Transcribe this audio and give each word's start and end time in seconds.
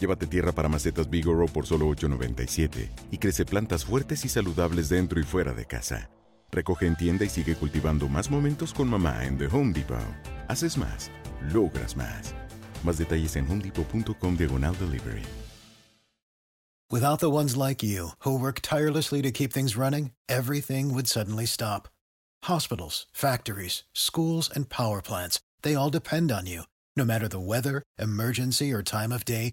Llévate 0.00 0.26
tierra 0.26 0.52
para 0.52 0.68
macetas 0.68 1.10
Bigoro 1.10 1.46
por 1.46 1.66
solo 1.66 1.88
$8.97 1.88 2.88
y 3.10 3.18
crece 3.18 3.44
plantas 3.44 3.84
fuertes 3.84 4.24
y 4.24 4.28
saludables 4.28 4.88
dentro 4.88 5.20
y 5.20 5.24
fuera 5.24 5.52
de 5.52 5.66
casa. 5.66 6.10
Recoge 6.50 6.86
en 6.86 6.96
tienda 6.96 7.24
y 7.24 7.28
sigue 7.28 7.56
cultivando 7.56 8.08
más 8.08 8.30
momentos 8.30 8.72
con 8.72 8.88
mamá 8.88 9.24
en 9.24 9.36
The 9.38 9.46
Home 9.46 9.72
Depot. 9.72 9.98
Haces 10.48 10.78
más, 10.78 11.10
logras 11.52 11.96
más. 11.96 12.34
Más 12.84 12.96
detalles 12.96 13.36
en 13.36 13.50
homedepot.com 13.50 14.36
diagonal 14.36 14.76
delivery. 14.78 15.22
Without 16.90 17.20
the 17.20 17.30
ones 17.30 17.54
like 17.54 17.82
you, 17.82 18.12
who 18.20 18.38
work 18.38 18.60
tirelessly 18.62 19.20
to 19.20 19.30
keep 19.30 19.52
things 19.52 19.76
running, 19.76 20.12
everything 20.26 20.94
would 20.94 21.06
suddenly 21.06 21.44
stop. 21.44 21.86
Hospitals, 22.44 23.06
factories, 23.12 23.84
schools, 23.92 24.48
and 24.48 24.70
power 24.70 25.02
plants, 25.02 25.38
they 25.60 25.74
all 25.74 25.90
depend 25.90 26.32
on 26.32 26.46
you. 26.46 26.62
No 26.96 27.04
matter 27.04 27.28
the 27.28 27.38
weather, 27.38 27.82
emergency, 27.98 28.72
or 28.72 28.82
time 28.82 29.12
of 29.12 29.26
day, 29.26 29.52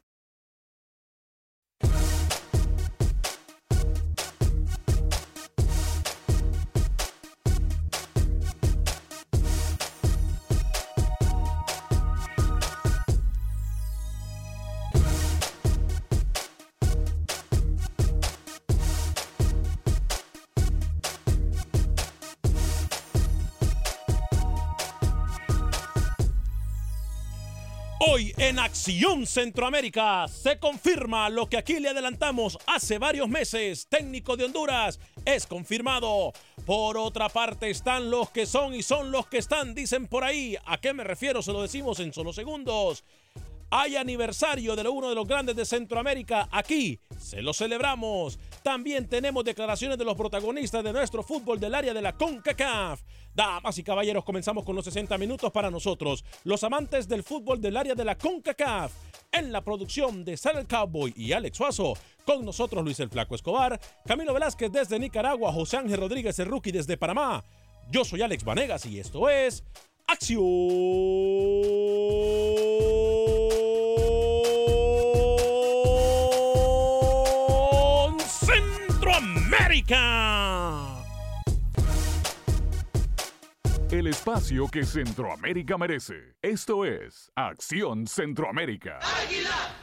Acción 28.71 29.27
Centroamérica 29.27 30.29
se 30.29 30.57
confirma 30.57 31.29
lo 31.29 31.49
que 31.49 31.57
aquí 31.57 31.81
le 31.81 31.89
adelantamos 31.89 32.57
hace 32.65 32.99
varios 32.99 33.27
meses. 33.27 33.85
Técnico 33.89 34.37
de 34.37 34.45
Honduras 34.45 34.97
es 35.25 35.45
confirmado. 35.45 36.31
Por 36.65 36.97
otra 36.97 37.27
parte 37.27 37.69
están 37.69 38.09
los 38.09 38.29
que 38.29 38.45
son 38.45 38.73
y 38.73 38.81
son 38.81 39.11
los 39.11 39.27
que 39.27 39.39
están, 39.39 39.75
dicen 39.75 40.07
por 40.07 40.23
ahí. 40.23 40.55
¿A 40.65 40.77
qué 40.77 40.93
me 40.93 41.03
refiero? 41.03 41.41
Se 41.41 41.51
lo 41.51 41.61
decimos 41.61 41.99
en 41.99 42.13
solo 42.13 42.31
segundos. 42.31 43.03
Hay 43.73 43.95
aniversario 43.95 44.75
de 44.75 44.85
uno 44.89 45.07
de 45.07 45.15
los 45.15 45.25
grandes 45.25 45.55
de 45.55 45.63
Centroamérica. 45.63 46.49
Aquí 46.51 46.99
se 47.17 47.41
lo 47.41 47.53
celebramos. 47.53 48.37
También 48.63 49.07
tenemos 49.07 49.45
declaraciones 49.45 49.97
de 49.97 50.03
los 50.03 50.17
protagonistas 50.17 50.83
de 50.83 50.91
nuestro 50.91 51.23
fútbol 51.23 51.57
del 51.57 51.73
área 51.73 51.93
de 51.93 52.01
la 52.01 52.11
CONCACAF. 52.11 53.01
Damas 53.33 53.77
y 53.77 53.83
caballeros, 53.83 54.25
comenzamos 54.25 54.65
con 54.65 54.75
los 54.75 54.83
60 54.83 55.17
minutos 55.17 55.53
para 55.53 55.71
nosotros, 55.71 56.25
los 56.43 56.65
amantes 56.65 57.07
del 57.07 57.23
fútbol 57.23 57.61
del 57.61 57.77
área 57.77 57.95
de 57.95 58.03
la 58.03 58.17
CONCACAF. 58.17 58.91
En 59.31 59.53
la 59.53 59.63
producción 59.63 60.25
de 60.25 60.35
Sal 60.35 60.67
Cowboy 60.67 61.13
y 61.15 61.31
Alex 61.31 61.55
Suazo, 61.55 61.93
con 62.25 62.43
nosotros 62.43 62.83
Luis 62.83 62.99
el 62.99 63.09
Flaco 63.09 63.35
Escobar, 63.35 63.79
Camilo 64.05 64.33
Velázquez 64.33 64.69
desde 64.69 64.99
Nicaragua, 64.99 65.53
José 65.53 65.77
Ángel 65.77 66.01
Rodríguez 66.01 66.37
el 66.39 66.47
Rookie 66.47 66.73
desde 66.73 66.97
Panamá. 66.97 67.41
Yo 67.89 68.03
soy 68.03 68.21
Alex 68.21 68.43
Vanegas 68.43 68.85
y 68.85 68.99
esto 68.99 69.29
es 69.29 69.63
Acción 70.11 70.41
Centroamérica. 78.19 81.05
El 83.89 84.07
espacio 84.07 84.67
que 84.67 84.83
Centroamérica 84.83 85.77
merece. 85.77 86.35
Esto 86.41 86.83
es 86.83 87.31
Acción 87.35 88.05
Centroamérica. 88.05 88.99
Águila, 88.99 89.73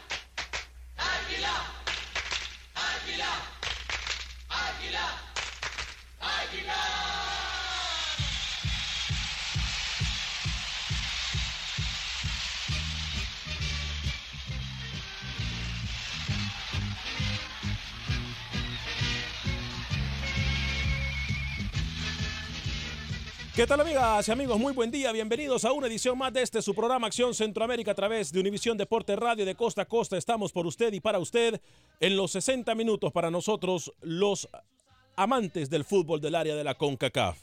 ¿Qué 23.58 23.66
tal 23.66 23.80
amigas 23.80 24.28
y 24.28 24.30
amigos? 24.30 24.56
Muy 24.56 24.72
buen 24.72 24.88
día, 24.88 25.10
bienvenidos 25.10 25.64
a 25.64 25.72
una 25.72 25.88
edición 25.88 26.16
más 26.16 26.32
de 26.32 26.42
este 26.42 26.62
su 26.62 26.76
programa 26.76 27.08
Acción 27.08 27.34
Centroamérica 27.34 27.91
a 27.91 27.94
través 27.96 28.30
de 28.30 28.38
Univisión 28.38 28.78
Deporte 28.78 29.16
Radio 29.16 29.44
de 29.44 29.56
Costa 29.56 29.82
a 29.82 29.84
Costa. 29.84 30.16
Estamos 30.16 30.52
por 30.52 30.64
usted 30.64 30.92
y 30.92 31.00
para 31.00 31.19
usted 31.19 31.60
en 31.98 32.16
los 32.16 32.30
60 32.30 32.72
minutos 32.76 33.10
para 33.10 33.32
nosotros 33.32 33.92
los 34.00 34.48
amantes 35.16 35.70
del 35.70 35.84
fútbol 35.84 36.20
del 36.20 36.36
área 36.36 36.54
de 36.54 36.62
la 36.62 36.74
CONCACAF. 36.76 37.36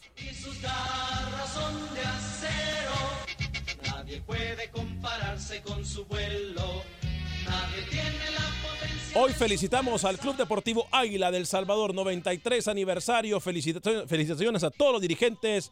Hoy 9.17 9.33
felicitamos 9.33 10.03
al 10.03 10.17
Club 10.17 10.37
Deportivo 10.37 10.87
Águila 10.91 11.31
del 11.31 11.45
Salvador, 11.45 11.93
93 11.93 12.69
aniversario. 12.69 13.39
Felicita- 13.41 14.07
Felicitaciones 14.07 14.63
a 14.63 14.69
todos 14.71 14.93
los 14.93 15.01
dirigentes, 15.01 15.71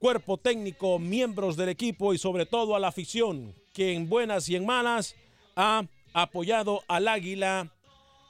cuerpo 0.00 0.38
técnico, 0.38 0.98
miembros 0.98 1.56
del 1.58 1.68
equipo 1.68 2.14
y 2.14 2.18
sobre 2.18 2.46
todo 2.46 2.74
a 2.74 2.80
la 2.80 2.88
afición 2.88 3.54
que 3.74 3.92
en 3.92 4.08
buenas 4.08 4.48
y 4.48 4.56
en 4.56 4.64
malas 4.64 5.14
ha 5.54 5.84
apoyado 6.14 6.82
al 6.88 7.06
Águila 7.06 7.70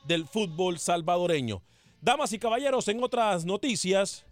del 0.05 0.27
fútbol 0.27 0.81
salvadoreño. 0.81 1.63
Damas 2.03 2.33
y 2.33 2.41
caballeros, 2.41 2.89
en 2.89 3.03
otras 3.03 3.45
noticias, 3.45 4.27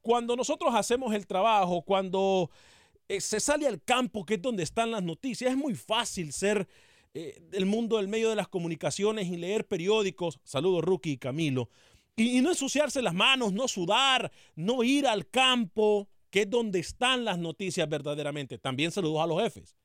cuando 0.00 0.34
nosotros 0.34 0.74
hacemos 0.74 1.14
el 1.14 1.26
trabajo, 1.26 1.82
cuando 1.82 2.50
eh, 3.06 3.20
se 3.20 3.38
sale 3.38 3.66
al 3.66 3.82
campo, 3.82 4.24
que 4.24 4.34
es 4.34 4.42
donde 4.42 4.62
están 4.62 4.90
las 4.90 5.02
noticias, 5.02 5.50
es 5.50 5.56
muy 5.58 5.74
fácil 5.74 6.32
ser 6.32 6.66
eh, 7.12 7.38
del 7.50 7.66
mundo 7.66 7.98
del 7.98 8.08
medio 8.08 8.30
de 8.30 8.36
las 8.36 8.48
comunicaciones 8.48 9.26
y 9.26 9.36
leer 9.36 9.66
periódicos. 9.66 10.40
Saludos, 10.42 10.84
Rookie 10.84 11.12
y 11.12 11.18
Camilo. 11.18 11.68
Y, 12.16 12.38
y 12.38 12.40
no 12.40 12.48
ensuciarse 12.48 13.02
las 13.02 13.14
manos, 13.14 13.52
no 13.52 13.68
sudar, 13.68 14.32
no 14.56 14.82
ir 14.82 15.06
al 15.06 15.28
campo, 15.28 16.08
que 16.30 16.42
es 16.42 16.50
donde 16.50 16.78
están 16.78 17.24
las 17.24 17.38
noticias 17.38 17.88
verdaderamente. 17.88 18.58
También 18.58 18.90
saludos 18.90 19.22
a 19.22 19.26
los 19.26 19.42
jefes. 19.42 19.76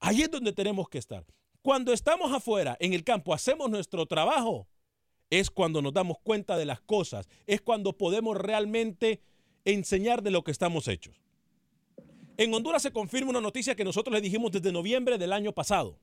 Ahí 0.00 0.22
es 0.22 0.30
donde 0.30 0.52
tenemos 0.52 0.88
que 0.88 0.98
estar. 0.98 1.24
Cuando 1.62 1.92
estamos 1.92 2.32
afuera, 2.32 2.76
en 2.80 2.92
el 2.92 3.04
campo, 3.04 3.32
hacemos 3.32 3.70
nuestro 3.70 4.06
trabajo, 4.06 4.66
es 5.30 5.50
cuando 5.50 5.80
nos 5.80 5.94
damos 5.94 6.18
cuenta 6.18 6.56
de 6.56 6.64
las 6.64 6.80
cosas, 6.80 7.28
es 7.46 7.60
cuando 7.60 7.96
podemos 7.96 8.36
realmente 8.36 9.22
enseñar 9.64 10.22
de 10.22 10.32
lo 10.32 10.42
que 10.42 10.50
estamos 10.50 10.88
hechos. 10.88 11.22
En 12.36 12.52
Honduras 12.52 12.82
se 12.82 12.92
confirma 12.92 13.30
una 13.30 13.40
noticia 13.40 13.76
que 13.76 13.84
nosotros 13.84 14.12
le 14.12 14.20
dijimos 14.20 14.50
desde 14.50 14.72
noviembre 14.72 15.18
del 15.18 15.32
año 15.32 15.52
pasado. 15.52 15.98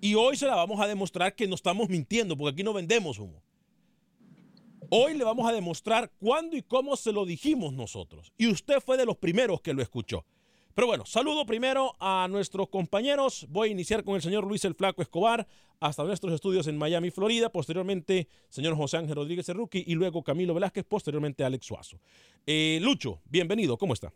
Y 0.00 0.14
hoy 0.14 0.36
se 0.36 0.46
la 0.46 0.56
vamos 0.56 0.80
a 0.80 0.86
demostrar 0.86 1.34
que 1.34 1.46
no 1.46 1.54
estamos 1.54 1.88
mintiendo, 1.88 2.36
porque 2.36 2.54
aquí 2.54 2.62
no 2.64 2.72
vendemos 2.72 3.18
humo. 3.18 3.42
Hoy 4.92 5.16
le 5.16 5.22
vamos 5.22 5.48
a 5.48 5.52
demostrar 5.52 6.10
cuándo 6.18 6.56
y 6.56 6.62
cómo 6.62 6.96
se 6.96 7.12
lo 7.12 7.24
dijimos 7.24 7.72
nosotros. 7.72 8.32
Y 8.36 8.48
usted 8.48 8.80
fue 8.80 8.96
de 8.96 9.06
los 9.06 9.16
primeros 9.16 9.60
que 9.60 9.72
lo 9.72 9.82
escuchó. 9.82 10.26
Pero 10.74 10.88
bueno, 10.88 11.06
saludo 11.06 11.46
primero 11.46 11.94
a 12.00 12.26
nuestros 12.28 12.68
compañeros. 12.70 13.46
Voy 13.50 13.68
a 13.68 13.72
iniciar 13.72 14.02
con 14.02 14.16
el 14.16 14.22
señor 14.22 14.44
Luis 14.48 14.64
el 14.64 14.74
Flaco 14.74 15.00
Escobar 15.00 15.46
hasta 15.78 16.02
nuestros 16.02 16.32
estudios 16.32 16.66
en 16.66 16.76
Miami, 16.76 17.12
Florida. 17.12 17.50
Posteriormente, 17.52 18.26
señor 18.48 18.74
José 18.74 18.96
Ángel 18.96 19.14
Rodríguez 19.14 19.46
Rookie 19.50 19.84
y 19.86 19.94
luego 19.94 20.24
Camilo 20.24 20.54
Velázquez. 20.54 20.84
Posteriormente, 20.84 21.44
Alex 21.44 21.66
Suazo. 21.66 22.00
Eh, 22.44 22.80
Lucho, 22.82 23.20
bienvenido. 23.26 23.78
¿Cómo 23.78 23.94
está? 23.94 24.12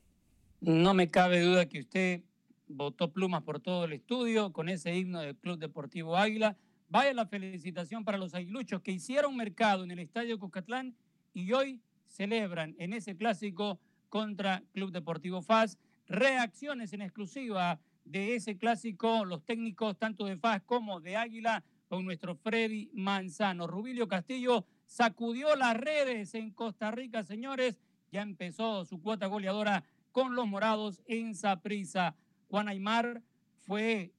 No 0.61 0.93
me 0.93 1.09
cabe 1.09 1.41
duda 1.41 1.69
que 1.69 1.79
usted 1.79 2.23
botó 2.67 3.12
plumas 3.12 3.44
por 3.44 3.61
todo 3.61 3.85
el 3.85 3.93
estudio 3.93 4.53
con 4.53 4.69
ese 4.69 4.97
himno 4.97 5.20
del 5.20 5.37
Club 5.37 5.59
Deportivo 5.59 6.17
Águila. 6.17 6.56
Vaya 6.88 7.12
la 7.12 7.26
felicitación 7.26 8.04
para 8.04 8.19
los 8.19 8.34
aguiluchos 8.34 8.81
que 8.82 8.92
hicieron 8.92 9.36
mercado 9.36 9.84
en 9.84 9.90
el 9.90 9.98
Estadio 9.98 10.38
Cuscatlán 10.38 10.94
y 11.32 11.52
hoy 11.52 11.81
celebran 12.06 12.75
en 12.78 12.92
ese 12.92 13.16
clásico 13.16 13.81
contra 14.08 14.62
Club 14.72 14.92
Deportivo 14.92 15.42
FAS 15.42 15.78
reacciones 16.06 16.92
en 16.92 17.02
exclusiva 17.02 17.81
de 18.04 18.36
ese 18.36 18.58
clásico, 18.58 19.25
los 19.25 19.44
técnicos 19.44 19.98
tanto 19.98 20.26
de 20.26 20.36
FAS 20.36 20.62
como 20.62 21.00
de 21.00 21.16
Águila, 21.16 21.64
con 21.88 22.04
nuestro 22.04 22.34
Freddy 22.36 22.90
Manzano. 22.92 23.66
Rubilio 23.66 24.08
Castillo 24.08 24.66
sacudió 24.86 25.54
las 25.56 25.76
redes 25.76 26.34
en 26.34 26.50
Costa 26.50 26.90
Rica, 26.90 27.22
señores. 27.22 27.78
Ya 28.10 28.22
empezó 28.22 28.84
su 28.84 29.00
cuota 29.00 29.26
goleadora 29.26 29.84
con 30.12 30.34
los 30.34 30.46
morados 30.46 31.02
en 31.06 31.34
Saprisa. 31.34 32.14
Juan 32.48 32.69
Aymar 32.69 33.22
fue 33.60 34.12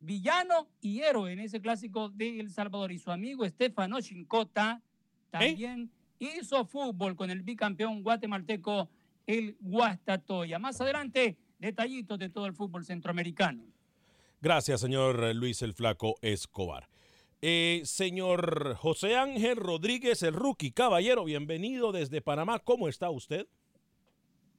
villano 0.00 0.68
y 0.80 1.00
héroe 1.00 1.32
en 1.32 1.40
ese 1.40 1.60
clásico 1.60 2.08
de 2.08 2.40
El 2.40 2.50
Salvador. 2.50 2.92
Y 2.92 2.98
su 2.98 3.10
amigo 3.10 3.44
Estefano 3.44 4.00
Chincota 4.00 4.82
también 5.30 5.90
hizo 6.18 6.64
fútbol 6.64 7.16
con 7.16 7.30
el 7.30 7.42
bicampeón 7.42 8.02
guatemalteco 8.02 8.88
el 9.26 9.56
Guastatoya. 9.60 10.58
Más 10.58 10.80
adelante, 10.80 11.36
detallitos 11.58 12.18
de 12.18 12.30
todo 12.30 12.46
el 12.46 12.54
fútbol 12.54 12.84
centroamericano. 12.84 13.64
Gracias, 14.40 14.80
señor 14.80 15.34
Luis 15.34 15.62
el 15.62 15.74
Flaco 15.74 16.16
Escobar. 16.22 16.88
Eh, 17.42 17.82
señor 17.84 18.74
José 18.74 19.16
Ángel 19.16 19.56
Rodríguez, 19.56 20.22
el 20.22 20.34
rookie 20.34 20.72
caballero, 20.72 21.24
bienvenido 21.24 21.92
desde 21.92 22.20
Panamá. 22.20 22.58
¿Cómo 22.58 22.88
está 22.88 23.08
usted? 23.10 23.46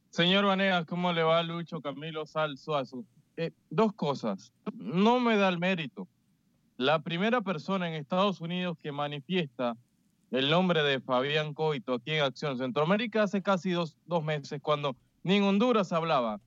Señor 0.10 0.46
Vanegas, 0.46 0.86
¿cómo 0.86 1.14
le 1.14 1.24
va 1.24 1.42
Lucho 1.44 1.80
Camilo 1.80 2.26
Sal 2.26 2.58
Suazo? 2.58 3.06
Eh, 3.42 3.52
dos 3.72 3.92
cosas. 3.94 4.54
No 4.76 5.20
me 5.20 5.36
da 5.36 5.50
el 5.50 5.58
mérito. 5.58 6.08
La 6.78 7.00
primera 7.00 7.42
persona 7.42 7.88
en 7.88 7.96
Estados 7.96 8.40
Unidos 8.40 8.78
que 8.78 8.92
manifiesta 8.92 9.76
el 10.30 10.52
nombre 10.52 10.84
de 10.84 11.00
Fabián 11.00 11.56
Coito 11.56 11.96
aquí 11.96 12.12
en 12.12 12.22
Acción 12.22 12.60
Centroamérica 12.60 13.24
hace 13.24 13.42
casi 13.42 13.72
dos, 13.72 13.98
dos 14.06 14.24
meses, 14.24 14.62
cuando 14.62 14.96
ni 15.24 15.38
en 15.38 15.44
Honduras 15.44 15.92
hablaba, 15.92 16.40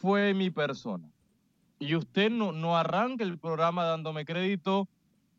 fue 0.00 0.34
mi 0.34 0.50
persona. 0.50 1.08
Y 1.78 1.94
usted 1.94 2.28
no, 2.28 2.50
no 2.50 2.76
arranca 2.76 3.22
el 3.22 3.38
programa 3.38 3.84
dándome 3.84 4.24
crédito, 4.24 4.88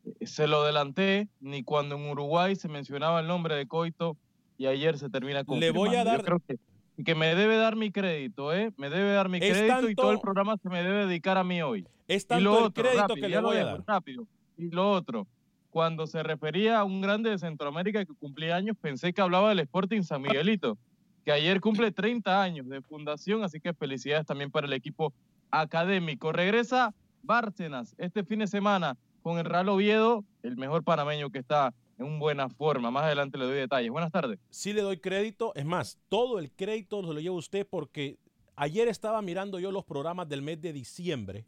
eh, 0.06 0.26
se 0.26 0.48
lo 0.48 0.62
adelanté, 0.62 1.28
ni 1.42 1.64
cuando 1.64 1.96
en 1.96 2.10
Uruguay 2.10 2.56
se 2.56 2.70
mencionaba 2.70 3.20
el 3.20 3.28
nombre 3.28 3.56
de 3.56 3.68
Coito 3.68 4.16
y 4.58 4.68
ayer 4.68 4.98
se 4.98 5.10
termina 5.10 5.44
con. 5.44 5.60
Le 5.60 5.72
voy 5.72 5.96
a 5.96 6.06
dar. 6.06 6.20
Yo 6.20 6.24
creo 6.24 6.40
que, 6.40 6.58
que 7.04 7.16
me 7.16 7.36
debe 7.36 7.58
dar 7.58 7.76
mi 7.76 7.92
crédito, 7.92 8.54
¿eh? 8.54 8.72
Me 8.78 8.90
debe 8.90 9.12
dar 9.14 9.30
mi 9.30 9.40
Es 9.42 9.58
crédito 9.58 9.90
y 9.90 9.96
todo 9.96 10.12
el 10.12 10.20
programa 10.20 10.58
se 10.58 10.70
me 10.70 10.84
debe 10.84 11.06
dedicar 11.06 11.38
a 11.38 11.44
mí 11.44 11.62
hoy. 11.62 11.88
Es 12.08 12.26
Y 12.30 12.42
lo 12.42 12.58
el 12.60 12.64
otro, 12.66 12.84
crédito 12.84 13.08
rápido, 13.08 13.28
que 13.28 13.30
le 13.30 13.40
voy 13.40 13.58
a 13.58 13.66
dar. 13.66 13.84
rápido. 13.86 14.28
Y 14.58 14.70
lo 14.70 14.92
otro, 14.92 15.28
cuando 15.70 16.08
se 16.08 16.22
refería 16.24 16.80
a 16.80 16.84
un 16.84 17.02
grande 17.02 17.30
de 17.30 17.40
Centroamérica 17.40 18.04
que 18.06 18.14
cumplía 18.14 18.56
años, 18.56 18.76
pensé 18.80 19.14
que 19.14 19.22
hablaba 19.22 19.50
del 19.50 19.60
Sporting 19.60 20.02
San 20.02 20.22
Miguelito, 20.22 20.78
que 21.24 21.32
ayer 21.32 21.62
cumple 21.62 21.92
30 21.92 22.42
años 22.42 22.68
de 22.68 22.82
fundación, 22.82 23.44
así 23.44 23.60
que 23.60 23.74
felicidades 23.74 24.26
también 24.26 24.52
para 24.52 24.68
el 24.68 24.74
equipo 24.74 25.14
académico. 25.50 26.32
Regresa 26.32 26.94
Bárcenas 27.24 27.96
este 27.98 28.24
fin 28.24 28.40
de 28.40 28.48
semana 28.48 28.98
con 29.22 29.38
el 29.38 29.46
Real 29.46 29.70
Oviedo, 29.70 30.26
el 30.44 30.58
mejor 30.58 30.84
panameño 30.84 31.30
que 31.30 31.40
está 31.40 31.74
en 32.08 32.20
buena 32.20 32.50
forma. 32.50 32.92
Más 32.92 33.04
adelante 33.04 33.38
le 33.38 33.46
doy 33.46 33.58
detalles. 33.58 33.92
Buenas 33.92 34.12
tardes. 34.12 34.40
sí 34.50 34.74
le 34.74 34.82
doy 34.82 34.98
crédito. 34.98 35.54
Es 35.56 35.66
más, 35.66 36.00
todo 36.10 36.40
el 36.40 36.52
crédito 36.52 37.02
se 37.02 37.14
lo 37.14 37.20
lleva 37.20 37.36
usted 37.36 37.68
porque 37.70 38.18
ayer 38.56 38.88
estaba 38.88 39.22
mirando 39.22 39.60
yo 39.60 39.72
los 39.72 39.86
programas 39.86 40.28
del 40.30 40.42
mes 40.42 40.62
de 40.62 40.74
diciembre 40.74 41.46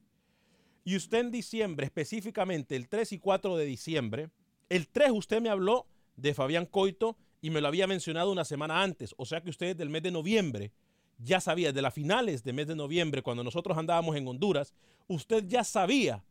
y 0.86 0.96
usted 0.96 1.20
en 1.20 1.32
diciembre, 1.32 1.86
específicamente 1.86 2.76
el 2.76 2.90
3 2.90 3.14
y 3.14 3.20
4 3.20 3.56
de 3.56 3.66
diciembre, 3.66 4.30
el 4.70 4.90
3 4.90 5.12
usted 5.12 5.42
me 5.42 5.50
habló 5.50 5.88
de 6.18 6.34
Fabián 6.34 6.66
Coito 6.66 7.18
y 7.42 7.50
me 7.50 7.62
lo 7.62 7.68
había 7.68 7.88
mencionado 7.88 8.32
una 8.32 8.46
semana 8.46 8.82
antes. 8.84 9.14
O 9.18 9.26
sea 9.26 9.42
que 9.42 9.50
usted 9.50 9.76
del 9.76 9.90
mes 9.90 10.04
de 10.04 10.12
noviembre 10.12 10.72
ya 11.20 11.40
sabía, 11.40 11.72
de 11.72 11.82
las 11.82 11.94
finales 11.94 12.44
de 12.44 12.54
mes 12.54 12.68
de 12.68 12.76
noviembre, 12.76 13.22
cuando 13.22 13.44
nosotros 13.44 13.78
andábamos 13.78 14.16
en 14.16 14.28
Honduras, 14.28 14.74
usted 15.08 15.46
ya 15.48 15.64
sabía 15.64 16.24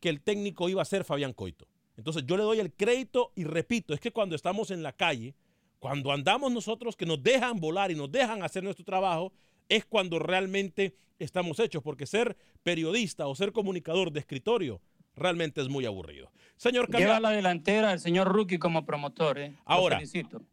que 0.00 0.08
el 0.08 0.20
técnico 0.20 0.68
iba 0.68 0.82
a 0.82 0.86
ser 0.86 1.04
Fabián 1.04 1.32
Coito. 1.32 1.68
Entonces 1.96 2.24
yo 2.26 2.36
le 2.36 2.42
doy 2.42 2.60
el 2.60 2.72
crédito 2.72 3.32
y 3.34 3.44
repito, 3.44 3.94
es 3.94 4.00
que 4.00 4.10
cuando 4.10 4.34
estamos 4.34 4.70
en 4.70 4.82
la 4.82 4.92
calle, 4.92 5.34
cuando 5.78 6.12
andamos 6.12 6.52
nosotros 6.52 6.96
que 6.96 7.06
nos 7.06 7.22
dejan 7.22 7.60
volar 7.60 7.90
y 7.90 7.94
nos 7.94 8.10
dejan 8.10 8.42
hacer 8.42 8.62
nuestro 8.62 8.84
trabajo, 8.84 9.32
es 9.68 9.84
cuando 9.84 10.18
realmente 10.18 10.96
estamos 11.18 11.58
hechos, 11.60 11.82
porque 11.82 12.06
ser 12.06 12.36
periodista 12.62 13.26
o 13.26 13.34
ser 13.34 13.52
comunicador 13.52 14.10
de 14.10 14.20
escritorio 14.20 14.80
realmente 15.14 15.60
es 15.60 15.68
muy 15.68 15.86
aburrido. 15.86 16.30
Señor 16.56 16.86
Lleva 16.86 16.98
Camilo, 16.98 17.14
a 17.14 17.20
la 17.20 17.30
delantera 17.30 17.92
el 17.92 18.00
señor 18.00 18.28
Rookie 18.28 18.58
como 18.58 18.84
promotor. 18.84 19.38
¿eh? 19.38 19.54
Ahora. 19.64 20.00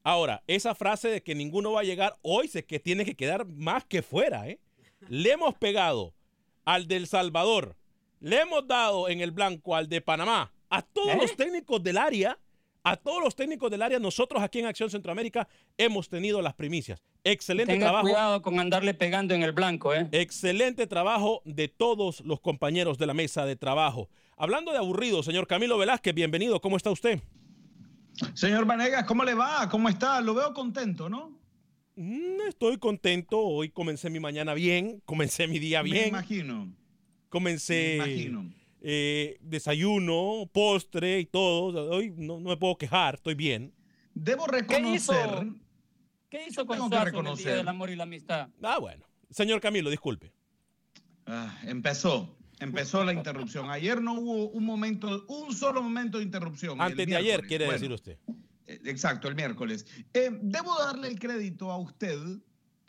ahora, 0.03 0.43
esa 0.47 0.75
frase 0.75 1.09
de 1.09 1.23
que 1.23 1.35
ninguno 1.35 1.71
va 1.73 1.81
a 1.81 1.83
llegar 1.83 2.17
hoy 2.21 2.47
se 2.47 2.65
que 2.65 2.79
tiene 2.79 3.05
que 3.05 3.15
quedar 3.15 3.45
más 3.45 3.85
que 3.85 4.01
fuera, 4.01 4.47
¿eh? 4.47 4.59
Le 5.09 5.31
hemos 5.31 5.55
pegado 5.55 6.13
al 6.63 6.87
del 6.87 7.07
Salvador, 7.07 7.75
le 8.19 8.39
hemos 8.41 8.67
dado 8.67 9.09
en 9.09 9.21
el 9.21 9.31
blanco 9.31 9.75
al 9.75 9.89
de 9.89 10.01
Panamá, 10.01 10.51
a 10.71 10.81
todos 10.81 11.09
¿Eh? 11.09 11.17
los 11.21 11.35
técnicos 11.35 11.83
del 11.83 11.97
área, 11.97 12.39
a 12.83 12.95
todos 12.95 13.23
los 13.23 13.35
técnicos 13.35 13.69
del 13.69 13.83
área, 13.83 13.99
nosotros 13.99 14.41
aquí 14.41 14.57
en 14.59 14.65
Acción 14.65 14.89
Centroamérica 14.89 15.47
hemos 15.77 16.09
tenido 16.09 16.41
las 16.41 16.55
primicias. 16.55 17.03
Excelente 17.23 17.73
Tenga 17.73 17.85
trabajo. 17.87 18.05
cuidado 18.07 18.41
con 18.41 18.59
andarle 18.59 18.95
pegando 18.95 19.35
en 19.35 19.43
el 19.43 19.51
blanco. 19.51 19.93
¿eh? 19.93 20.07
Excelente 20.11 20.87
trabajo 20.87 21.43
de 21.45 21.67
todos 21.67 22.21
los 22.21 22.39
compañeros 22.41 22.97
de 22.97 23.05
la 23.05 23.13
mesa 23.13 23.45
de 23.45 23.55
trabajo. 23.55 24.09
Hablando 24.35 24.71
de 24.71 24.79
aburrido, 24.79 25.21
señor 25.21 25.45
Camilo 25.45 25.77
Velázquez, 25.77 26.15
bienvenido. 26.15 26.59
¿Cómo 26.59 26.77
está 26.77 26.89
usted? 26.89 27.21
Señor 28.33 28.65
Vanegas, 28.65 29.05
¿cómo 29.05 29.23
le 29.23 29.35
va? 29.35 29.69
¿Cómo 29.69 29.87
está? 29.89 30.19
Lo 30.21 30.33
veo 30.33 30.53
contento, 30.53 31.09
¿no? 31.09 31.37
Mm, 31.95 32.41
Estoy 32.47 32.77
contento. 32.77 33.39
Hoy 33.39 33.69
comencé 33.69 34.09
mi 34.09 34.19
mañana 34.19 34.53
bien, 34.55 35.01
comencé 35.05 35.47
mi 35.47 35.59
día 35.59 35.83
Me 35.83 35.91
bien, 35.91 36.07
imagino. 36.09 36.65
Me 36.65 36.73
comencé 37.29 37.95
imagino. 37.97 38.53
Eh, 38.81 39.37
desayuno, 39.41 40.49
postre 40.51 41.19
y 41.19 41.25
todo. 41.25 41.89
Hoy 41.91 42.13
no, 42.17 42.39
no 42.39 42.49
me 42.49 42.57
puedo 42.57 42.77
quejar, 42.77 43.15
estoy 43.15 43.35
bien. 43.35 43.73
Debo 44.13 44.47
reconocer. 44.47 45.47
¿Qué 46.29 46.45
hizo 46.47 46.65
con 46.65 46.77
Tengo 46.77 46.89
que 46.89 46.95
Suazo 46.95 46.95
en 46.95 46.99
el 46.99 47.05
reconocer. 47.13 47.45
Día 47.47 47.55
del 47.57 47.67
Amor 47.67 47.89
y 47.89 47.95
la 47.95 48.03
Amistad? 48.03 48.49
Ah, 48.61 48.79
bueno. 48.79 49.05
Señor 49.29 49.59
Camilo, 49.61 49.89
disculpe. 49.89 50.31
Ah, 51.25 51.57
empezó. 51.65 52.37
Empezó 52.59 53.03
la 53.03 53.13
interrupción. 53.13 53.69
Ayer 53.71 54.01
no 54.01 54.13
hubo 54.13 54.49
un 54.49 54.63
momento, 54.65 55.25
un 55.27 55.53
solo 55.55 55.81
momento 55.81 56.19
de 56.19 56.25
interrupción. 56.25 56.79
Antes 56.79 57.07
de 57.07 57.15
ayer, 57.15 57.41
quiere 57.47 57.65
Bueno, 57.65 57.79
decir 57.79 57.91
usted. 57.93 58.17
eh, 58.67 58.79
Exacto, 58.85 59.27
el 59.27 59.35
miércoles. 59.35 59.85
Eh, 60.13 60.29
debo 60.41 60.77
darle 60.77 61.07
el 61.07 61.19
crédito 61.19 61.71
a 61.71 61.77
usted, 61.77 62.17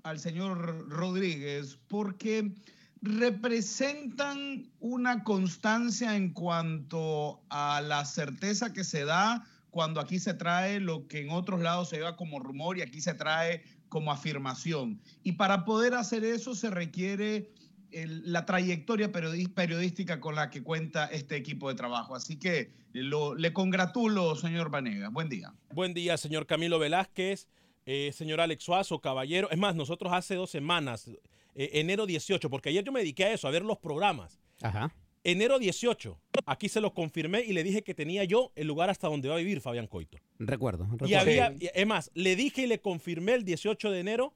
al 0.02 0.18
señor 0.18 0.88
Rodríguez, 0.90 1.78
porque 1.88 2.52
representan 3.02 4.70
una 4.80 5.24
constancia 5.24 6.16
en 6.16 6.32
cuanto 6.32 7.42
a 7.50 7.80
la 7.82 8.04
certeza 8.04 8.72
que 8.72 8.84
se 8.84 9.04
da 9.04 9.44
cuando 9.70 10.00
aquí 10.00 10.18
se 10.18 10.34
trae 10.34 10.80
lo 10.80 11.08
que 11.08 11.20
en 11.20 11.30
otros 11.30 11.60
lados 11.60 11.88
se 11.88 11.96
lleva 11.96 12.16
como 12.16 12.38
rumor 12.38 12.78
y 12.78 12.82
aquí 12.82 13.00
se 13.00 13.14
trae 13.14 13.62
como 13.88 14.12
afirmación. 14.12 15.00
Y 15.22 15.32
para 15.32 15.64
poder 15.64 15.94
hacer 15.94 16.24
eso 16.24 16.54
se 16.54 16.70
requiere 16.70 17.50
la 17.90 18.46
trayectoria 18.46 19.10
periodística 19.12 20.18
con 20.20 20.34
la 20.34 20.48
que 20.48 20.62
cuenta 20.62 21.06
este 21.06 21.36
equipo 21.36 21.68
de 21.68 21.74
trabajo. 21.74 22.14
Así 22.14 22.38
que 22.38 22.72
lo- 22.92 23.34
le 23.34 23.52
congratulo, 23.52 24.34
señor 24.36 24.70
Vanegas. 24.70 25.12
Buen 25.12 25.28
día. 25.28 25.52
Buen 25.74 25.92
día, 25.92 26.16
señor 26.16 26.46
Camilo 26.46 26.78
Velázquez, 26.78 27.48
eh, 27.84 28.10
señor 28.14 28.40
Alex 28.40 28.64
Suazo, 28.64 29.00
caballero. 29.00 29.50
Es 29.50 29.58
más, 29.58 29.74
nosotros 29.74 30.12
hace 30.12 30.36
dos 30.36 30.50
semanas, 30.50 31.10
eh, 31.54 31.70
enero 31.74 32.06
18, 32.06 32.48
porque 32.50 32.70
ayer 32.70 32.84
yo 32.84 32.92
me 32.92 33.00
dediqué 33.00 33.24
a 33.24 33.32
eso, 33.32 33.48
a 33.48 33.50
ver 33.50 33.64
los 33.64 33.78
programas. 33.78 34.40
Ajá. 34.60 34.94
Enero 35.24 35.60
18, 35.60 36.20
aquí 36.46 36.68
se 36.68 36.80
lo 36.80 36.94
confirmé 36.94 37.42
y 37.42 37.52
le 37.52 37.62
dije 37.62 37.82
que 37.82 37.94
tenía 37.94 38.24
yo 38.24 38.50
el 38.56 38.66
lugar 38.66 38.90
hasta 38.90 39.06
donde 39.06 39.28
va 39.28 39.36
a 39.36 39.38
vivir 39.38 39.60
Fabián 39.60 39.86
Coito. 39.86 40.18
Recuerdo. 40.40 40.84
recuerdo. 40.84 41.06
Y 41.06 41.14
había, 41.14 41.54
es 41.60 41.86
más, 41.86 42.10
le 42.14 42.34
dije 42.34 42.62
y 42.62 42.66
le 42.66 42.80
confirmé 42.80 43.34
el 43.34 43.44
18 43.44 43.90
de 43.92 44.00
enero 44.00 44.34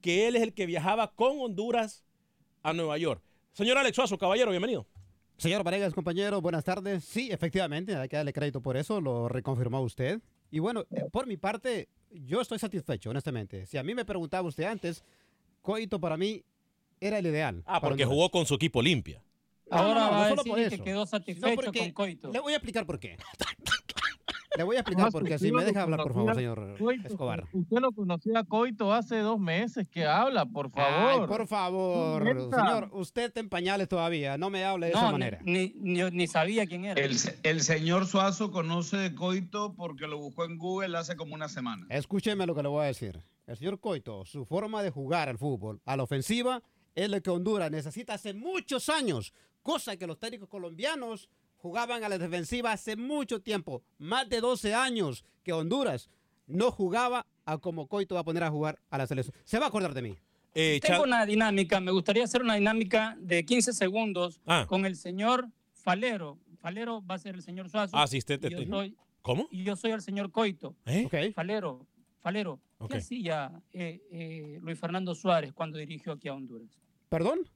que 0.00 0.26
él 0.26 0.34
es 0.34 0.42
el 0.42 0.52
que 0.52 0.66
viajaba 0.66 1.12
con 1.14 1.38
Honduras 1.38 2.04
a 2.64 2.72
Nueva 2.72 2.98
York. 2.98 3.22
Señor 3.52 3.78
Alex 3.78 3.94
Suazo, 3.94 4.18
caballero, 4.18 4.50
bienvenido. 4.50 4.86
Señor 5.36 5.62
Varegas, 5.62 5.94
compañero, 5.94 6.40
buenas 6.40 6.64
tardes. 6.64 7.04
Sí, 7.04 7.30
efectivamente, 7.30 7.94
hay 7.94 8.08
que 8.08 8.16
darle 8.16 8.32
crédito 8.32 8.60
por 8.60 8.76
eso, 8.76 9.00
lo 9.00 9.28
reconfirmó 9.28 9.80
usted. 9.82 10.20
Y 10.50 10.58
bueno, 10.58 10.84
eh, 10.90 11.04
por 11.10 11.26
mi 11.26 11.36
parte, 11.36 11.88
yo 12.10 12.40
estoy 12.40 12.58
satisfecho, 12.58 13.10
honestamente. 13.10 13.66
Si 13.66 13.76
a 13.76 13.82
mí 13.82 13.94
me 13.94 14.04
preguntaba 14.04 14.48
usted 14.48 14.64
antes, 14.64 15.04
Coito 15.62 16.00
para 16.00 16.16
mí 16.16 16.44
era 17.06 17.18
el 17.18 17.26
ideal. 17.26 17.62
Ah, 17.66 17.80
porque 17.80 18.04
jugó 18.04 18.30
con 18.30 18.46
su 18.46 18.54
equipo 18.54 18.80
limpia. 18.82 19.22
Ahora 19.70 20.04
no, 20.06 20.10
va 20.10 20.26
a 20.26 20.28
solo 20.30 20.42
decir 20.42 20.50
por 20.52 20.58
que 20.68 20.74
eso. 20.74 20.84
quedó 20.84 21.06
satisfecho 21.06 21.54
porque 21.54 21.78
con 21.80 21.90
Coito. 21.92 22.30
Le 22.32 22.40
voy 22.40 22.52
a 22.52 22.56
explicar 22.56 22.84
por 22.86 22.98
qué. 22.98 23.16
Le 24.56 24.62
voy 24.62 24.76
a 24.76 24.80
explicar 24.80 25.10
por 25.10 25.24
qué. 25.24 25.36
Si 25.36 25.50
me 25.50 25.64
deja 25.64 25.82
hablar, 25.82 26.00
por 26.00 26.14
favor, 26.14 26.32
señor 26.36 26.76
Coito, 26.78 27.08
Escobar. 27.08 27.44
Usted 27.52 27.78
lo 27.80 27.90
conocía 27.90 28.38
a 28.38 28.44
Coito 28.44 28.92
hace 28.92 29.18
dos 29.18 29.40
meses. 29.40 29.88
que 29.88 30.04
habla, 30.04 30.46
por 30.46 30.70
favor? 30.70 31.22
Ay, 31.22 31.26
por 31.26 31.48
favor, 31.48 32.22
señor, 32.24 32.88
usted 32.92 33.24
está 33.24 33.40
en 33.40 33.48
pañales 33.48 33.88
todavía. 33.88 34.38
No 34.38 34.50
me 34.50 34.64
hable 34.64 34.86
de 34.86 34.92
esa 34.92 35.02
No, 35.06 35.12
manera. 35.12 35.40
ni, 35.44 35.72
ni- 35.80 36.08
ni 36.12 36.26
sabía 36.28 36.66
quién 36.66 36.84
era. 36.84 37.02
El, 37.02 37.18
se- 37.18 37.36
el 37.42 37.62
señor 37.62 38.06
Suazo 38.06 38.52
conoce 38.52 38.96
de 38.96 39.12
Coito 39.16 39.74
porque 39.74 40.06
lo 40.06 40.18
buscó 40.18 40.44
en 40.44 40.56
Google 40.56 40.96
hace 40.98 41.16
como 41.16 41.34
una 41.34 41.48
semana. 41.48 41.86
Escúcheme 41.90 42.46
lo 42.46 42.54
que 42.54 42.62
le 42.62 42.68
voy 42.68 42.84
a 42.84 42.86
decir. 42.86 43.24
El 43.48 43.56
señor 43.56 43.80
Coito, 43.80 44.24
su 44.24 44.44
forma 44.44 44.84
de 44.84 44.90
jugar 44.90 45.28
al 45.28 45.36
fútbol, 45.36 45.80
a 45.84 45.96
la 45.96 46.04
ofensiva, 46.04 46.62
es 46.94 47.08
lo 47.10 47.20
que 47.22 47.30
Honduras 47.30 47.70
necesita 47.70 48.14
hace 48.14 48.34
muchos 48.34 48.88
años, 48.88 49.32
cosa 49.62 49.96
que 49.96 50.06
los 50.06 50.18
técnicos 50.18 50.48
colombianos 50.48 51.28
jugaban 51.56 52.04
a 52.04 52.08
la 52.08 52.18
defensiva 52.18 52.72
hace 52.72 52.94
mucho 52.96 53.40
tiempo, 53.40 53.82
más 53.98 54.28
de 54.28 54.40
12 54.40 54.74
años 54.74 55.24
que 55.42 55.52
Honduras 55.52 56.10
no 56.46 56.70
jugaba 56.70 57.26
a 57.46 57.58
como 57.58 57.86
Coito 57.86 58.14
va 58.14 58.20
a 58.20 58.24
poner 58.24 58.42
a 58.44 58.50
jugar 58.50 58.78
a 58.90 58.98
la 58.98 59.06
selección. 59.06 59.34
Se 59.44 59.58
va 59.58 59.66
a 59.66 59.68
acordar 59.68 59.94
de 59.94 60.02
mí. 60.02 60.14
Eh, 60.54 60.78
Tengo 60.82 61.02
una 61.02 61.26
dinámica, 61.26 61.80
me 61.80 61.90
gustaría 61.90 62.22
hacer 62.24 62.42
una 62.42 62.54
dinámica 62.54 63.16
de 63.18 63.44
15 63.44 63.72
segundos 63.72 64.40
Ah. 64.46 64.66
con 64.68 64.84
el 64.86 64.94
señor 64.96 65.48
Falero. 65.72 66.38
Falero 66.60 67.04
va 67.04 67.16
a 67.16 67.18
ser 67.18 67.34
el 67.34 67.42
señor 67.42 67.68
Suazo. 67.70 67.96
Asistente 67.96 68.46
y 68.46 68.50
yo 68.50 68.58
técnico. 68.58 68.76
soy, 68.78 68.96
¿Cómo? 69.22 69.48
y 69.50 69.64
yo 69.64 69.74
soy 69.76 69.90
el 69.90 70.00
señor 70.00 70.30
Coito. 70.30 70.74
¿Eh? 70.86 71.04
Ok. 71.06 71.34
Falero, 71.34 71.86
Falero, 72.20 72.60
Ok. 72.78 72.92
¿qué 72.92 72.96
hacía 72.98 73.50
eh, 73.72 74.00
eh, 74.10 74.58
Luis 74.62 74.78
Fernando 74.78 75.14
Suárez 75.14 75.52
cuando 75.52 75.76
dirigió 75.78 76.12
aquí 76.12 76.28
a 76.28 76.34
Honduras? 76.34 76.68
¿Perdón? 77.14 77.48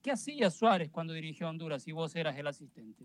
¿Qué 0.00 0.10
hacía 0.10 0.48
Suárez 0.50 0.88
cuando 0.90 1.12
dirigió 1.12 1.46
a 1.46 1.50
Honduras 1.50 1.86
y 1.86 1.92
vos 1.92 2.16
eras 2.16 2.38
el 2.38 2.46
asistente? 2.46 3.04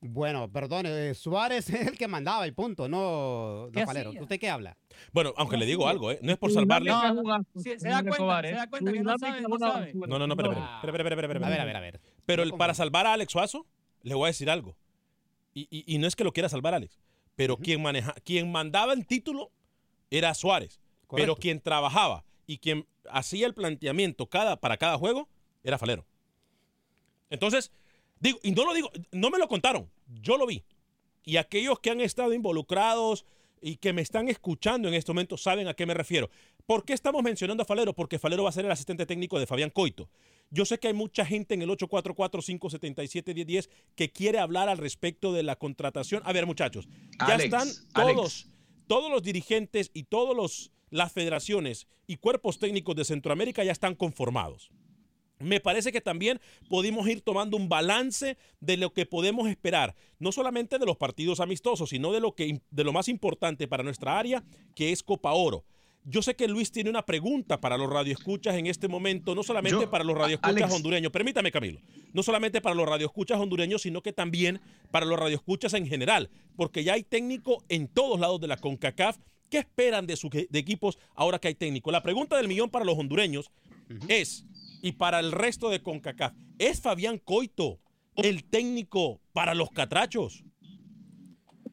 Bueno, 0.00 0.50
perdón, 0.50 0.86
eh, 0.86 1.12
Suárez 1.12 1.68
es 1.68 1.88
el 1.88 1.98
que 1.98 2.08
mandaba 2.08 2.46
y 2.46 2.52
punto, 2.52 2.88
no 2.88 3.68
¿Qué 3.74 3.82
hacía? 3.82 4.08
¿Usted 4.22 4.40
qué 4.40 4.48
habla? 4.48 4.74
Bueno, 5.12 5.34
aunque 5.36 5.58
le 5.58 5.66
digo 5.66 5.86
algo, 5.86 6.10
¿eh? 6.12 6.18
No 6.22 6.32
es 6.32 6.38
por 6.38 6.50
salvarle. 6.50 6.90
No, 6.90 7.44
sí, 7.56 7.74
se 7.78 7.88
da 7.90 8.02
cuenta, 8.02 8.40
se 8.40 8.48
¿eh? 8.48 8.54
da 8.54 8.70
cuenta 8.70 8.90
que 8.90 9.00
no 9.02 9.18
sabe, 9.18 9.40
no 9.42 9.58
sabe. 9.58 9.92
No, 9.92 10.18
no, 10.18 10.26
no, 10.26 10.32
espera, 10.32 10.48
espera, 10.48 10.78
espera, 10.80 10.96
espera, 10.96 11.10
espera, 11.10 11.26
espera, 11.34 11.46
A 11.46 11.50
ver, 11.50 11.60
a 11.60 11.64
ver, 11.66 11.76
a 11.76 11.80
ver. 11.80 12.00
Pero 12.24 12.42
No 12.46 12.52
el- 12.54 12.56
para 12.58 12.72
salvar 12.72 13.06
a 13.06 13.12
Alex 13.12 13.32
Suazo, 13.32 13.66
le 14.00 14.14
voy 14.14 14.24
a 14.24 14.26
decir 14.28 14.48
algo. 14.48 14.78
Y, 15.52 15.68
y- 15.70 15.84
y 15.94 15.98
no 15.98 16.06
es 16.06 16.16
que 16.16 16.24
lo 16.24 16.32
quiera 16.32 16.48
salvar 16.48 16.72
Alex, 16.72 16.98
pero 17.36 17.58
quien, 17.58 17.82
maneja, 17.82 18.14
quien 18.24 18.50
mandaba 18.50 18.94
el 18.94 19.06
título 19.06 19.50
era 20.10 20.32
Suárez. 20.32 20.80
Pero 21.14 21.36
quien 21.36 21.60
trabajaba 21.60 22.24
y 22.46 22.58
quien 22.58 22.86
hacía 23.10 23.46
el 23.46 23.54
planteamiento 23.54 24.26
cada, 24.26 24.60
para 24.60 24.76
cada 24.76 24.98
juego 24.98 25.28
era 25.62 25.78
Falero. 25.78 26.04
Entonces, 27.30 27.72
digo, 28.20 28.38
y 28.42 28.52
no 28.52 28.64
lo 28.64 28.74
digo, 28.74 28.90
no 29.12 29.30
me 29.30 29.38
lo 29.38 29.48
contaron, 29.48 29.90
yo 30.06 30.36
lo 30.36 30.46
vi. 30.46 30.62
Y 31.24 31.38
aquellos 31.38 31.80
que 31.80 31.90
han 31.90 32.00
estado 32.00 32.34
involucrados 32.34 33.24
y 33.60 33.76
que 33.76 33.94
me 33.94 34.02
están 34.02 34.28
escuchando 34.28 34.88
en 34.88 34.94
este 34.94 35.10
momento 35.10 35.38
saben 35.38 35.68
a 35.68 35.74
qué 35.74 35.86
me 35.86 35.94
refiero. 35.94 36.28
¿Por 36.66 36.84
qué 36.84 36.92
estamos 36.92 37.22
mencionando 37.22 37.62
a 37.62 37.66
Falero? 37.66 37.94
Porque 37.94 38.18
Falero 38.18 38.44
va 38.44 38.50
a 38.50 38.52
ser 38.52 38.66
el 38.66 38.70
asistente 38.70 39.06
técnico 39.06 39.38
de 39.38 39.46
Fabián 39.46 39.70
Coito. 39.70 40.10
Yo 40.50 40.64
sé 40.64 40.78
que 40.78 40.88
hay 40.88 40.94
mucha 40.94 41.24
gente 41.24 41.54
en 41.54 41.62
el 41.62 41.70
844-577-1010 41.70 43.68
que 43.96 44.10
quiere 44.10 44.38
hablar 44.38 44.68
al 44.68 44.78
respecto 44.78 45.32
de 45.32 45.42
la 45.42 45.56
contratación. 45.56 46.22
A 46.24 46.32
ver, 46.32 46.46
muchachos, 46.46 46.88
ya 47.18 47.34
Alex, 47.34 47.44
están 47.44 47.68
Alex. 47.94 48.16
todos, 48.16 48.46
todos 48.86 49.10
los 49.10 49.22
dirigentes 49.22 49.90
y 49.94 50.04
todos 50.04 50.36
los 50.36 50.70
las 50.94 51.12
federaciones 51.12 51.88
y 52.06 52.18
cuerpos 52.18 52.60
técnicos 52.60 52.94
de 52.94 53.04
Centroamérica 53.04 53.64
ya 53.64 53.72
están 53.72 53.96
conformados. 53.96 54.70
Me 55.40 55.58
parece 55.58 55.90
que 55.90 56.00
también 56.00 56.40
podemos 56.68 57.08
ir 57.08 57.20
tomando 57.20 57.56
un 57.56 57.68
balance 57.68 58.38
de 58.60 58.76
lo 58.76 58.92
que 58.92 59.04
podemos 59.04 59.48
esperar, 59.48 59.96
no 60.20 60.30
solamente 60.30 60.78
de 60.78 60.86
los 60.86 60.96
partidos 60.96 61.40
amistosos, 61.40 61.90
sino 61.90 62.12
de 62.12 62.20
lo, 62.20 62.36
que, 62.36 62.60
de 62.70 62.84
lo 62.84 62.92
más 62.92 63.08
importante 63.08 63.66
para 63.66 63.82
nuestra 63.82 64.16
área, 64.16 64.44
que 64.76 64.92
es 64.92 65.02
Copa 65.02 65.32
Oro. 65.32 65.64
Yo 66.04 66.22
sé 66.22 66.36
que 66.36 66.46
Luis 66.46 66.70
tiene 66.70 66.90
una 66.90 67.04
pregunta 67.04 67.60
para 67.60 67.76
los 67.76 67.90
radioescuchas 67.90 68.54
en 68.54 68.66
este 68.68 68.86
momento, 68.86 69.34
no 69.34 69.42
solamente 69.42 69.80
Yo- 69.80 69.90
para 69.90 70.04
los 70.04 70.16
radioescuchas 70.16 70.62
Alex. 70.62 70.74
hondureños, 70.74 71.10
permítame 71.10 71.50
Camilo, 71.50 71.80
no 72.12 72.22
solamente 72.22 72.60
para 72.60 72.76
los 72.76 72.88
radioescuchas 72.88 73.40
hondureños, 73.40 73.82
sino 73.82 74.00
que 74.02 74.12
también 74.12 74.60
para 74.92 75.06
los 75.06 75.18
radioescuchas 75.18 75.74
en 75.74 75.88
general, 75.88 76.30
porque 76.56 76.84
ya 76.84 76.92
hay 76.92 77.02
técnico 77.02 77.64
en 77.68 77.88
todos 77.88 78.20
lados 78.20 78.40
de 78.40 78.46
la 78.46 78.58
CONCACAF. 78.58 79.16
¿Qué 79.54 79.60
esperan 79.60 80.04
de 80.04 80.16
sus 80.16 80.32
de 80.32 80.58
equipos 80.58 80.98
ahora 81.14 81.38
que 81.38 81.46
hay 81.46 81.54
técnico? 81.54 81.92
La 81.92 82.02
pregunta 82.02 82.36
del 82.36 82.48
millón 82.48 82.70
para 82.70 82.84
los 82.84 82.98
hondureños 82.98 83.52
es, 84.08 84.44
y 84.82 84.90
para 84.90 85.20
el 85.20 85.30
resto 85.30 85.70
de 85.70 85.80
CONCACAF, 85.80 86.32
¿es 86.58 86.80
Fabián 86.80 87.18
Coito 87.18 87.78
el 88.16 88.42
técnico 88.42 89.20
para 89.32 89.54
los 89.54 89.70
catrachos? 89.70 90.42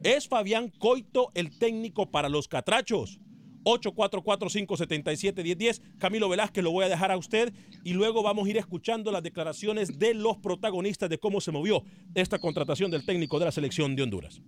¿Es 0.03 0.27
Fabián 0.27 0.69
Coito 0.69 1.31
el 1.33 1.57
técnico 1.57 2.11
para 2.11 2.29
los 2.29 2.47
catrachos? 2.47 3.19
844-577-1010. 3.63 5.81
Camilo 5.97 6.29
Velázquez 6.29 6.63
lo 6.63 6.71
voy 6.71 6.85
a 6.85 6.89
dejar 6.89 7.11
a 7.11 7.17
usted 7.17 7.51
y 7.83 7.93
luego 7.93 8.21
vamos 8.21 8.45
a 8.45 8.49
ir 8.51 8.57
escuchando 8.57 9.11
las 9.11 9.23
declaraciones 9.23 9.97
de 9.97 10.13
los 10.13 10.37
protagonistas 10.37 11.09
de 11.09 11.17
cómo 11.17 11.41
se 11.41 11.51
movió 11.51 11.83
esta 12.13 12.37
contratación 12.37 12.91
del 12.91 13.05
técnico 13.05 13.39
de 13.39 13.45
la 13.45 13.51
selección 13.51 13.95
de 13.95 14.03
Honduras. 14.03 14.39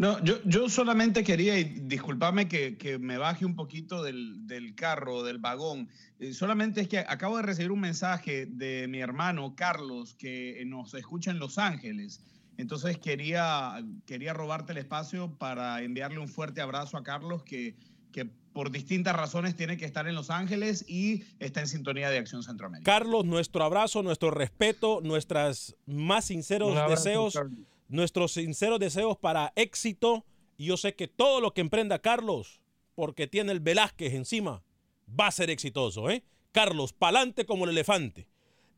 No, 0.00 0.18
yo, 0.24 0.42
yo 0.46 0.70
solamente 0.70 1.22
quería, 1.22 1.58
y 1.58 1.64
disculpame 1.64 2.48
que, 2.48 2.78
que 2.78 2.98
me 2.98 3.18
baje 3.18 3.44
un 3.44 3.54
poquito 3.54 4.02
del, 4.02 4.46
del 4.46 4.74
carro, 4.74 5.22
del 5.22 5.36
vagón. 5.36 5.90
eh, 6.18 6.32
solamente 6.32 6.80
es 6.80 6.88
que 6.88 7.00
acabo 7.00 7.36
de 7.36 7.42
recibir 7.42 7.70
un 7.70 7.80
mensaje 7.80 8.46
de 8.46 8.88
mi 8.88 9.00
hermano 9.00 9.54
Carlos 9.54 10.14
que 10.14 10.62
nos 10.64 10.94
escucha 10.94 11.30
en 11.30 11.38
Los 11.38 11.58
Ángeles. 11.58 12.24
Entonces 12.56 12.96
quería, 12.96 13.84
quería 14.06 14.32
robarte 14.32 14.72
el 14.72 14.78
espacio 14.78 15.36
para 15.36 15.82
enviarle 15.82 16.18
un 16.18 16.28
fuerte 16.28 16.62
abrazo 16.62 16.96
a 16.96 17.02
Carlos 17.02 17.42
que, 17.42 17.76
que 18.10 18.24
por 18.54 18.70
distintas 18.70 19.14
razones 19.14 19.54
tiene 19.54 19.76
que 19.76 19.84
estar 19.84 20.08
en 20.08 20.14
Los 20.14 20.30
Ángeles 20.30 20.82
y 20.88 21.24
está 21.40 21.60
en 21.60 21.68
sintonía 21.68 22.08
de 22.08 22.16
Acción 22.16 22.42
Centroamérica. 22.42 22.90
Carlos, 22.90 23.26
nuestro 23.26 23.64
abrazo, 23.64 24.02
nuestro 24.02 24.30
respeto, 24.30 25.02
nuestras 25.02 25.76
más 25.84 26.24
sinceros 26.24 26.74
abrazo, 26.74 27.04
deseos, 27.04 27.34
Carlos. 27.34 27.66
Nuestros 27.90 28.32
sinceros 28.32 28.80
deseos 28.80 29.18
para 29.18 29.52
éxito. 29.56 30.24
Y 30.56 30.66
yo 30.66 30.76
sé 30.76 30.94
que 30.94 31.08
todo 31.08 31.40
lo 31.40 31.52
que 31.52 31.60
emprenda 31.60 31.98
Carlos, 32.00 32.60
porque 32.94 33.26
tiene 33.26 33.52
el 33.52 33.60
Velázquez 33.60 34.14
encima, 34.14 34.62
va 35.08 35.26
a 35.26 35.32
ser 35.32 35.50
exitoso, 35.50 36.08
¿eh? 36.10 36.22
Carlos, 36.52 36.92
pa'lante 36.92 37.44
como 37.46 37.64
el 37.64 37.70
elefante. 37.70 38.26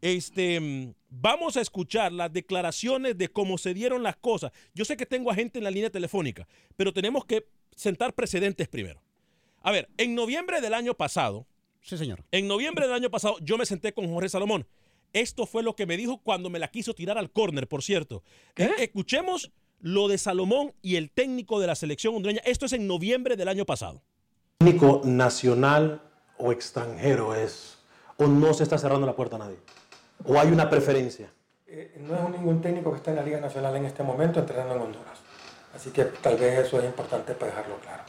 Este, 0.01 0.61
mm, 0.61 0.95
vamos 1.11 1.57
a 1.57 1.61
escuchar 1.61 2.13
las 2.13 2.33
declaraciones 2.33 3.17
de 3.17 3.29
cómo 3.29 3.57
se 3.59 3.73
dieron 3.75 4.03
las 4.03 4.17
cosas. 4.17 4.51
Yo 4.75 4.85
sé 4.85 4.97
que 4.97 5.07
tengo 5.07 5.31
a 5.31 5.35
gente 5.35 5.59
en 5.59 5.65
la 5.65 5.71
línea 5.71 5.91
telefónica, 5.91 6.49
pero 6.77 6.93
tenemos 6.93 7.25
que 7.25 7.47
sentar 7.75 8.13
precedentes 8.15 8.69
primero. 8.69 9.01
A 9.63 9.71
ver, 9.71 9.89
en 9.97 10.15
noviembre 10.15 10.61
del 10.61 10.75
año 10.75 10.95
pasado, 10.95 11.47
Sí, 11.81 11.97
señor. 11.97 12.25
en 12.33 12.47
noviembre 12.49 12.87
del 12.87 12.95
año 12.95 13.11
pasado 13.11 13.37
yo 13.41 13.57
me 13.59 13.67
senté 13.67 13.93
con 13.93 14.09
Jorge 14.13 14.29
Salomón. 14.29 14.67
Esto 15.13 15.47
fue 15.47 15.63
lo 15.63 15.77
que 15.77 15.87
me 15.87 15.97
dijo 15.97 16.19
cuando 16.19 16.51
me 16.51 16.59
la 16.59 16.69
quiso 16.69 16.95
tirar 16.95 17.19
al 17.19 17.31
córner, 17.31 17.69
por 17.69 17.83
cierto. 17.83 18.23
¿Qué? 18.55 18.65
Eh, 18.65 18.75
Escuchemos 18.79 19.51
lo 19.81 20.09
de 20.09 20.17
Salomón 20.19 20.73
y 20.81 20.97
el 20.97 21.11
técnico 21.11 21.61
de 21.61 21.67
la 21.67 21.75
selección 21.75 22.15
hondureña. 22.15 22.41
Esto 22.45 22.67
es 22.67 22.73
en 22.73 22.87
noviembre 22.87 23.37
del 23.37 23.49
año 23.49 23.65
pasado. 23.67 24.03
técnico 24.59 25.03
nacional 25.05 26.03
o 26.39 26.53
extranjero 26.53 27.35
es, 27.35 27.79
o 28.17 28.27
no 28.27 28.55
se 28.55 28.63
está 28.63 28.79
cerrando 28.79 29.07
la 29.07 29.15
puerta 29.15 29.37
a 29.37 29.41
nadie, 29.41 29.57
o 30.25 30.39
hay 30.39 30.49
una 30.49 30.71
preferencia. 30.71 31.33
Eh, 31.67 31.97
no 32.01 32.15
es 32.17 32.31
ningún 32.31 32.61
técnico 32.61 32.91
que 32.91 32.99
está 32.99 33.11
en 33.11 33.17
la 33.17 33.23
Liga 33.23 33.41
Nacional 33.41 33.75
en 33.77 33.87
este 33.87 34.03
momento 34.03 34.41
entrenando 34.41 34.75
en 34.77 34.83
Honduras. 34.83 35.19
Así 35.75 35.91
que 35.91 36.05
tal 36.05 36.37
vez 36.37 36.67
eso 36.67 36.79
es 36.79 36.85
importante 36.85 37.35
para 37.35 37.51
dejarlo 37.53 37.79
claro. 37.81 38.05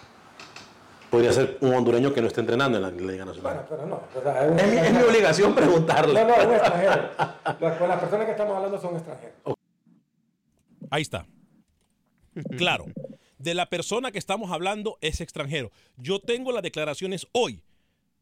Podría 1.13 1.31
ser 1.31 1.59
un 1.61 1.71
hondureño 1.75 2.11
que 2.11 2.21
no 2.21 2.27
esté 2.27 2.41
entrenando 2.41 2.75
en 2.77 2.81
la 2.81 2.89
Liga 2.89 3.23
Bueno, 3.23 3.25
Nacional. 3.25 3.65
pero 3.69 3.85
no. 3.85 4.01
o 4.15 4.23
sea, 4.23 4.41
un 4.49 4.59
Es 4.59 4.65
mi, 4.65 4.71
es 4.71 4.71
mi 4.71 4.77
extranjero. 4.79 5.09
obligación 5.09 5.53
preguntarle. 5.55 6.13
No, 6.23 6.27
no, 6.27 6.35
es 6.35 6.45
un 6.47 6.53
extranjero. 6.55 7.09
Las, 7.59 7.77
con 7.77 7.87
las 7.87 7.99
personas 7.99 8.25
que 8.25 8.31
estamos 8.31 8.55
hablando 8.57 8.81
son 8.81 8.95
extranjeros. 8.95 9.35
Ahí 10.89 11.01
está. 11.03 11.27
Claro. 12.57 12.85
De 13.37 13.53
la 13.53 13.67
persona 13.69 14.11
que 14.11 14.17
estamos 14.17 14.51
hablando 14.51 14.97
es 15.01 15.21
extranjero. 15.21 15.71
Yo 15.97 16.19
tengo 16.19 16.51
las 16.51 16.63
declaraciones 16.63 17.27
hoy 17.31 17.61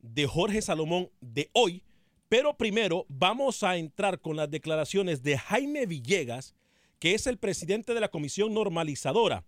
de 0.01 0.27
Jorge 0.27 0.61
Salomón 0.61 1.09
de 1.21 1.49
hoy, 1.53 1.83
pero 2.27 2.57
primero 2.57 3.05
vamos 3.07 3.63
a 3.63 3.77
entrar 3.77 4.19
con 4.19 4.35
las 4.35 4.51
declaraciones 4.51 5.23
de 5.23 5.37
Jaime 5.37 5.85
Villegas, 5.85 6.55
que 6.99 7.13
es 7.15 7.25
el 7.25 7.37
presidente 7.37 7.93
de 7.93 8.01
la 8.01 8.09
Comisión 8.09 8.53
Normalizadora 8.53 9.45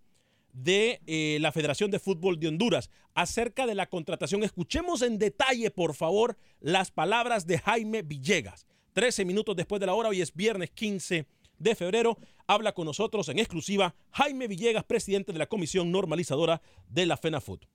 de 0.54 1.02
eh, 1.08 1.38
la 1.42 1.52
Federación 1.52 1.92
de 1.92 2.00
Fútbol 2.00 2.40
de 2.40 2.48
Honduras 2.48 2.90
acerca 3.16 3.66
de 3.66 3.76
la 3.76 3.88
contratación. 3.88 4.44
Escuchemos 4.44 5.02
en 5.02 5.18
detalle, 5.18 5.72
por 5.72 5.94
favor, 5.96 6.38
las 6.62 6.92
palabras 6.92 7.46
de 7.46 7.60
Jaime 7.60 8.04
Villegas. 8.04 8.66
13 8.94 9.26
minutos 9.26 9.56
después 9.56 9.80
de 9.80 9.88
la 9.88 9.96
hora, 9.96 10.10
hoy 10.10 10.22
es 10.22 10.34
viernes 10.34 10.70
15 10.72 11.26
de 11.58 11.76
febrero. 11.76 12.18
Habla 12.46 12.74
con 12.74 12.86
nosotros 12.86 13.28
en 13.30 13.40
exclusiva 13.40 13.96
Jaime 14.12 14.48
Villegas, 14.48 14.84
presidente 14.84 15.34
de 15.34 15.40
la 15.40 15.48
Comisión 15.48 15.92
Normalizadora 15.92 16.62
de 16.88 17.06
la 17.06 17.18
FENAFUT. 17.18 17.66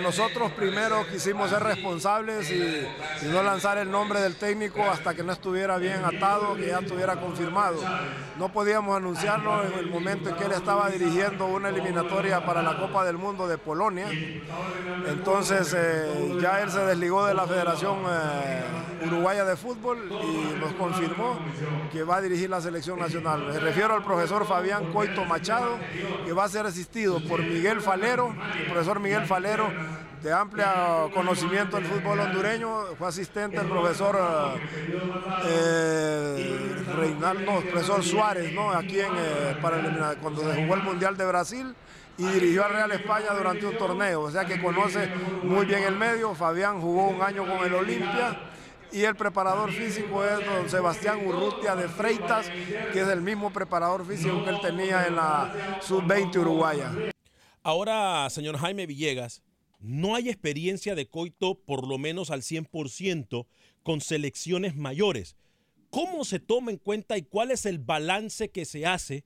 Nosotros 0.00 0.52
primero 0.52 1.06
quisimos 1.06 1.50
ser 1.50 1.62
responsables 1.62 2.50
y, 2.50 3.26
no 3.26 3.42
lanzar 3.42 3.76
el 3.76 3.90
nombre 3.90 4.22
del 4.22 4.36
técnico 4.36 4.82
hasta 4.82 5.12
que 5.12 5.22
no 5.22 5.32
estuviera 5.32 5.76
bien 5.76 6.02
atado, 6.02 6.54
que 6.54 6.68
ya 6.68 6.78
estuviera 6.78 7.16
confirmado. 7.16 7.76
No 8.38 8.50
podíamos 8.50 8.96
anunciarlo 8.96 9.62
en 9.62 9.78
el 9.78 9.90
momento 9.90 10.30
en 10.30 10.36
que 10.36 10.44
él 10.44 10.52
estaba 10.52 10.88
dirigiendo 10.88 11.44
una 11.46 11.68
eliminatoria 11.68 12.42
para 12.42 12.62
la 12.62 12.78
Copa 12.78 13.04
del 13.04 13.18
Mundo 13.18 13.46
de 13.46 13.58
Polonia. 13.58 14.06
Entonces 15.08 15.74
eh, 15.76 16.38
ya 16.40 16.62
él 16.62 16.70
se 16.70 16.80
desligó 16.86 17.26
de 17.26 17.34
la 17.34 17.46
Federación 17.46 17.98
eh, 18.08 18.64
Uruguaya 19.06 19.44
de 19.44 19.56
Fútbol 19.56 20.10
y 20.10 20.58
nos 20.58 20.72
confirmó 20.72 21.38
que 21.92 22.02
va 22.02 22.16
a 22.16 22.20
dirigir 22.22 22.48
la 22.48 22.62
selección 22.62 22.98
nacional. 22.98 23.46
Me 23.46 23.58
refiero 23.58 23.94
al 23.94 24.02
profesor 24.02 24.46
Fabián 24.46 24.90
Coito 24.90 25.26
Machado, 25.26 25.78
que 26.24 26.32
va 26.32 26.44
a 26.44 26.48
ser 26.48 26.64
asistido 26.64 27.22
por 27.28 27.42
Miguel 27.42 27.82
Falero, 27.82 28.34
el 28.58 28.66
profesor 28.66 28.98
Miguel 28.98 29.26
Falero 29.26 29.81
de 30.22 30.32
amplia 30.32 31.08
conocimiento 31.12 31.76
del 31.76 31.86
fútbol 31.86 32.20
hondureño, 32.20 32.94
fue 32.96 33.08
asistente 33.08 33.58
del 33.58 33.68
profesor 33.68 34.18
eh, 35.44 36.84
Reinaldo, 36.96 37.60
profesor 37.62 38.04
Suárez, 38.04 38.52
¿no? 38.52 38.70
aquí 38.70 39.00
en, 39.00 39.12
eh, 39.16 39.56
para 39.60 40.14
cuando 40.20 40.42
se 40.42 40.62
jugó 40.62 40.74
el 40.74 40.82
Mundial 40.82 41.16
de 41.16 41.26
Brasil 41.26 41.74
y 42.18 42.24
dirigió 42.24 42.64
al 42.64 42.72
Real 42.72 42.92
España 42.92 43.32
durante 43.36 43.66
un 43.66 43.76
torneo, 43.76 44.22
o 44.22 44.30
sea 44.30 44.44
que 44.44 44.62
conoce 44.62 45.08
muy 45.42 45.66
bien 45.66 45.82
el 45.82 45.96
medio. 45.96 46.34
Fabián 46.34 46.80
jugó 46.80 47.08
un 47.08 47.20
año 47.20 47.44
con 47.44 47.64
el 47.66 47.74
Olimpia 47.74 48.38
y 48.92 49.02
el 49.02 49.16
preparador 49.16 49.72
físico 49.72 50.24
es 50.24 50.44
don 50.44 50.68
Sebastián 50.68 51.26
Urrutia 51.26 51.74
de 51.74 51.88
Freitas, 51.88 52.48
que 52.92 53.00
es 53.00 53.08
el 53.08 53.22
mismo 53.22 53.50
preparador 53.50 54.06
físico 54.06 54.44
que 54.44 54.50
él 54.50 54.60
tenía 54.60 55.06
en 55.06 55.16
la 55.16 55.78
sub-20 55.80 56.36
uruguaya. 56.36 56.90
Ahora, 57.64 58.28
señor 58.28 58.58
Jaime 58.58 58.86
Villegas, 58.86 59.40
no 59.82 60.14
hay 60.14 60.28
experiencia 60.28 60.94
de 60.94 61.06
Coito 61.06 61.56
por 61.56 61.86
lo 61.86 61.98
menos 61.98 62.30
al 62.30 62.42
100% 62.42 63.46
con 63.82 64.00
selecciones 64.00 64.76
mayores. 64.76 65.36
¿Cómo 65.90 66.24
se 66.24 66.38
toma 66.38 66.70
en 66.70 66.78
cuenta 66.78 67.18
y 67.18 67.22
cuál 67.22 67.50
es 67.50 67.66
el 67.66 67.78
balance 67.78 68.50
que 68.50 68.64
se 68.64 68.86
hace 68.86 69.24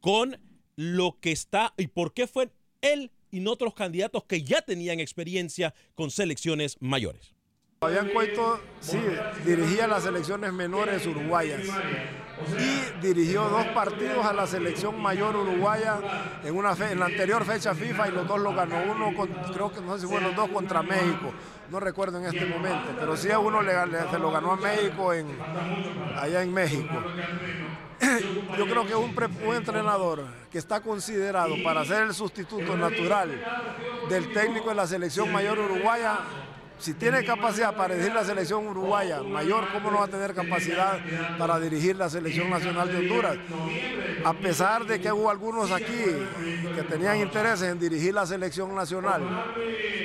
con 0.00 0.38
lo 0.76 1.18
que 1.20 1.32
está 1.32 1.74
y 1.78 1.88
por 1.88 2.12
qué 2.12 2.26
fue 2.26 2.50
él 2.82 3.10
y 3.30 3.40
no 3.40 3.52
otros 3.52 3.74
candidatos 3.74 4.24
que 4.24 4.42
ya 4.42 4.62
tenían 4.62 5.00
experiencia 5.00 5.74
con 5.94 6.10
selecciones 6.10 6.76
mayores? 6.80 7.34
Fabián 7.80 8.10
Coito 8.12 8.60
sí 8.80 8.98
dirigía 9.44 9.86
las 9.86 10.04
selecciones 10.04 10.52
menores 10.52 11.06
uruguayas 11.06 11.60
y 12.58 13.00
dirigió 13.00 13.48
dos 13.48 13.66
partidos 13.68 14.24
a 14.26 14.32
la 14.32 14.46
selección 14.46 15.00
mayor 15.00 15.36
uruguaya 15.36 15.98
en, 16.44 16.54
una 16.54 16.72
en 16.90 17.00
la 17.00 17.06
anterior 17.06 17.44
fecha 17.44 17.74
FIFA 17.74 18.08
y 18.08 18.12
los 18.12 18.26
dos 18.26 18.40
lo 18.40 18.54
ganó. 18.54 18.76
Uno, 18.92 19.12
creo 19.52 19.72
que 19.72 19.80
no 19.80 19.94
sé 19.94 20.02
si 20.02 20.06
fueron 20.06 20.28
los 20.28 20.36
dos 20.36 20.48
contra 20.50 20.82
México, 20.82 21.32
no 21.70 21.80
recuerdo 21.80 22.18
en 22.18 22.26
este 22.26 22.46
momento, 22.46 22.94
pero 22.98 23.16
sí 23.16 23.30
a 23.30 23.38
uno 23.38 23.60
se 23.62 24.18
lo 24.18 24.30
ganó 24.30 24.52
a 24.52 24.56
México 24.56 25.12
en, 25.12 25.26
allá 26.16 26.42
en 26.42 26.52
México. 26.52 26.94
Yo 28.58 28.66
creo 28.66 28.86
que 28.86 28.94
un, 28.94 29.14
un 29.46 29.54
entrenador 29.54 30.24
que 30.50 30.58
está 30.58 30.80
considerado 30.80 31.54
para 31.64 31.84
ser 31.84 32.02
el 32.02 32.14
sustituto 32.14 32.76
natural 32.76 33.30
del 34.10 34.32
técnico 34.32 34.68
de 34.68 34.74
la 34.74 34.86
selección 34.86 35.32
mayor 35.32 35.58
uruguaya 35.58 36.18
si 36.78 36.94
tiene 36.94 37.24
capacidad 37.24 37.74
para 37.74 37.94
dirigir 37.94 38.14
la 38.14 38.24
selección 38.24 38.66
uruguaya 38.66 39.22
mayor, 39.22 39.68
¿cómo 39.72 39.90
no 39.90 39.98
va 39.98 40.04
a 40.04 40.08
tener 40.08 40.34
capacidad 40.34 40.98
para 41.38 41.58
dirigir 41.58 41.96
la 41.96 42.10
selección 42.10 42.50
nacional 42.50 42.88
de 42.88 42.98
Honduras? 42.98 43.38
A 44.24 44.34
pesar 44.34 44.84
de 44.84 45.00
que 45.00 45.10
hubo 45.10 45.30
algunos 45.30 45.70
aquí 45.70 46.04
que 46.74 46.82
tenían 46.82 47.18
intereses 47.18 47.70
en 47.70 47.78
dirigir 47.78 48.12
la 48.12 48.26
selección 48.26 48.74
nacional, 48.74 49.22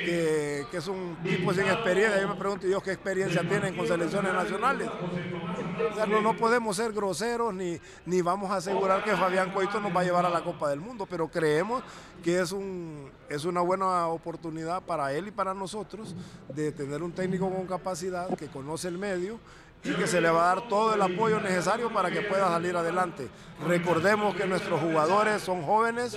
que, 0.04 0.66
es 0.72 0.88
un 0.88 1.16
tipo 1.22 1.52
sin 1.52 1.66
experiencia, 1.66 2.20
yo 2.20 2.28
me 2.28 2.36
pregunto 2.36 2.66
yo 2.66 2.80
qué 2.80 2.92
experiencia 2.92 3.46
tienen 3.46 3.76
con 3.76 3.86
selecciones 3.86 4.32
nacionales. 4.32 4.88
O 4.88 6.06
no, 6.06 6.36
podemos 6.36 6.76
ser 6.76 6.92
groseros 6.92 7.52
ni, 7.52 7.78
ni 8.06 8.22
vamos 8.22 8.50
a 8.50 8.56
asegurar 8.56 9.04
que 9.04 9.14
Fabián 9.16 9.50
Coito 9.50 9.80
nos 9.80 9.94
va 9.94 10.00
a 10.00 10.04
llevar 10.04 10.24
a 10.24 10.30
la 10.30 10.42
Copa 10.42 10.70
del 10.70 10.80
Mundo, 10.80 11.06
pero 11.08 11.28
creemos 11.28 11.82
que 12.22 12.40
es, 12.40 12.52
un, 12.52 13.10
es 13.32 13.46
una 13.46 13.62
buena 13.62 14.08
oportunidad 14.08 14.82
para 14.82 15.12
él 15.14 15.28
y 15.28 15.30
para 15.30 15.54
nosotros 15.54 16.14
de 16.54 16.70
tener 16.70 17.02
un 17.02 17.12
técnico 17.12 17.50
con 17.50 17.66
capacidad 17.66 18.28
que 18.36 18.48
conoce 18.48 18.88
el 18.88 18.98
medio 18.98 19.38
y 19.84 19.92
que 19.94 20.06
se 20.06 20.20
le 20.20 20.30
va 20.30 20.44
a 20.50 20.54
dar 20.54 20.68
todo 20.68 20.94
el 20.94 21.02
apoyo 21.02 21.40
necesario 21.40 21.92
para 21.92 22.10
que 22.10 22.22
pueda 22.22 22.48
salir 22.48 22.76
adelante. 22.76 23.28
Recordemos 23.66 24.34
que 24.34 24.46
nuestros 24.46 24.80
jugadores 24.80 25.42
son 25.42 25.62
jóvenes 25.62 26.16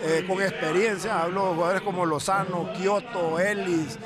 eh, 0.00 0.24
con 0.26 0.40
experiencia, 0.42 1.22
hablo 1.22 1.48
de 1.48 1.54
jugadores 1.54 1.82
como 1.82 2.06
Lozano, 2.06 2.70
Kioto, 2.74 3.38
Ellis, 3.38 3.98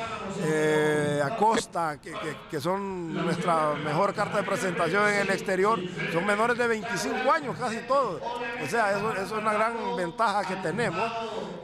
eh, 0.44 1.20
Acosta, 1.22 2.00
que, 2.00 2.12
que, 2.50 2.60
son 2.60 3.12
nuestra 3.12 3.74
mejor 3.74 4.14
carta 4.14 4.38
de 4.38 4.42
presentación 4.44 5.08
en 5.08 5.20
el 5.20 5.30
exterior, 5.30 5.80
son 6.12 6.26
menores 6.26 6.58
de 6.58 6.66
25 6.66 7.30
años 7.30 7.56
casi 7.58 7.78
todos. 7.86 8.20
O 8.22 8.66
sea, 8.68 8.96
eso 8.96 9.12
es 9.16 9.30
una 9.32 9.52
gran 9.52 9.96
ventaja 9.96 10.44
que 10.44 10.56
tenemos, 10.56 11.10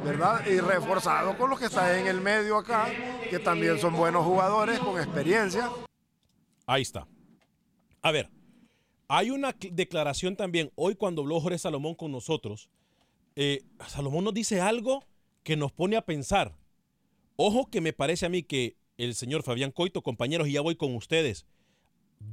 ¿verdad? 0.05 0.45
Y 0.47 0.61
reforzado 0.61 1.37
con 1.37 1.51
los 1.51 1.59
que 1.59 1.67
están 1.67 1.95
en 1.97 2.07
el 2.07 2.21
medio 2.21 2.59
acá, 2.59 2.87
que 3.31 3.39
también 3.39 3.79
son 3.79 3.95
buenos 3.95 4.25
jugadores 4.25 4.79
con 4.81 4.99
experiencia. 4.99 5.69
Ahí 6.67 6.83
está. 6.83 7.07
A 8.09 8.11
ver, 8.11 8.31
hay 9.09 9.29
una 9.31 9.55
declaración 9.71 10.35
también 10.35 10.73
hoy 10.77 10.95
cuando 10.95 11.21
habló 11.21 11.43
Jorge 11.43 11.59
Salomón 11.59 11.95
con 11.95 12.11
nosotros. 12.11 12.71
Eh, 13.37 13.65
Salomón 13.87 14.25
nos 14.25 14.33
dice 14.33 14.63
algo 14.63 15.05
que 15.43 15.59
nos 15.59 15.73
pone 15.73 15.95
a 15.95 16.01
pensar. 16.01 16.57
Ojo 17.37 17.69
que 17.69 17.83
me 17.83 17.93
parece 17.93 18.25
a 18.25 18.31
mí 18.31 18.45
que 18.45 18.79
el 18.97 19.15
señor 19.15 19.43
Fabián 19.43 19.73
Coito, 19.73 20.01
compañeros, 20.01 20.49
y 20.49 20.53
ya 20.53 20.63
voy 20.63 20.77
con 20.77 20.95
ustedes, 20.95 21.45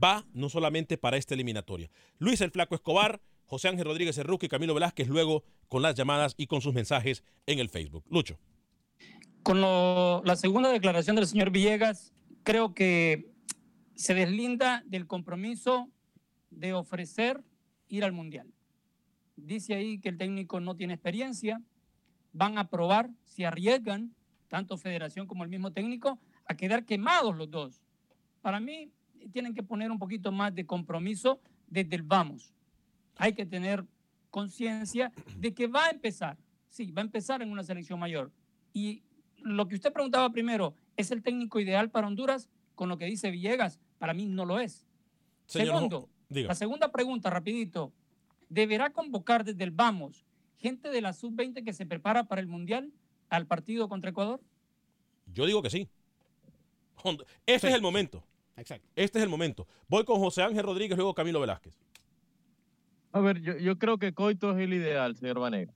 va 0.02 0.26
no 0.32 0.48
solamente 0.48 0.98
para 0.98 1.18
esta 1.18 1.34
eliminatoria. 1.34 1.92
Luis 2.20 2.40
el 2.40 2.52
Flaco 2.52 2.76
Escobar, 2.76 3.20
José 3.46 3.68
Ángel 3.68 3.84
Rodríguez 3.84 4.16
Cerruque 4.16 4.46
y 4.46 4.50
Camilo 4.50 4.76
Velázquez, 4.76 5.10
luego 5.10 5.44
con 5.68 5.82
las 5.82 5.96
llamadas 5.96 6.36
y 6.38 6.48
con 6.48 6.62
sus 6.62 6.74
mensajes 6.74 7.22
en 7.48 7.60
el 7.60 7.68
Facebook. 7.68 8.06
Lucho. 8.10 8.40
Con 9.44 9.60
la 9.60 10.36
segunda 10.38 10.72
declaración 10.72 11.18
del 11.18 11.28
señor 11.28 11.50
Villegas, 11.50 12.14
creo 12.44 12.74
que 12.74 13.35
se 13.96 14.14
deslinda 14.14 14.84
del 14.86 15.08
compromiso 15.08 15.90
de 16.52 16.74
ofrecer 16.74 17.44
ir 17.88 18.04
al 18.04 18.12
Mundial. 18.12 18.52
Dice 19.36 19.76
ahí 19.76 20.00
que 20.00 20.10
el 20.10 20.18
técnico 20.18 20.60
no 20.60 20.76
tiene 20.76 20.94
experiencia, 20.94 21.62
van 22.34 22.58
a 22.58 22.70
probar 22.70 23.10
si 23.24 23.44
arriesgan, 23.44 24.14
tanto 24.48 24.78
federación 24.78 25.28
como 25.28 25.44
el 25.44 25.50
mismo 25.50 25.72
técnico, 25.72 26.20
a 26.46 26.56
quedar 26.56 26.86
quemados 26.86 27.36
los 27.36 27.50
dos. 27.50 27.82
Para 28.42 28.60
mí, 28.60 28.92
tienen 29.32 29.54
que 29.54 29.64
poner 29.64 29.92
un 29.92 30.00
poquito 30.00 30.32
más 30.32 30.54
de 30.54 30.66
compromiso 30.66 31.40
desde 31.68 31.96
el 31.96 32.04
vamos. 32.04 32.54
Hay 33.18 33.34
que 33.34 33.46
tener 33.46 33.86
conciencia 34.30 35.12
de 35.38 35.54
que 35.54 35.68
va 35.68 35.86
a 35.86 35.90
empezar, 35.90 36.38
sí, 36.70 36.92
va 36.92 37.02
a 37.02 37.06
empezar 37.06 37.42
en 37.42 37.52
una 37.52 37.64
selección 37.64 38.00
mayor. 38.00 38.32
Y 38.74 39.04
lo 39.38 39.68
que 39.68 39.76
usted 39.76 39.94
preguntaba 39.94 40.30
primero, 40.32 40.76
¿es 40.98 41.12
el 41.12 41.24
técnico 41.24 41.60
ideal 41.60 41.90
para 41.90 42.08
Honduras? 42.08 42.50
Con 42.76 42.90
lo 42.90 42.98
que 42.98 43.06
dice 43.06 43.32
Villegas, 43.32 43.80
para 43.98 44.14
mí 44.14 44.26
no 44.26 44.46
lo 44.46 44.60
es. 44.60 44.86
Señor, 45.46 45.76
Segundo, 45.76 46.10
diga. 46.30 46.48
la 46.50 46.56
segunda 46.56 46.92
pregunta, 46.92 47.30
rapidito. 47.30 47.92
¿Deberá 48.50 48.92
convocar 48.92 49.44
desde 49.44 49.64
el 49.64 49.72
vamos 49.72 50.26
gente 50.58 50.90
de 50.90 51.02
la 51.02 51.14
sub-20 51.14 51.64
que 51.64 51.74
se 51.74 51.86
prepara 51.86 52.24
para 52.26 52.42
el 52.42 52.48
Mundial 52.48 52.92
al 53.30 53.46
partido 53.48 53.90
contra 53.90 54.10
Ecuador? 54.12 54.42
Yo 55.34 55.46
digo 55.46 55.62
que 55.62 55.70
sí. 55.70 55.88
Este 57.46 57.60
Sí. 57.60 57.68
es 57.68 57.74
el 57.76 57.82
momento. 57.82 58.24
Exacto. 58.58 58.88
Este 58.96 59.20
es 59.20 59.24
el 59.24 59.30
momento. 59.30 59.68
Voy 59.88 60.06
con 60.06 60.20
José 60.20 60.42
Ángel 60.44 60.64
Rodríguez, 60.64 60.98
luego 60.98 61.14
Camilo 61.14 61.40
Velázquez. 61.40 61.78
A 63.12 63.20
ver, 63.20 63.42
yo, 63.42 63.58
yo 63.58 63.78
creo 63.78 63.98
que 63.98 64.14
Coito 64.14 64.52
es 64.52 64.58
el 64.58 64.74
ideal, 64.74 65.16
señor 65.16 65.40
Vanega. 65.40 65.74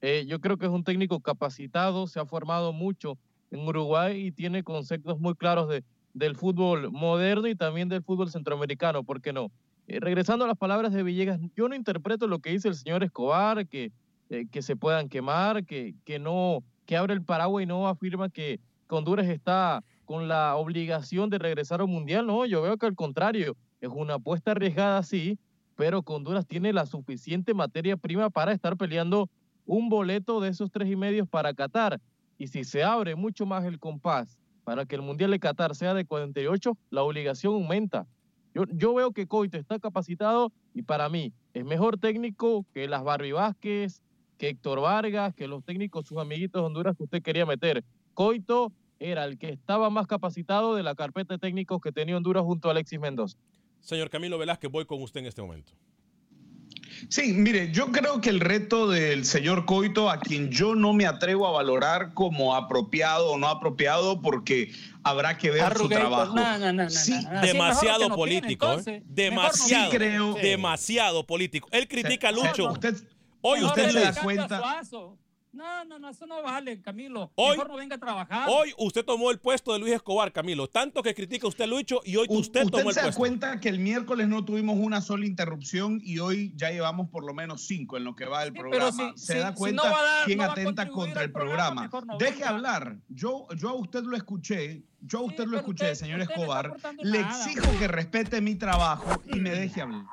Eh, 0.00 0.24
yo 0.26 0.40
creo 0.40 0.56
que 0.58 0.66
es 0.66 0.72
un 0.72 0.84
técnico 0.84 1.20
capacitado, 1.20 2.06
se 2.06 2.20
ha 2.20 2.26
formado 2.26 2.72
mucho 2.72 3.18
en 3.50 3.60
Uruguay 3.66 4.26
y 4.26 4.32
tiene 4.32 4.62
conceptos 4.62 5.18
muy 5.18 5.34
claros 5.34 5.68
de, 5.68 5.84
del 6.14 6.36
fútbol 6.36 6.90
moderno 6.90 7.48
y 7.48 7.56
también 7.56 7.88
del 7.88 8.02
fútbol 8.02 8.30
centroamericano, 8.30 9.02
¿por 9.04 9.20
qué 9.20 9.32
no? 9.32 9.50
Eh, 9.86 10.00
regresando 10.00 10.44
a 10.44 10.48
las 10.48 10.56
palabras 10.56 10.92
de 10.92 11.02
Villegas, 11.02 11.38
yo 11.54 11.68
no 11.68 11.74
interpreto 11.74 12.26
lo 12.26 12.38
que 12.38 12.50
dice 12.50 12.68
el 12.68 12.74
señor 12.74 13.04
Escobar, 13.04 13.66
que, 13.66 13.92
eh, 14.30 14.46
que 14.50 14.62
se 14.62 14.76
puedan 14.76 15.08
quemar, 15.08 15.66
que, 15.66 15.94
que 16.04 16.18
no, 16.18 16.62
que 16.86 16.96
abre 16.96 17.12
el 17.12 17.22
paraguas 17.22 17.64
y 17.64 17.66
no 17.66 17.86
afirma 17.88 18.30
que, 18.30 18.60
Honduras 18.86 19.26
está 19.26 19.82
con 20.04 20.28
la 20.28 20.54
obligación 20.54 21.28
de 21.28 21.38
regresar 21.38 21.80
al 21.80 21.88
mundial. 21.88 22.28
No, 22.28 22.46
yo 22.46 22.62
veo 22.62 22.76
que 22.76 22.86
al 22.86 22.94
contrario, 22.94 23.56
es 23.80 23.88
una 23.92 24.14
apuesta 24.14 24.52
arriesgada, 24.52 25.02
sí, 25.02 25.36
pero 25.74 26.00
Honduras 26.06 26.46
tiene 26.46 26.72
la 26.72 26.86
suficiente 26.86 27.54
materia 27.54 27.96
prima 27.96 28.30
para 28.30 28.52
estar 28.52 28.76
peleando 28.76 29.28
un 29.66 29.88
boleto 29.88 30.40
de 30.40 30.50
esos 30.50 30.70
tres 30.70 30.88
y 30.88 30.94
medios 30.94 31.28
para 31.28 31.54
Qatar. 31.54 32.00
Y 32.38 32.46
si 32.46 32.62
se 32.62 32.84
abre 32.84 33.16
mucho 33.16 33.46
más 33.46 33.64
el 33.64 33.80
compás 33.80 34.38
para 34.64 34.86
que 34.86 34.96
el 34.96 35.02
Mundial 35.02 35.30
de 35.30 35.38
Qatar 35.38 35.74
sea 35.74 35.94
de 35.94 36.04
48, 36.04 36.76
la 36.90 37.02
obligación 37.02 37.54
aumenta. 37.54 38.06
Yo, 38.54 38.64
yo 38.72 38.94
veo 38.94 39.12
que 39.12 39.26
Coito 39.26 39.58
está 39.58 39.78
capacitado 39.78 40.52
y 40.74 40.82
para 40.82 41.08
mí 41.08 41.32
es 41.52 41.64
mejor 41.64 41.98
técnico 41.98 42.64
que 42.72 42.88
las 42.88 43.04
Barbie 43.04 43.32
Vázquez, 43.32 44.00
que 44.38 44.48
Héctor 44.48 44.80
Vargas, 44.80 45.34
que 45.34 45.48
los 45.48 45.64
técnicos, 45.64 46.06
sus 46.06 46.18
amiguitos 46.18 46.62
de 46.62 46.66
Honduras 46.66 46.96
que 46.96 47.04
usted 47.04 47.22
quería 47.22 47.46
meter. 47.46 47.84
Coito 48.14 48.72
era 48.98 49.24
el 49.24 49.38
que 49.38 49.50
estaba 49.50 49.90
más 49.90 50.06
capacitado 50.06 50.74
de 50.74 50.82
la 50.82 50.94
carpeta 50.94 51.34
de 51.34 51.38
técnicos 51.38 51.80
que 51.80 51.92
tenía 51.92 52.16
Honduras 52.16 52.44
junto 52.44 52.68
a 52.68 52.70
Alexis 52.70 53.00
Mendoza. 53.00 53.38
Señor 53.80 54.08
Camilo 54.08 54.38
Velázquez, 54.38 54.70
voy 54.70 54.86
con 54.86 55.02
usted 55.02 55.20
en 55.20 55.26
este 55.26 55.42
momento. 55.42 55.72
Sí, 57.08 57.32
mire, 57.32 57.70
yo 57.72 57.92
creo 57.92 58.20
que 58.20 58.30
el 58.30 58.40
reto 58.40 58.88
del 58.88 59.24
señor 59.24 59.64
Coito, 59.66 60.10
a 60.10 60.20
quien 60.20 60.50
yo 60.50 60.74
no 60.74 60.92
me 60.92 61.06
atrevo 61.06 61.46
a 61.46 61.50
valorar 61.52 62.14
como 62.14 62.54
apropiado 62.54 63.30
o 63.32 63.38
no 63.38 63.48
apropiado, 63.48 64.20
porque 64.20 64.72
habrá 65.02 65.36
que 65.38 65.50
ver 65.50 65.76
su 65.76 65.88
trabajo. 65.88 66.34
no, 66.34 66.58
no, 66.58 66.72
no, 66.72 66.84
no, 66.84 66.90
Sí, 66.90 67.14
Demasiado 67.42 68.08
no 68.08 68.16
político, 68.16 68.66
¿eh? 68.66 68.68
entonces. 68.70 69.02
Demasiado. 69.06 69.90
Sí 69.90 69.96
creo. 69.96 70.34
Demasiado 70.34 71.26
político. 71.26 71.68
Él 71.72 71.88
critica 71.88 72.28
a 72.28 72.32
Lucho. 72.32 72.70
usted- 72.72 72.96
Hoy 73.46 73.62
usted 73.62 73.86
se 73.88 73.92
le 73.92 74.00
da 74.00 74.14
cuenta- 74.14 74.58
Suazo. 74.58 75.18
No, 75.54 75.84
no, 75.84 75.98
no, 76.00 76.08
eso 76.10 76.26
no 76.26 76.42
vale, 76.42 76.82
Camilo. 76.82 77.30
Hoy- 77.36 77.52
Mejor 77.56 77.68
no 77.68 77.76
venga 77.76 77.96
a 77.96 77.98
trabajar. 77.98 78.48
Hoy 78.50 78.74
usted 78.76 79.04
tomó 79.04 79.30
el 79.30 79.38
puesto 79.38 79.72
de 79.72 79.78
Luis 79.78 79.92
Escobar, 79.92 80.32
Camilo. 80.32 80.66
Tanto 80.68 81.02
que 81.02 81.14
critica 81.14 81.46
usted 81.46 81.64
a 81.64 81.66
Lucho 81.68 82.00
y 82.04 82.16
hoy 82.16 82.26
U- 82.28 82.38
usted, 82.40 82.66
tomó 82.66 82.88
el 82.88 82.94
se 82.94 83.00
da 83.00 83.06
puesto. 83.06 83.18
cuenta 83.18 83.60
que 83.60 83.68
el 83.68 83.78
miércoles 83.78 84.26
no 84.26 84.44
tuvimos 84.44 84.76
una 84.78 85.00
sola 85.00 85.26
interrupción 85.26 86.00
y 86.02 86.18
hoy 86.18 86.52
ya 86.56 86.70
llevamos 86.70 87.08
por 87.08 87.24
lo 87.24 87.34
menos 87.34 87.62
cinco 87.62 87.96
en 87.96 88.04
lo 88.04 88.16
que 88.16 88.24
va 88.24 88.42
del 88.44 88.52
pero 88.52 88.68
programa. 88.70 89.12
si- 89.16 89.26
se 89.26 89.32
si- 89.34 89.38
da 89.38 89.52
si 89.52 89.58
cuenta 89.58 89.82
no 89.84 89.90
dar- 89.90 90.24
quién 90.26 90.38
no 90.38 90.44
atenta 90.44 90.88
contra 90.88 91.22
el 91.22 91.30
programa, 91.30 91.56
programa. 91.56 91.82
mejor 91.82 92.06
no 92.06 92.18
Deje 92.18 92.32
venga. 92.34 92.48
hablar. 92.48 92.96
Yo, 93.08 93.46
yo 93.56 93.68
a 93.70 93.74
usted 93.74 94.02
lo 94.02 94.16
escuché. 94.16 94.82
Yo 95.06 95.18
a 95.18 95.22
Sí, 95.22 95.26
usted 95.28 95.44
lo 95.46 95.58
escuché, 95.58 95.84
usted- 95.92 95.94
señor 96.06 96.20
usted 96.20 96.34
Escobar. 96.34 96.76
Le 97.02 97.20
nada. 97.20 97.44
exijo 97.46 97.78
que 97.78 97.86
respete 97.88 98.40
mi 98.40 98.56
trabajo 98.56 99.22
y 99.26 99.38
me 99.38 99.50
deje 99.50 99.82
hablar. 99.82 100.04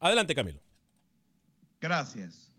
Adelante, 0.00 0.34
Camilo. 0.34 0.60
Gracias. 1.80 2.49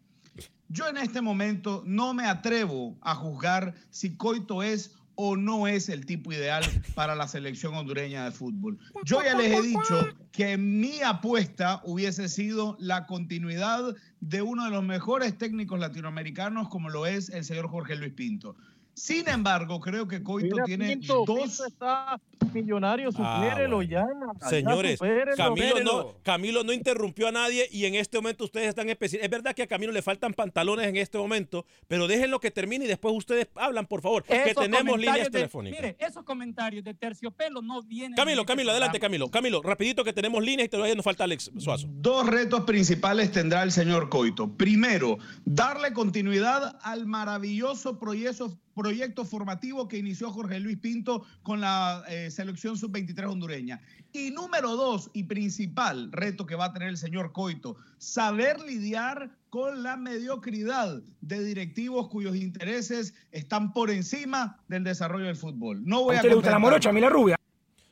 Yo 0.71 0.87
en 0.87 0.95
este 0.95 1.19
momento 1.19 1.83
no 1.85 2.13
me 2.13 2.25
atrevo 2.25 2.97
a 3.01 3.13
juzgar 3.13 3.75
si 3.89 4.15
Coito 4.15 4.63
es 4.63 4.95
o 5.15 5.35
no 5.35 5.67
es 5.67 5.89
el 5.89 6.05
tipo 6.05 6.31
ideal 6.31 6.63
para 6.95 7.13
la 7.13 7.27
selección 7.27 7.73
hondureña 7.73 8.23
de 8.23 8.31
fútbol. 8.31 8.79
Yo 9.03 9.21
ya 9.21 9.35
les 9.35 9.51
he 9.51 9.61
dicho 9.61 10.07
que 10.31 10.57
mi 10.57 11.01
apuesta 11.01 11.81
hubiese 11.83 12.29
sido 12.29 12.77
la 12.79 13.05
continuidad 13.05 13.95
de 14.21 14.41
uno 14.41 14.63
de 14.63 14.71
los 14.71 14.83
mejores 14.83 15.37
técnicos 15.37 15.77
latinoamericanos 15.77 16.69
como 16.69 16.89
lo 16.89 17.05
es 17.05 17.27
el 17.29 17.43
señor 17.43 17.67
Jorge 17.67 17.97
Luis 17.97 18.13
Pinto. 18.13 18.55
Sin 18.93 19.27
embargo, 19.29 19.79
creo 19.79 20.07
que 20.07 20.21
Coito 20.21 20.55
Mira, 20.55 20.65
tiene 20.65 20.87
Pinto, 20.97 21.23
dos... 21.25 21.39
Pinto 21.39 21.65
está 21.65 22.19
millonario, 22.53 23.09
Ah, 23.17 23.41
supérelo 23.41 23.77
bueno. 23.77 23.89
ya. 23.91 24.05
ya 24.41 24.49
Señores, 24.49 24.99
supérelo. 24.99 25.37
Camilo 25.37 25.79
no. 25.83 26.15
Camilo 26.23 26.63
no 26.63 26.73
interrumpió 26.73 27.27
a 27.29 27.31
nadie 27.31 27.67
y 27.71 27.85
en 27.85 27.95
este 27.95 28.17
momento 28.17 28.43
ustedes 28.43 28.67
están 28.67 28.89
especiales. 28.89 29.23
Es 29.25 29.31
verdad 29.31 29.55
que 29.55 29.63
a 29.63 29.67
Camilo 29.67 29.91
le 29.93 30.01
faltan 30.01 30.33
pantalones 30.33 30.87
en 30.87 30.97
este 30.97 31.17
momento, 31.17 31.65
pero 31.87 32.07
déjenlo 32.07 32.39
que 32.39 32.51
termine 32.51 32.85
y 32.85 32.87
después 32.87 33.15
ustedes 33.15 33.47
hablan, 33.55 33.85
por 33.87 34.01
favor, 34.01 34.23
que 34.23 34.53
tenemos 34.55 34.99
líneas 34.99 35.25
de- 35.25 35.29
telefónicas. 35.31 35.79
Mire, 35.81 35.95
esos 35.99 36.23
comentarios 36.23 36.83
de 36.83 36.93
terciopelo 36.93 37.61
no 37.61 37.81
vienen. 37.83 38.15
Camilo, 38.15 38.41
este 38.41 38.51
Camilo, 38.51 38.71
adelante. 38.71 38.99
Camilo. 38.99 39.29
Camilo, 39.31 39.61
rapidito 39.61 40.03
que 40.03 40.11
tenemos 40.13 40.43
líneas 40.43 40.65
y 40.65 40.69
todavía 40.69 40.95
nos 40.95 41.05
falta 41.05 41.23
Alex 41.23 41.51
Suazo. 41.57 41.87
Dos 41.89 42.27
retos 42.27 42.61
principales 42.61 43.31
tendrá 43.31 43.63
el 43.63 43.71
señor 43.71 44.09
Coito. 44.09 44.51
Primero, 44.57 45.17
darle 45.45 45.93
continuidad 45.93 46.77
al 46.81 47.05
maravilloso 47.05 47.97
proyecto, 47.97 48.57
proyecto 48.81 49.25
formativo 49.25 49.87
que 49.87 49.97
inició 49.97 50.31
Jorge 50.31 50.59
Luis 50.59 50.77
Pinto 50.77 51.23
con 51.43 51.61
la 51.61 52.03
eh, 52.09 52.31
selección 52.31 52.75
sub-23 52.77 53.29
hondureña. 53.29 53.79
Y 54.11 54.31
número 54.31 54.75
dos, 54.75 55.11
y 55.13 55.23
principal 55.23 56.11
reto 56.11 56.47
que 56.47 56.55
va 56.55 56.65
a 56.65 56.73
tener 56.73 56.89
el 56.89 56.97
señor 56.97 57.31
Coito, 57.31 57.77
saber 57.99 58.59
lidiar 58.59 59.29
con 59.51 59.83
la 59.83 59.97
mediocridad 59.97 61.01
de 61.21 61.43
directivos 61.43 62.07
cuyos 62.09 62.35
intereses 62.35 63.13
están 63.31 63.71
por 63.71 63.91
encima 63.91 64.57
del 64.67 64.83
desarrollo 64.83 65.25
del 65.27 65.35
fútbol. 65.35 65.85
No 65.85 66.03
voy 66.03 66.15
a, 66.15 66.21
contestar- 66.21 67.11
rubia? 67.11 67.35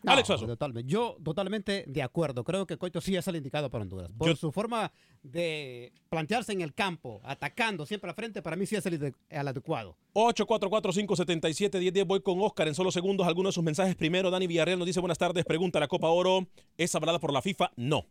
No, 0.02 0.12
Alex 0.14 0.28
Suazo. 0.28 0.48
Totalmente. 0.48 0.90
Yo 0.90 1.18
totalmente 1.24 1.84
de 1.88 2.02
acuerdo. 2.02 2.44
Creo 2.46 2.66
que 2.66 2.78
Coito 2.78 3.02
sí 3.02 3.16
es 3.18 3.28
el 3.28 3.36
indicado 3.36 3.70
para 3.70 3.82
Honduras. 3.82 4.10
Por 4.18 4.30
Yo- 4.30 4.36
su 4.36 4.52
forma 4.52 4.92
de 5.24 5.92
plantearse 6.10 6.54
en 6.54 6.62
el 6.62 6.74
campo, 6.74 7.20
atacando 7.24 7.86
siempre 7.86 8.10
a 8.10 8.14
frente, 8.14 8.42
para 8.42 8.56
mí 8.56 8.66
sí 8.66 8.76
es 8.78 8.86
el, 8.86 9.14
el 9.30 9.48
adecuado. 9.48 9.98
844-577-1010. 10.14 12.06
Voy 12.06 12.22
con 12.22 12.40
Oscar 12.42 12.68
en 12.68 12.76
solo 12.76 12.92
segundos. 12.92 13.28
Algunos 13.28 13.52
de 13.52 13.56
sus 13.56 13.64
mensajes. 13.64 13.96
Primero, 13.96 14.30
Dani 14.32 14.48
Villarreal 14.48 14.80
nos 14.80 14.86
dice: 14.86 15.00
Buenas 15.00 15.18
tardes. 15.18 15.46
Pregunta: 15.46 15.80
¿La 15.80 15.88
Copa 15.88 16.08
Oro 16.10 16.48
es 16.78 16.94
avalada 16.96 17.20
por 17.20 17.34
la 17.34 17.42
FIFA? 17.42 17.72
No. 17.76 18.06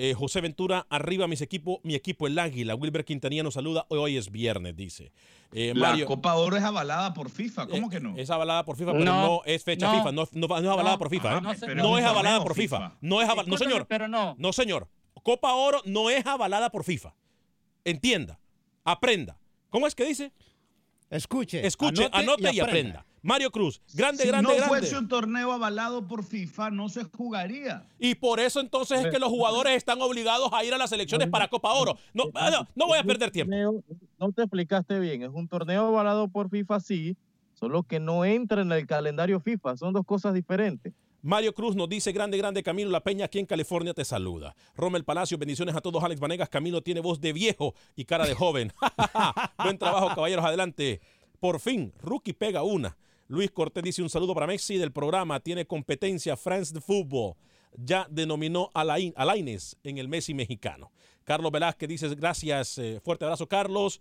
Eh, 0.00 0.14
José 0.14 0.40
Ventura, 0.40 0.86
arriba 0.90 1.26
mis 1.26 1.40
equipo, 1.42 1.80
mi 1.82 1.96
equipo, 1.96 2.28
el 2.28 2.38
Águila. 2.38 2.76
Wilber 2.76 3.04
Quintanilla 3.04 3.42
nos 3.42 3.54
saluda. 3.54 3.84
Hoy 3.88 4.16
es 4.16 4.30
viernes, 4.30 4.76
dice. 4.76 5.10
Eh, 5.52 5.72
La 5.74 5.88
Mario, 5.88 6.06
Copa 6.06 6.34
Oro 6.36 6.56
es 6.56 6.62
avalada 6.62 7.12
por 7.14 7.30
FIFA, 7.30 7.66
¿cómo 7.66 7.90
que 7.90 7.98
no? 7.98 8.16
Es 8.16 8.30
avalada 8.30 8.64
por 8.64 8.76
FIFA, 8.76 8.92
pero 8.92 9.04
no, 9.04 9.22
No, 9.26 9.40
es 9.44 9.64
fecha 9.64 9.88
no. 9.90 9.98
FIFA. 9.98 10.12
No, 10.12 10.28
no- 10.32 10.46
no 10.48 10.56
es 10.56 10.64
avalada 10.68 10.92
No, 10.94 10.98
por 10.98 11.10
FIFA. 11.10 11.38
¿eh? 11.38 11.40
no 11.74 11.98
es 11.98 12.04
avalada 12.04 12.40
por 12.44 12.54
FIFA. 12.54 12.76
FIFA. 12.78 12.96
No, 13.00 13.20
es 13.22 13.28
aval- 13.28 13.46
no, 13.48 13.56
señor. 13.58 13.86
Pero 13.88 14.06
no. 14.06 14.36
No, 14.38 14.52
señor. 14.52 14.88
Copa 15.24 15.52
Oro 15.54 15.82
no 15.84 16.10
es 16.10 16.24
avalada 16.24 16.70
por 16.70 16.84
FIFA. 16.84 17.12
Entienda. 17.84 18.38
Aprenda. 18.84 19.36
¿Cómo 19.68 19.88
es 19.88 19.96
que 19.96 20.04
dice? 20.04 20.30
Escuche, 21.10 21.66
Escuche, 21.66 22.08
anote, 22.12 22.52
y, 22.52 22.60
aprenda. 22.60 23.04
Mario 23.22 23.50
Cruz, 23.50 23.80
grande, 23.94 24.22
si 24.22 24.28
grande, 24.28 24.50
no 24.50 24.56
grande. 24.56 24.68
fuese 24.68 24.96
un 24.96 25.08
torneo 25.08 25.52
avalado 25.52 26.06
por 26.06 26.24
FIFA, 26.24 26.70
no 26.70 26.88
se 26.88 27.04
jugaría. 27.04 27.86
Y 27.98 28.14
por 28.14 28.40
eso 28.40 28.60
entonces 28.60 29.04
es 29.04 29.10
que 29.10 29.18
los 29.18 29.28
jugadores 29.28 29.76
están 29.76 30.00
obligados 30.00 30.50
a 30.52 30.64
ir 30.64 30.72
a 30.72 30.78
las 30.78 30.92
elecciones 30.92 31.28
para 31.28 31.48
Copa 31.48 31.72
Oro. 31.72 31.96
No, 32.14 32.24
ah, 32.34 32.50
no, 32.50 32.68
no 32.74 32.86
voy 32.86 32.98
a 32.98 33.04
perder 33.04 33.30
tiempo. 33.30 33.82
No 34.18 34.32
te 34.32 34.42
explicaste 34.42 35.00
bien. 35.00 35.22
Es 35.22 35.30
un 35.32 35.48
torneo 35.48 35.86
avalado 35.86 36.28
por 36.28 36.48
FIFA, 36.48 36.80
sí, 36.80 37.16
solo 37.54 37.82
que 37.82 37.98
no 38.00 38.24
entra 38.24 38.62
en 38.62 38.70
el 38.70 38.86
calendario 38.86 39.40
FIFA. 39.40 39.76
Son 39.76 39.92
dos 39.92 40.04
cosas 40.06 40.34
diferentes. 40.34 40.92
Mario 41.20 41.52
Cruz 41.52 41.74
nos 41.74 41.88
dice, 41.88 42.12
grande, 42.12 42.38
grande, 42.38 42.62
Camilo 42.62 42.90
La 42.90 43.02
Peña 43.02 43.24
aquí 43.24 43.38
en 43.40 43.46
California 43.46 43.92
te 43.92 44.04
saluda. 44.04 44.54
Rommel 44.76 45.04
Palacio, 45.04 45.36
bendiciones 45.36 45.74
a 45.74 45.80
todos. 45.80 46.02
Alex 46.04 46.20
Vanegas, 46.20 46.48
Camilo 46.48 46.80
tiene 46.82 47.00
voz 47.00 47.20
de 47.20 47.32
viejo 47.32 47.74
y 47.96 48.04
cara 48.04 48.24
de 48.26 48.34
joven. 48.34 48.72
Buen 49.64 49.78
trabajo, 49.78 50.08
caballeros, 50.14 50.44
adelante. 50.44 51.00
Por 51.40 51.58
fin, 51.60 51.92
Rookie 52.00 52.32
pega 52.34 52.62
una. 52.62 52.96
Luis 53.26 53.50
Cortés 53.50 53.82
dice 53.82 54.02
un 54.02 54.08
saludo 54.10 54.32
para 54.34 54.46
Messi 54.46 54.78
del 54.78 54.92
programa. 54.92 55.40
Tiene 55.40 55.66
competencia 55.66 56.36
France 56.36 56.72
de 56.72 56.80
Fútbol. 56.80 57.34
Ya 57.76 58.06
denominó 58.10 58.70
a, 58.72 58.84
Lain- 58.84 59.12
a 59.16 59.24
Lainez 59.24 59.76
en 59.82 59.98
el 59.98 60.08
Messi 60.08 60.34
mexicano. 60.34 60.90
Carlos 61.24 61.52
Velázquez 61.52 61.88
dice 61.88 62.08
gracias. 62.14 62.78
eh, 62.78 63.00
fuerte 63.04 63.24
abrazo, 63.24 63.46
Carlos. 63.48 64.00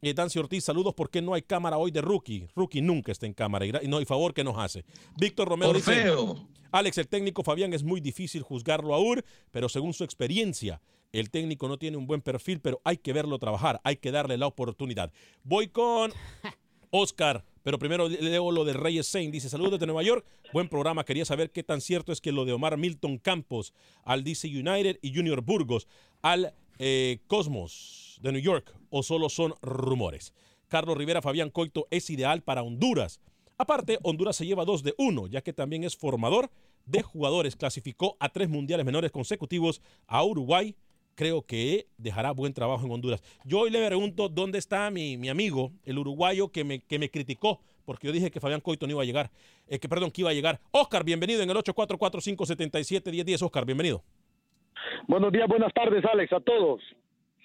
Eh, 0.00 0.14
Dancy 0.14 0.38
Ortiz, 0.38 0.64
saludos. 0.64 0.94
¿Por 0.94 1.10
qué 1.10 1.20
no 1.20 1.34
hay 1.34 1.42
cámara 1.42 1.76
hoy 1.76 1.90
de 1.90 2.00
Rookie? 2.00 2.48
Rookie 2.54 2.80
nunca 2.80 3.10
está 3.12 3.26
en 3.26 3.34
cámara. 3.34 3.66
Y, 3.66 3.88
no, 3.88 4.00
y 4.00 4.04
favor 4.04 4.32
que 4.32 4.44
nos 4.44 4.56
hace. 4.56 4.84
Víctor 5.16 5.48
Romeo 5.48 5.72
dice. 5.72 6.12
Alex, 6.70 6.98
el 6.98 7.08
técnico 7.08 7.42
Fabián 7.42 7.72
es 7.72 7.82
muy 7.82 8.00
difícil 8.00 8.42
juzgarlo 8.42 8.94
aún, 8.94 9.22
pero 9.50 9.68
según 9.68 9.94
su 9.94 10.04
experiencia, 10.04 10.80
el 11.12 11.30
técnico 11.30 11.66
no 11.66 11.78
tiene 11.78 11.96
un 11.96 12.06
buen 12.06 12.20
perfil, 12.20 12.60
pero 12.60 12.80
hay 12.84 12.98
que 12.98 13.14
verlo 13.14 13.38
trabajar, 13.38 13.80
hay 13.84 13.96
que 13.96 14.12
darle 14.12 14.36
la 14.36 14.46
oportunidad. 14.46 15.10
Voy 15.44 15.68
con 15.68 16.12
Oscar, 16.90 17.44
pero 17.62 17.78
primero 17.78 18.08
leo 18.08 18.52
lo 18.52 18.64
de 18.64 18.74
Reyes 18.74 19.06
Saint. 19.06 19.32
Dice, 19.32 19.48
saludos 19.48 19.72
desde 19.72 19.86
Nueva 19.86 20.02
York, 20.02 20.26
buen 20.52 20.68
programa. 20.68 21.04
Quería 21.04 21.24
saber 21.24 21.50
qué 21.50 21.62
tan 21.62 21.80
cierto 21.80 22.12
es 22.12 22.20
que 22.20 22.32
lo 22.32 22.44
de 22.44 22.52
Omar 22.52 22.76
Milton 22.76 23.18
Campos 23.18 23.72
al 24.04 24.22
DC 24.22 24.48
United 24.48 24.98
y 25.00 25.14
Junior 25.14 25.40
Burgos 25.40 25.88
al 26.20 26.52
eh, 26.78 27.18
Cosmos 27.26 28.18
de 28.22 28.32
New 28.32 28.40
York, 28.40 28.74
o 28.90 29.02
solo 29.02 29.28
son 29.28 29.54
rumores. 29.62 30.32
Carlos 30.68 30.96
Rivera, 30.96 31.22
Fabián 31.22 31.50
Coito 31.50 31.86
es 31.90 32.10
ideal 32.10 32.42
para 32.42 32.62
Honduras. 32.62 33.20
Aparte, 33.56 33.98
Honduras 34.02 34.36
se 34.36 34.46
lleva 34.46 34.64
dos 34.64 34.82
de 34.82 34.94
uno, 34.98 35.26
ya 35.26 35.40
que 35.40 35.52
también 35.52 35.82
es 35.82 35.96
formador 35.96 36.50
de 36.86 37.02
jugadores. 37.02 37.56
Clasificó 37.56 38.16
a 38.20 38.28
tres 38.28 38.48
mundiales 38.48 38.86
menores 38.86 39.10
consecutivos 39.10 39.80
a 40.06 40.22
Uruguay. 40.24 40.76
Creo 41.14 41.42
que 41.42 41.88
dejará 41.96 42.30
buen 42.30 42.52
trabajo 42.52 42.86
en 42.86 42.92
Honduras. 42.92 43.22
Yo 43.44 43.60
hoy 43.60 43.70
le 43.70 43.84
pregunto 43.84 44.28
dónde 44.28 44.58
está 44.58 44.90
mi, 44.90 45.16
mi 45.16 45.28
amigo, 45.28 45.72
el 45.84 45.98
uruguayo 45.98 46.52
que 46.52 46.62
me, 46.62 46.80
que 46.80 46.98
me 46.98 47.10
criticó, 47.10 47.60
porque 47.84 48.06
yo 48.06 48.12
dije 48.12 48.30
que 48.30 48.38
Fabián 48.38 48.60
Coito 48.60 48.86
no 48.86 48.92
iba 48.92 49.02
a 49.02 49.06
llegar, 49.06 49.32
eh, 49.66 49.80
que 49.80 49.88
perdón, 49.88 50.12
que 50.12 50.20
iba 50.20 50.30
a 50.30 50.34
llegar. 50.34 50.60
Oscar, 50.70 51.02
bienvenido 51.02 51.42
en 51.42 51.50
el 51.50 51.56
844-577-1010. 51.56 53.42
Oscar, 53.42 53.64
bienvenido. 53.64 54.04
Buenos 55.06 55.32
días, 55.32 55.48
buenas 55.48 55.72
tardes, 55.72 56.04
Alex, 56.04 56.32
a 56.32 56.40
todos. 56.40 56.82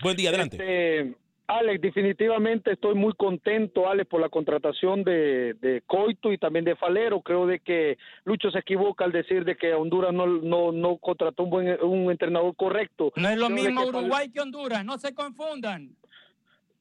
Buen 0.01 0.15
día, 0.15 0.29
adelante. 0.29 0.57
Este, 0.57 1.15
Alex, 1.47 1.81
definitivamente 1.81 2.71
estoy 2.71 2.95
muy 2.95 3.13
contento, 3.13 3.87
Alex, 3.89 4.09
por 4.09 4.21
la 4.21 4.29
contratación 4.29 5.03
de, 5.03 5.55
de 5.55 5.83
Coito 5.85 6.31
y 6.31 6.37
también 6.37 6.63
de 6.65 6.75
Falero. 6.75 7.21
Creo 7.21 7.45
de 7.45 7.59
que 7.59 7.97
Lucho 8.23 8.49
se 8.49 8.59
equivoca 8.59 9.03
al 9.03 9.11
decir 9.11 9.43
de 9.43 9.57
que 9.57 9.73
Honduras 9.73 10.13
no, 10.13 10.25
no, 10.25 10.71
no 10.71 10.97
contrató 10.97 11.43
un 11.43 11.49
buen 11.49 11.83
un 11.83 12.09
entrenador 12.09 12.55
correcto. 12.55 13.11
No 13.15 13.29
es 13.29 13.37
lo 13.37 13.47
Creo 13.47 13.57
mismo 13.57 13.81
que 13.81 13.89
Uruguay 13.89 14.29
que 14.29 14.39
Honduras, 14.39 14.85
no 14.85 14.97
se 14.97 15.13
confundan. 15.13 15.95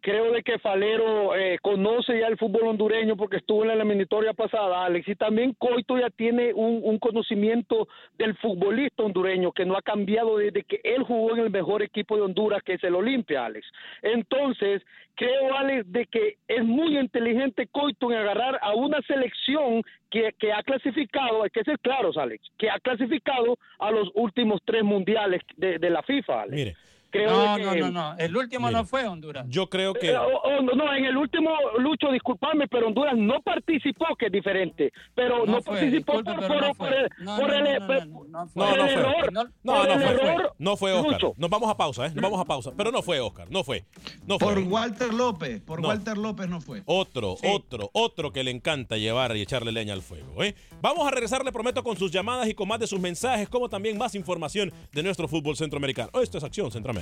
Creo 0.03 0.33
de 0.33 0.43
que 0.43 0.59
Falero 0.59 1.35
eh, 1.35 1.59
conoce 1.63 2.19
ya 2.19 2.27
el 2.27 2.37
fútbol 2.37 2.67
hondureño 2.67 3.17
porque 3.17 3.37
estuvo 3.37 3.63
en 3.63 3.69
la 3.69 3.75
eliminatoria 3.75 4.35
pasada, 4.35 4.85
Alex, 4.85 5.09
y 5.09 5.15
también 5.15 5.55
Coito 5.55 5.97
ya 5.97 6.11
tiene 6.11 6.53
un, 6.53 6.83
conocimiento 6.99 7.89
del 8.19 8.37
futbolista 8.37 9.03
hondureño 9.03 9.53
que 9.53 9.65
no 9.65 9.77
ha 9.77 9.83
cambiado 9.83 10.39
desde 10.39 10.65
que 10.65 10.81
él 10.83 11.03
jugó 11.05 11.35
en 11.35 11.45
el 11.45 11.51
mejor 11.51 11.83
equipo 11.83 12.17
de 12.17 12.23
Honduras, 12.23 12.63
que 12.63 12.75
es 12.75 12.85
el 12.85 12.95
Olimpia, 12.95 13.47
Alex. 13.47 13.67
Entonces, 14.03 14.83
creo, 15.15 15.57
Alex, 15.57 15.91
de 15.91 16.07
que 16.07 16.37
es 16.49 16.65
muy 16.65 16.99
inteligente 16.99 17.69
Coito 17.69 18.11
en 18.11 18.19
agarrar 18.19 18.59
a 18.61 18.75
una 18.75 19.01
selección 19.03 19.83
que, 20.11 20.33
que 20.39 20.53
ha 20.53 20.63
clasificado, 20.63 21.45
hay 21.45 21.51
que 21.51 21.65
ser 21.65 21.79
claros, 21.79 22.17
Alex, 22.17 22.45
que 22.59 22.69
ha 22.71 22.79
clasificado 22.81 23.57
a 23.79 23.91
los 23.91 24.11
últimos 24.15 24.61
tres 24.65 24.83
mundiales 24.83 25.43
de, 25.57 25.79
de 25.79 25.91
la 25.91 26.03
FIFA, 26.03 26.43
Alex. 26.43 26.57
Mire, 26.57 26.77
Creo 27.13 27.31
no, 27.31 27.59
no, 27.59 27.75
no, 27.75 27.91
no. 27.91 28.15
El 28.19 28.35
último 28.37 28.71
no 28.71 28.85
fue 28.87 29.07
Honduras. 29.07 29.45
Yo 29.49 29.69
creo 29.69 29.93
que... 29.93 30.11
Eh, 30.13 30.17
oh, 30.17 30.41
oh, 30.45 30.63
no, 30.63 30.95
en 30.95 31.05
el 31.05 31.17
último, 31.17 31.51
Lucho, 31.79 32.11
disculpame, 32.11 32.67
pero 32.69 32.87
Honduras 32.87 33.15
no 33.17 33.41
participó, 33.43 34.07
que 34.19 34.27
es 34.27 34.33
diferente. 34.33 34.91
Pero 35.15 35.41
no, 35.45 35.53
No 35.57 35.63
fue, 35.63 35.75
participó 35.79 36.13
disculpe, 36.23 36.33
por, 36.33 36.49
pero 36.49 36.49
por- 36.49 36.67
no 36.69 36.75
fue. 36.75 36.89
por 36.89 36.99
el, 36.99 37.09
No, 37.25 37.37
por 37.37 37.51
error. 37.55 39.33
No, 39.33 39.85
no 39.85 39.99
fue. 39.99 40.05
error. 40.11 40.55
No 40.59 40.77
fue 40.77 40.93
Oscar. 40.93 41.13
Lucho. 41.13 41.35
Nos 41.37 41.51
vamos 41.51 41.71
a 41.71 41.77
pausa, 41.77 42.07
¿eh? 42.07 42.13
Nos 42.15 42.23
vamos 42.23 42.41
a 42.41 42.45
pausa. 42.47 42.71
Pero 42.77 42.91
no 42.91 43.03
fue 43.03 43.21
Oscar. 43.21 43.49
No 43.51 43.63
fue. 43.63 43.85
No 44.27 44.39
fue. 44.39 44.55
Por 44.55 44.63
Walter 44.65 45.13
López, 45.13 45.61
por 45.61 45.83
No. 45.83 45.89
Walter 45.89 46.17
López 46.17 46.49
no 46.49 46.61
fue. 46.63 46.83
Otro, 46.87 47.37
otro, 47.45 47.91
otro 47.93 48.33
que 48.33 48.43
le 48.43 48.51
encanta 48.51 48.97
llevar 48.97 49.37
y 49.37 49.43
echarle 49.43 49.71
leña 49.73 49.93
al 49.93 50.01
fuego. 50.03 50.43
¿eh? 50.43 50.55
Vamos 50.81 51.07
a 51.07 51.11
regresar, 51.11 51.45
le 51.45 51.53
prometo, 51.53 51.83
con 51.83 51.97
sus 51.97 52.11
llamadas 52.11 52.49
y 52.49 52.55
con 52.55 52.69
más 52.69 52.81
de 52.81 52.87
sus 52.87 53.01
mensajes, 53.01 53.49
como 53.51 53.69
también 53.69 53.99
más 53.99 54.15
información 54.15 54.73
de 54.93 55.03
nuestro 55.03 55.29
fútbol 55.29 55.57
centroamericano. 55.57 56.11
Esto 56.23 56.39
es 56.39 56.45
Acción 56.45 56.71
Centroamérica. 56.71 57.02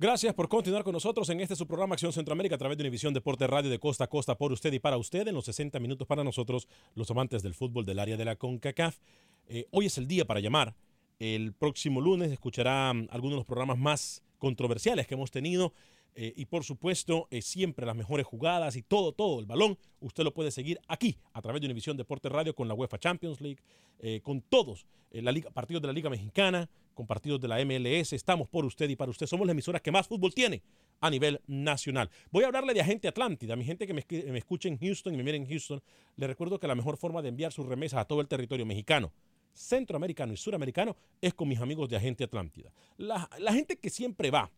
Gracias 0.00 0.32
por 0.32 0.48
continuar 0.48 0.84
con 0.84 0.92
nosotros 0.92 1.28
en 1.28 1.40
este 1.40 1.56
su 1.56 1.66
programa 1.66 1.94
Acción 1.94 2.12
Centroamérica 2.12 2.54
a 2.54 2.58
través 2.58 2.78
de 2.78 2.84
Univisión 2.84 3.12
Deporte 3.12 3.48
Radio 3.48 3.68
de 3.68 3.80
costa 3.80 4.04
a 4.04 4.06
costa 4.06 4.38
por 4.38 4.52
usted 4.52 4.72
y 4.72 4.78
para 4.78 4.96
usted 4.96 5.26
en 5.26 5.34
los 5.34 5.46
60 5.46 5.80
minutos 5.80 6.06
para 6.06 6.22
nosotros, 6.22 6.68
los 6.94 7.10
amantes 7.10 7.42
del 7.42 7.52
fútbol 7.52 7.84
del 7.84 7.98
área 7.98 8.16
de 8.16 8.24
la 8.24 8.36
CONCACAF. 8.36 8.96
Eh, 9.48 9.66
hoy 9.72 9.86
es 9.86 9.98
el 9.98 10.06
día 10.06 10.24
para 10.24 10.38
llamar. 10.38 10.76
El 11.18 11.52
próximo 11.52 12.00
lunes 12.00 12.30
escuchará 12.30 12.94
mm, 12.94 13.08
algunos 13.10 13.32
de 13.32 13.36
los 13.38 13.46
programas 13.46 13.76
más 13.76 14.22
controversiales 14.38 15.08
que 15.08 15.14
hemos 15.14 15.32
tenido 15.32 15.72
eh, 16.14 16.32
y 16.36 16.46
por 16.46 16.64
supuesto 16.64 17.28
eh, 17.30 17.42
siempre 17.42 17.86
las 17.86 17.94
mejores 17.94 18.26
jugadas 18.26 18.76
y 18.76 18.82
todo, 18.82 19.10
todo 19.12 19.40
el 19.40 19.46
balón. 19.46 19.78
Usted 20.00 20.24
lo 20.24 20.32
puede 20.32 20.50
seguir 20.50 20.80
aquí 20.88 21.16
a 21.32 21.42
través 21.42 21.60
de 21.60 21.66
Univisión 21.66 21.96
Deporte 21.96 22.28
Radio 22.28 22.54
con 22.54 22.68
la 22.68 22.74
UEFA 22.74 22.98
Champions 22.98 23.40
League, 23.40 23.60
eh, 23.98 24.20
con 24.22 24.42
todos 24.42 24.86
la 25.10 25.32
liga, 25.32 25.50
partidos 25.50 25.80
de 25.80 25.86
la 25.86 25.94
Liga 25.94 26.10
Mexicana, 26.10 26.68
con 26.98 27.06
partidos 27.06 27.40
de 27.40 27.46
la 27.46 27.64
MLS. 27.64 28.12
Estamos 28.12 28.48
por 28.48 28.64
usted 28.64 28.88
y 28.88 28.96
para 28.96 29.08
usted. 29.08 29.24
Somos 29.24 29.46
la 29.46 29.52
emisora 29.52 29.78
que 29.78 29.92
más 29.92 30.08
fútbol 30.08 30.34
tiene 30.34 30.62
a 30.98 31.08
nivel 31.08 31.40
nacional. 31.46 32.10
Voy 32.32 32.42
a 32.42 32.48
hablarle 32.48 32.74
de 32.74 32.80
Agente 32.80 33.06
Atlántida. 33.06 33.54
Mi 33.54 33.64
gente 33.64 33.86
que 33.86 33.94
me, 33.94 34.04
me 34.32 34.38
escuche 34.38 34.68
en 34.68 34.76
Houston 34.76 35.14
y 35.14 35.16
me 35.16 35.22
mire 35.22 35.36
en 35.36 35.46
Houston, 35.46 35.80
le 36.16 36.26
recuerdo 36.26 36.58
que 36.58 36.66
la 36.66 36.74
mejor 36.74 36.96
forma 36.96 37.22
de 37.22 37.28
enviar 37.28 37.52
sus 37.52 37.66
remesas 37.66 38.00
a 38.00 38.04
todo 38.04 38.20
el 38.20 38.26
territorio 38.26 38.66
mexicano 38.66 39.12
centroamericano 39.54 40.32
y 40.32 40.36
suramericano 40.36 40.96
es 41.20 41.34
con 41.34 41.48
mis 41.48 41.60
amigos 41.60 41.88
de 41.88 41.96
Agente 41.96 42.24
Atlántida. 42.24 42.72
La, 42.96 43.28
la 43.38 43.52
gente 43.52 43.76
que 43.76 43.90
siempre 43.90 44.30
va 44.30 44.50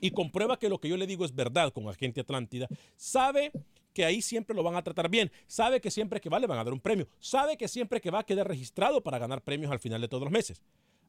y 0.00 0.10
comprueba 0.10 0.58
que 0.58 0.68
lo 0.68 0.78
que 0.78 0.88
yo 0.88 0.96
le 0.96 1.06
digo 1.06 1.24
es 1.24 1.34
verdad 1.34 1.72
con 1.72 1.88
Agente 1.88 2.20
Atlántida, 2.20 2.68
sabe 2.96 3.50
que 3.94 4.04
ahí 4.04 4.20
siempre 4.20 4.54
lo 4.54 4.62
van 4.62 4.76
a 4.76 4.82
tratar 4.82 5.08
bien, 5.08 5.30
sabe 5.46 5.80
que 5.80 5.90
siempre 5.90 6.20
que 6.20 6.28
va 6.28 6.38
le 6.38 6.46
van 6.46 6.58
a 6.58 6.64
dar 6.64 6.72
un 6.72 6.80
premio, 6.80 7.08
sabe 7.18 7.56
que 7.56 7.66
siempre 7.66 8.00
que 8.00 8.10
va 8.10 8.20
a 8.20 8.24
quedar 8.24 8.46
registrado 8.46 9.02
para 9.02 9.18
ganar 9.18 9.42
premios 9.42 9.72
al 9.72 9.80
final 9.80 10.00
de 10.00 10.08
todos 10.08 10.24
los 10.24 10.32
meses. 10.32 10.60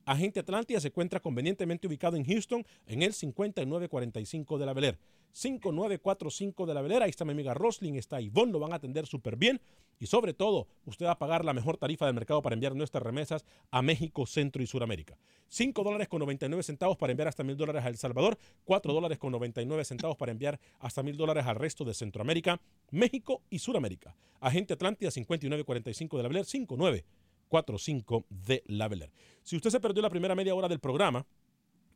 Agente 0.05 0.39
Atlántida 0.39 0.79
se 0.79 0.87
encuentra 0.87 1.19
convenientemente 1.19 1.87
ubicado 1.87 2.17
en 2.17 2.25
Houston, 2.25 2.65
en 2.87 3.03
el 3.03 3.13
5945 3.13 4.57
de 4.57 4.65
la 4.65 4.73
Beler. 4.73 4.99
5945 5.33 6.65
de 6.65 6.73
la 6.73 6.81
Velera. 6.81 7.05
Ahí 7.05 7.09
está 7.09 7.25
mi 7.25 7.31
amiga 7.31 7.53
Roslyn, 7.53 7.95
está 7.95 8.21
Ivonne, 8.21 8.51
lo 8.51 8.59
van 8.59 8.73
a 8.73 8.75
atender 8.75 9.05
súper 9.05 9.35
bien. 9.35 9.61
Y 9.99 10.07
sobre 10.07 10.33
todo, 10.33 10.67
usted 10.85 11.05
va 11.05 11.11
a 11.11 11.19
pagar 11.19 11.45
la 11.45 11.53
mejor 11.53 11.77
tarifa 11.77 12.05
del 12.05 12.15
mercado 12.15 12.41
para 12.41 12.55
enviar 12.55 12.75
nuestras 12.75 13.03
remesas 13.03 13.45
a 13.69 13.81
México, 13.81 14.25
Centro 14.25 14.63
y 14.63 14.67
Suramérica. 14.67 15.17
5 15.47 15.83
dólares 15.83 16.07
con 16.07 16.19
99 16.19 16.63
centavos 16.63 16.97
para 16.97 17.11
enviar 17.11 17.27
hasta 17.27 17.43
mil 17.43 17.55
dólares 17.55 17.85
a 17.85 17.87
El 17.87 17.97
Salvador. 17.97 18.37
4 18.65 18.93
dólares 18.93 19.19
con 19.19 19.31
99 19.31 19.85
centavos 19.85 20.17
para 20.17 20.31
enviar 20.31 20.59
hasta 20.79 21.03
mil 21.03 21.17
dólares 21.17 21.45
al 21.45 21.55
resto 21.55 21.85
de 21.85 21.93
Centroamérica, 21.93 22.59
México 22.89 23.43
y 23.49 23.59
Suramérica. 23.59 24.15
Agente 24.39 24.73
Atlántida 24.73 25.11
5945 25.11 26.17
de 26.17 26.23
la 26.23 26.29
Velera, 26.29 26.45
59. 26.45 27.05
45 27.51 28.25
de 28.29 28.63
la 28.67 28.87
Beler. 28.87 29.11
Si 29.43 29.57
usted 29.57 29.69
se 29.69 29.81
perdió 29.81 30.01
la 30.01 30.09
primera 30.09 30.35
media 30.35 30.55
hora 30.55 30.69
del 30.69 30.79
programa, 30.79 31.27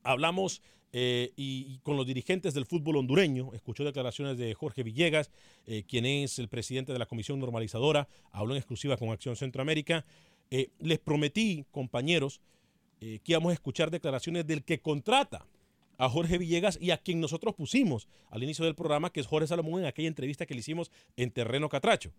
hablamos 0.04 0.62
eh, 0.92 1.32
y, 1.38 1.80
con 1.80 1.96
los 1.96 2.06
dirigentes 2.06 2.54
del 2.54 2.66
fútbol 2.66 2.98
hondureño. 2.98 3.54
Escuchó 3.54 3.86
declaraciones 3.86 4.38
de 4.38 4.54
Jorge 4.54 4.84
Villegas, 4.84 5.32
eh, 5.66 5.84
quien 5.88 6.06
es 6.06 6.40
el 6.40 6.50
presidente 6.50 6.92
de 6.92 7.00
la 7.00 7.06
Comisión 7.06 7.40
Normalizadora. 7.40 8.10
Habló 8.32 8.54
en 8.54 8.58
exclusiva 8.58 8.98
con 8.98 9.10
Acción 9.10 9.38
Centroamérica. 9.38 10.04
Eh, 10.52 10.72
les 10.80 11.00
prometí, 11.00 11.66
compañeros, 11.72 12.42
que 13.00 13.22
íbamos 13.26 13.52
a 13.52 13.54
escuchar 13.54 13.92
declaraciones 13.92 14.48
del 14.48 14.64
que 14.64 14.80
contrata 14.80 15.46
a 15.98 16.10
Jorge 16.10 16.40
Villegas 16.40 16.78
y 16.82 16.90
a 16.90 16.98
quien 16.98 17.20
nosotros 17.20 17.54
pusimos 17.54 18.08
al 18.30 18.42
inicio 18.42 18.66
del 18.66 18.74
programa, 18.74 19.12
que 19.12 19.20
es 19.20 19.28
Jorge 19.28 19.48
Salomón, 19.48 19.82
en 19.82 19.86
aquella 19.86 20.08
entrevista 20.08 20.46
que 20.46 20.56
le 20.56 20.62
hicimos 20.62 20.92
en 21.16 21.30
Terreno 21.30 21.70
Catracho. 21.70 22.12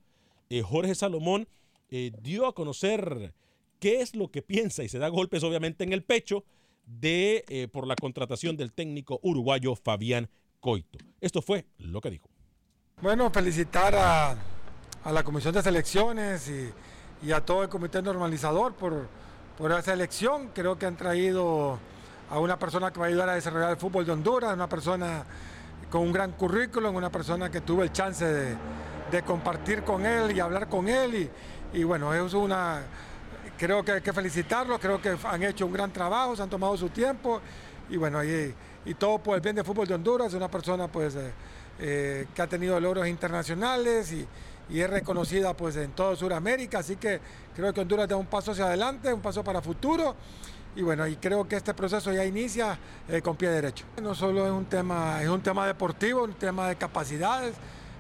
Jorge 0.63 0.95
Salomón 0.95 1.49
eh, 1.91 2.13
dio 2.23 2.47
a 2.47 2.55
conocer 2.55 3.33
qué 3.79 4.01
es 4.01 4.15
lo 4.15 4.31
que 4.31 4.43
piensa 4.43 4.83
y 4.83 4.89
se 4.89 4.99
da 4.99 5.09
golpes 5.09 5.43
obviamente 5.43 5.85
en 5.85 5.93
el 5.93 6.03
pecho 6.03 6.45
de 6.87 7.45
eh, 7.49 7.69
por 7.69 7.87
la 7.87 7.97
contratación 7.97 8.57
del 8.57 8.73
técnico 8.73 9.19
uruguayo 9.23 9.75
Fabián 9.75 10.29
Coito. 10.61 10.99
Esto 11.21 11.43
fue 11.43 11.67
lo 11.79 12.01
que 12.01 12.11
dijo. 12.11 12.29
Bueno, 13.03 13.31
felicitar 13.31 13.95
a, 13.95 14.37
a 15.05 15.13
la 15.13 15.23
Comisión 15.23 15.53
de 15.53 15.63
Selecciones 15.63 16.49
y, 16.49 17.27
y 17.27 17.33
a 17.33 17.45
todo 17.45 17.63
el 17.63 17.69
Comité 17.69 18.01
Normalizador 18.03 18.75
por, 18.75 19.09
por 19.59 19.73
esa 19.73 19.93
elección. 19.93 20.51
Creo 20.55 20.79
que 20.79 20.87
han 20.87 20.97
traído 20.97 21.79
a 22.31 22.41
una 22.41 22.59
persona 22.59 22.93
que 22.93 23.01
va 23.01 23.07
a 23.07 23.09
ayudar 23.09 23.29
a 23.29 23.35
desarrollar 23.35 23.71
el 23.71 23.77
fútbol 23.77 24.07
de 24.07 24.13
Honduras, 24.13 24.55
una 24.55 24.69
persona 24.69 25.25
con 25.91 26.03
un 26.03 26.13
gran 26.13 26.33
currículum, 26.33 26.95
una 26.97 27.11
persona 27.11 27.51
que 27.51 27.61
tuve 27.61 27.85
el 27.85 27.93
chance 27.93 28.25
de, 28.25 28.57
de 29.11 29.23
compartir 29.23 29.83
con 29.83 30.07
él 30.07 30.37
y 30.37 30.41
hablar 30.41 30.69
con 30.69 30.89
él. 30.89 31.15
Y, 31.15 31.31
y 31.77 31.85
bueno, 31.85 32.15
es 32.15 32.33
una, 32.33 32.81
creo 33.59 33.85
que 33.85 33.93
hay 33.93 34.01
que 34.01 34.13
felicitarlos, 34.13 34.81
creo 34.81 35.01
que 35.01 35.15
han 35.25 35.43
hecho 35.43 35.67
un 35.67 35.75
gran 35.75 35.93
trabajo, 35.93 36.35
se 36.35 36.43
han 36.43 36.49
tomado 36.49 36.75
su 36.75 36.89
tiempo 36.89 37.43
y 37.91 37.99
bueno, 37.99 38.25
y, 38.25 38.55
y 38.87 38.95
todo 38.95 39.19
por 39.19 39.35
el 39.35 39.43
bien 39.43 39.57
del 39.57 39.65
fútbol 39.65 39.87
de 39.87 39.93
Honduras, 39.93 40.33
una 40.33 40.51
persona 40.51 40.89
pues 40.89 41.15
eh, 41.17 41.33
eh, 41.79 42.27
que 42.35 42.41
ha 42.41 42.47
tenido 42.47 42.81
logros 42.81 43.07
internacionales 43.07 44.11
y, 44.13 44.27
es 44.69 44.91
reconocida 44.91 45.55
pues 45.55 45.77
en 45.77 45.93
toda 45.93 46.17
Sudamérica, 46.17 46.79
así 46.79 46.97
que 46.97 47.21
creo 47.55 47.73
que 47.73 47.83
Honduras 47.83 48.09
da 48.09 48.17
un 48.17 48.27
paso 48.27 48.51
hacia 48.51 48.65
adelante, 48.65 49.13
un 49.13 49.21
paso 49.21 49.45
para 49.45 49.61
futuro 49.61 50.17
y 50.75 50.83
bueno, 50.83 51.07
y 51.07 51.17
creo 51.17 51.47
que 51.47 51.57
este 51.57 51.73
proceso 51.75 52.13
ya 52.13 52.25
inicia 52.25 52.77
eh, 53.09 53.23
con 53.23 53.37
pie 53.37 53.51
derecho. 53.51 53.85
No 54.03 54.15
solo 54.15 54.45
es 54.45 54.51
un 54.51 54.65
tema, 54.65 55.23
es 55.23 55.29
un 55.29 55.41
tema 55.41 55.67
deportivo, 55.67 56.25
un 56.25 56.35
tema 56.35 56.69
de 56.69 56.77
capacidades, 56.77 57.55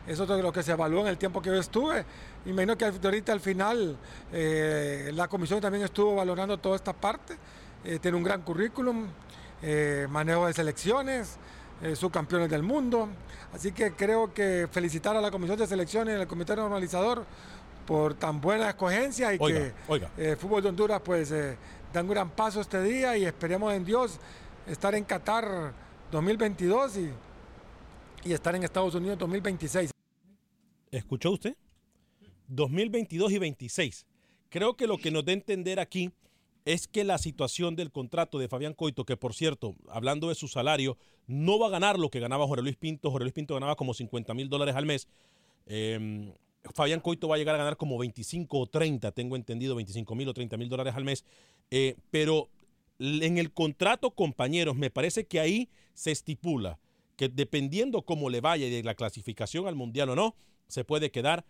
eso 0.07 0.23
es 0.23 0.43
lo 0.43 0.53
que 0.53 0.63
se 0.63 0.73
evaluó 0.73 1.03
en 1.03 1.09
el 1.09 1.19
tiempo 1.19 1.43
que 1.43 1.51
yo 1.51 1.57
estuve. 1.57 2.05
Imagino 2.47 2.79
que 2.79 2.85
ahorita 2.85 3.33
al 3.33 3.41
final 3.41 3.97
eh, 4.33 5.11
la 5.15 5.27
comisión 5.29 5.61
también 5.61 5.85
estuvo 5.85 6.15
valorando 6.15 6.59
toda 6.59 6.77
esta 6.77 6.93
parte. 6.93 7.37
Eh, 7.85 7.99
tiene 7.99 8.17
un 8.17 8.23
gran 8.23 8.43
currículum, 8.43 9.07
eh, 9.63 10.07
manejo 10.09 10.47
de 10.47 10.53
selecciones, 10.53 11.37
subcampeones 11.95 12.49
del 12.49 12.63
mundo. 12.63 13.09
Así 13.53 13.73
que 13.73 13.93
creo 13.93 14.33
que 14.33 14.67
felicitar 14.71 15.15
a 15.17 15.21
la 15.21 15.31
comisión 15.31 15.59
de 15.59 15.67
selecciones 15.67 16.17
y 16.17 16.21
al 16.21 16.27
comité 16.27 16.57
normalizador 16.57 17.25
por 17.87 18.15
tan 18.15 18.41
buena 18.41 18.71
escogencia 18.71 19.35
y 19.35 19.39
Oiga, 19.39 19.59
que 19.61 19.73
oiga. 19.89 20.11
el 20.17 20.37
fútbol 20.37 20.63
de 20.63 20.69
Honduras 20.71 21.01
pues 21.05 21.31
da 21.93 22.01
un 22.01 22.09
gran 22.09 22.31
paso 22.31 22.61
este 22.61 22.83
día 22.83 23.17
y 23.17 23.25
esperemos 23.27 23.73
en 23.75 23.85
Dios 23.85 24.19
estar 24.67 24.95
en 24.95 25.05
Qatar 25.05 25.73
2022 26.11 26.97
y, 26.97 27.11
y 28.25 28.33
estar 28.33 28.55
en 28.57 28.65
Estados 28.65 28.95
Unidos 28.95 29.19
2026. 29.19 29.91
¿Escuchó 30.91 31.33
usted? 31.33 31.55
2022 32.49 33.33
y 33.33 33.39
26. 33.39 34.07
Creo 34.49 34.77
que 34.77 34.87
lo 34.87 34.99
que 34.99 35.11
nos 35.11 35.25
da 35.25 35.33
a 35.33 35.35
entender 35.35 35.81
aquí 35.81 36.11
es 36.65 36.89
que 36.89 37.05
la 37.05 37.19
situación 37.19 37.77
del 37.77 37.93
contrato 37.93 38.39
de 38.39 38.49
Fabián 38.49 38.75
Coito, 38.75 39.05
que 39.05 39.17
por 39.17 39.35
cierto, 39.35 39.77
hablando 39.89 40.29
de 40.29 40.35
su 40.35 40.49
salario, 40.49 40.99
no 41.27 41.59
va 41.59 41.69
a 41.69 41.71
ganar 41.71 41.99
lo 41.99 42.11
que 42.11 42.21
ganaba 42.21 42.47
Jorge 42.47 42.63
Luis 42.63 42.77
Pinto. 42.77 43.11
Jorge 43.11 43.25
Luis 43.25 43.35
Pinto 43.35 43.55
ganaba 43.55 43.77
como 43.77 43.95
50 43.95 44.35
mil 44.35 44.49
dólares 44.49 44.75
al 44.75 44.87
mes. 44.87 45.09
Eh, 45.67 46.33
Fabián 46.75 47.01
Coito 47.01 47.29
va 47.29 47.37
a 47.37 47.39
llegar 47.39 47.55
a 47.55 47.59
ganar 47.59 47.77
como 47.77 47.99
25 47.99 48.59
o 48.59 48.67
30, 48.67 49.13
tengo 49.13 49.37
entendido, 49.37 49.77
25 49.77 50.15
mil 50.15 50.29
o 50.29 50.35
30 50.35 50.57
mil 50.57 50.69
dólares 50.69 50.95
al 50.97 51.05
mes. 51.05 51.25
Eh, 51.71 51.97
pero 52.11 52.49
en 52.99 53.39
el 53.39 53.53
contrato, 53.53 54.11
compañeros, 54.13 54.77
me 54.77 54.91
parece 54.91 55.27
que 55.27 55.41
ahí 55.41 55.69
se 55.95 56.11
estipula 56.11 56.79
que 57.17 57.29
dependiendo 57.29 58.03
cómo 58.03 58.31
le 58.31 58.41
vaya 58.41 58.67
y 58.67 58.71
de 58.71 58.83
la 58.83 58.95
clasificación 58.95 59.67
al 59.67 59.75
mundial 59.75 60.11
o 60.11 60.17
no, 60.17 60.37
se 60.69 60.85
puede 60.85 61.11
quedar 61.11 61.45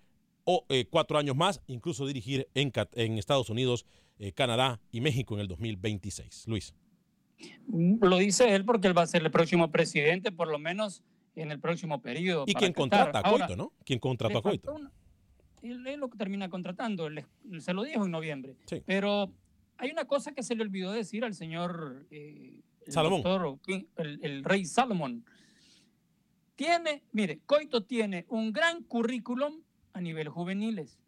o, 0.46 0.64
eh, 0.68 0.87
cuatro 0.88 1.18
años 1.18 1.37
más, 1.37 1.61
incluso 1.66 2.06
dirigir 2.06 2.48
en, 2.54 2.72
Estados 3.18 3.50
Unidos, 3.50 3.85
eh, 4.18 4.32
Canadá 4.32 4.80
y 4.92 5.00
México 5.00 5.35
en 5.35 5.40
el 5.40 5.48
2026. 5.48 6.46
Luis. 6.46 6.72
Lo 7.68 8.16
dice 8.16 8.54
él 8.54 8.64
porque 8.64 8.87
él 8.87 8.96
va 8.96 9.02
a 9.02 9.06
ser 9.06 9.22
el 9.22 9.30
próximo 9.30 9.70
presidente, 9.70 10.32
por 10.32 10.48
lo 10.48 10.59
menos 10.59 11.02
en 11.35 11.50
el 11.50 11.59
próximo 11.59 12.00
periodo. 12.00 12.44
Y 12.46 12.54
quien 12.54 12.72
contrata 12.72 13.18
a 13.18 13.22
Ahora, 13.22 13.48
Coito, 13.48 13.62
¿no? 13.62 13.72
Quien 13.85 13.98
contrató 13.98 14.38
a 14.38 14.42
Coito. 14.42 14.72
una- 14.72 14.92
Él 15.62 15.85
es 15.85 15.98
lo 15.98 16.09
que 16.09 16.16
termina 16.16 16.48
contratando, 16.48 17.09
él 17.09 17.24
se 17.59 17.72
lo 17.74 17.82
dijo 17.82 18.04
en 18.04 18.12
noviembre. 18.12 18.56
Pero 18.87 19.32
hay 19.78 19.90
una 19.90 20.04
cosa 20.04 20.32
que 20.32 20.44
se 20.44 20.54
le 20.54 20.62
olvidó 20.62 20.92
decir 20.92 21.24
al 21.24 21.35
señor 21.35 22.06
eh, 22.12 22.61
el 22.87 22.92
Salomón. 22.92 23.22
doctor 23.22 23.59
el, 23.96 24.20
el 24.22 24.44
rey 24.44 24.64
Salomón. 24.64 25.24
Tiene, 26.54 27.02
mire, 27.11 27.40
Coito 27.44 27.82
tiene 27.82 28.24
un 28.28 28.52
gran 28.52 28.85
currículum 28.85 29.65
a 29.96 30.00
nivel 30.00 30.28
juveniles. 30.28 30.98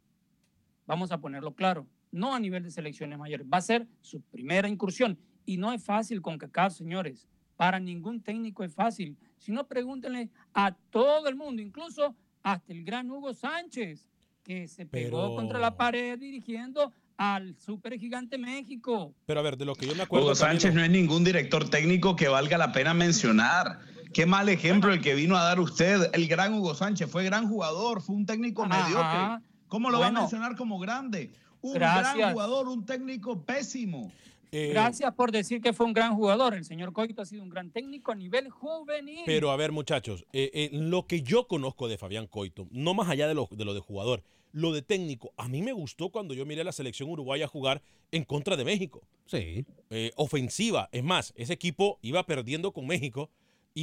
Vamos 0.87 1.12
a 1.12 1.20
ponerlo 1.20 1.55
claro, 1.55 1.87
no 2.11 2.35
a 2.35 2.40
nivel 2.40 2.62
de 2.62 2.70
selecciones 2.70 3.18
mayores. 3.18 3.46
Va 3.53 3.59
a 3.59 3.62
ser 3.62 3.87
su 4.01 4.22
primera 4.22 4.68
incursión. 4.68 5.18
Y 5.44 5.57
no 5.59 5.72
es 5.72 5.85
fácil 5.85 6.20
con 6.22 6.38
CACAF, 6.38 6.74
señores. 6.74 7.29
Para 7.57 7.79
ningún 7.81 8.22
técnico 8.22 8.64
es 8.64 8.74
fácil. 8.74 9.16
Si 9.37 9.53
no, 9.53 9.66
pregúntenle 9.66 10.31
a 10.55 10.72
todo 10.90 11.29
el 11.29 11.37
mundo, 11.37 11.61
incluso 11.62 12.14
hasta 12.42 12.72
el 12.72 12.85
gran 12.85 13.11
Hugo 13.11 13.35
Sánchez, 13.35 14.09
que 14.42 14.68
se 14.68 14.87
pegó 14.87 15.22
Pero- 15.22 15.37
contra 15.37 15.59
la 15.59 15.77
pared 15.77 16.18
dirigiendo 16.18 16.92
al 17.16 17.57
super 17.59 17.98
gigante 17.98 18.38
México. 18.38 19.12
Pero 19.27 19.40
a 19.40 19.42
ver, 19.42 19.57
de 19.57 19.64
lo 19.64 19.74
que 19.74 19.87
yo 19.87 19.94
me 19.94 20.03
acuerdo. 20.05 20.27
Hugo 20.27 20.35
Sánchez 20.35 20.72
no 20.72 20.83
es 20.83 20.90
ningún 20.90 21.24
director 21.24 21.68
técnico 21.68 22.14
que 22.16 22.29
valga 22.29 22.57
la 22.57 22.72
pena 22.72 22.94
mencionar. 22.94 23.81
Qué 24.12 24.27
mal 24.27 24.49
ejemplo 24.49 24.92
el 24.92 25.01
que 25.01 25.14
vino 25.14 25.37
a 25.37 25.42
dar 25.44 25.61
usted, 25.61 26.11
el 26.12 26.27
gran 26.29 26.55
Hugo 26.55 26.75
Sánchez. 26.75 27.11
Fue 27.11 27.25
gran 27.25 27.49
jugador, 27.49 28.01
fue 28.03 28.16
un 28.16 28.27
técnico 28.27 28.64
Ajá. 28.64 28.85
mediocre. 28.85 29.49
¿Cómo 29.68 29.90
lo 29.90 30.01
va 30.01 30.09
a 30.09 30.12
mencionar 30.12 30.57
como 30.57 30.79
grande? 30.79 31.31
Un 31.61 31.75
Gracias. 31.75 32.16
gran 32.16 32.33
jugador, 32.33 32.68
un 32.68 32.87
técnico 32.87 33.42
pésimo. 33.42 34.11
Eh, 34.51 34.71
Gracias 34.73 35.12
por 35.14 35.31
decir 35.31 35.61
que 35.61 35.73
fue 35.73 35.85
un 35.85 35.92
gran 35.92 36.14
jugador. 36.14 36.55
El 36.55 36.64
señor 36.64 36.92
Coito 36.92 37.21
ha 37.21 37.27
sido 37.27 37.42
un 37.42 37.51
gran 37.51 37.71
técnico 37.71 38.12
a 38.12 38.14
nivel 38.14 38.49
juvenil. 38.49 39.21
Pero 39.27 39.51
a 39.51 39.57
ver, 39.57 39.73
muchachos, 39.73 40.25
eh, 40.33 40.51
eh, 40.55 40.71
lo 40.73 41.07
que 41.07 41.21
yo 41.23 41.47
conozco 41.47 41.87
de 41.87 41.99
Fabián 41.99 42.27
Coito, 42.27 42.66
no 42.71 42.94
más 42.94 43.09
allá 43.11 43.29
de 43.29 43.35
lo, 43.35 43.49
de 43.51 43.64
lo 43.66 43.75
de 43.75 43.81
jugador, 43.81 44.23
lo 44.53 44.73
de 44.73 44.81
técnico, 44.81 45.33
a 45.37 45.49
mí 45.49 45.61
me 45.61 45.73
gustó 45.73 46.09
cuando 46.09 46.33
yo 46.33 46.47
miré 46.47 46.62
a 46.62 46.64
la 46.64 46.73
selección 46.73 47.11
uruguaya 47.11 47.47
jugar 47.47 47.83
en 48.11 48.25
contra 48.25 48.57
de 48.57 48.64
México. 48.64 49.03
Sí. 49.27 49.66
Eh, 49.90 50.12
ofensiva. 50.16 50.88
Es 50.92 51.05
más, 51.05 51.35
ese 51.37 51.53
equipo 51.53 51.99
iba 52.01 52.25
perdiendo 52.25 52.73
con 52.73 52.87
México 52.87 53.31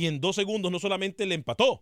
y 0.01 0.07
en 0.07 0.19
dos 0.19 0.35
segundos 0.35 0.71
no 0.71 0.79
solamente 0.79 1.25
le 1.25 1.35
empató, 1.35 1.81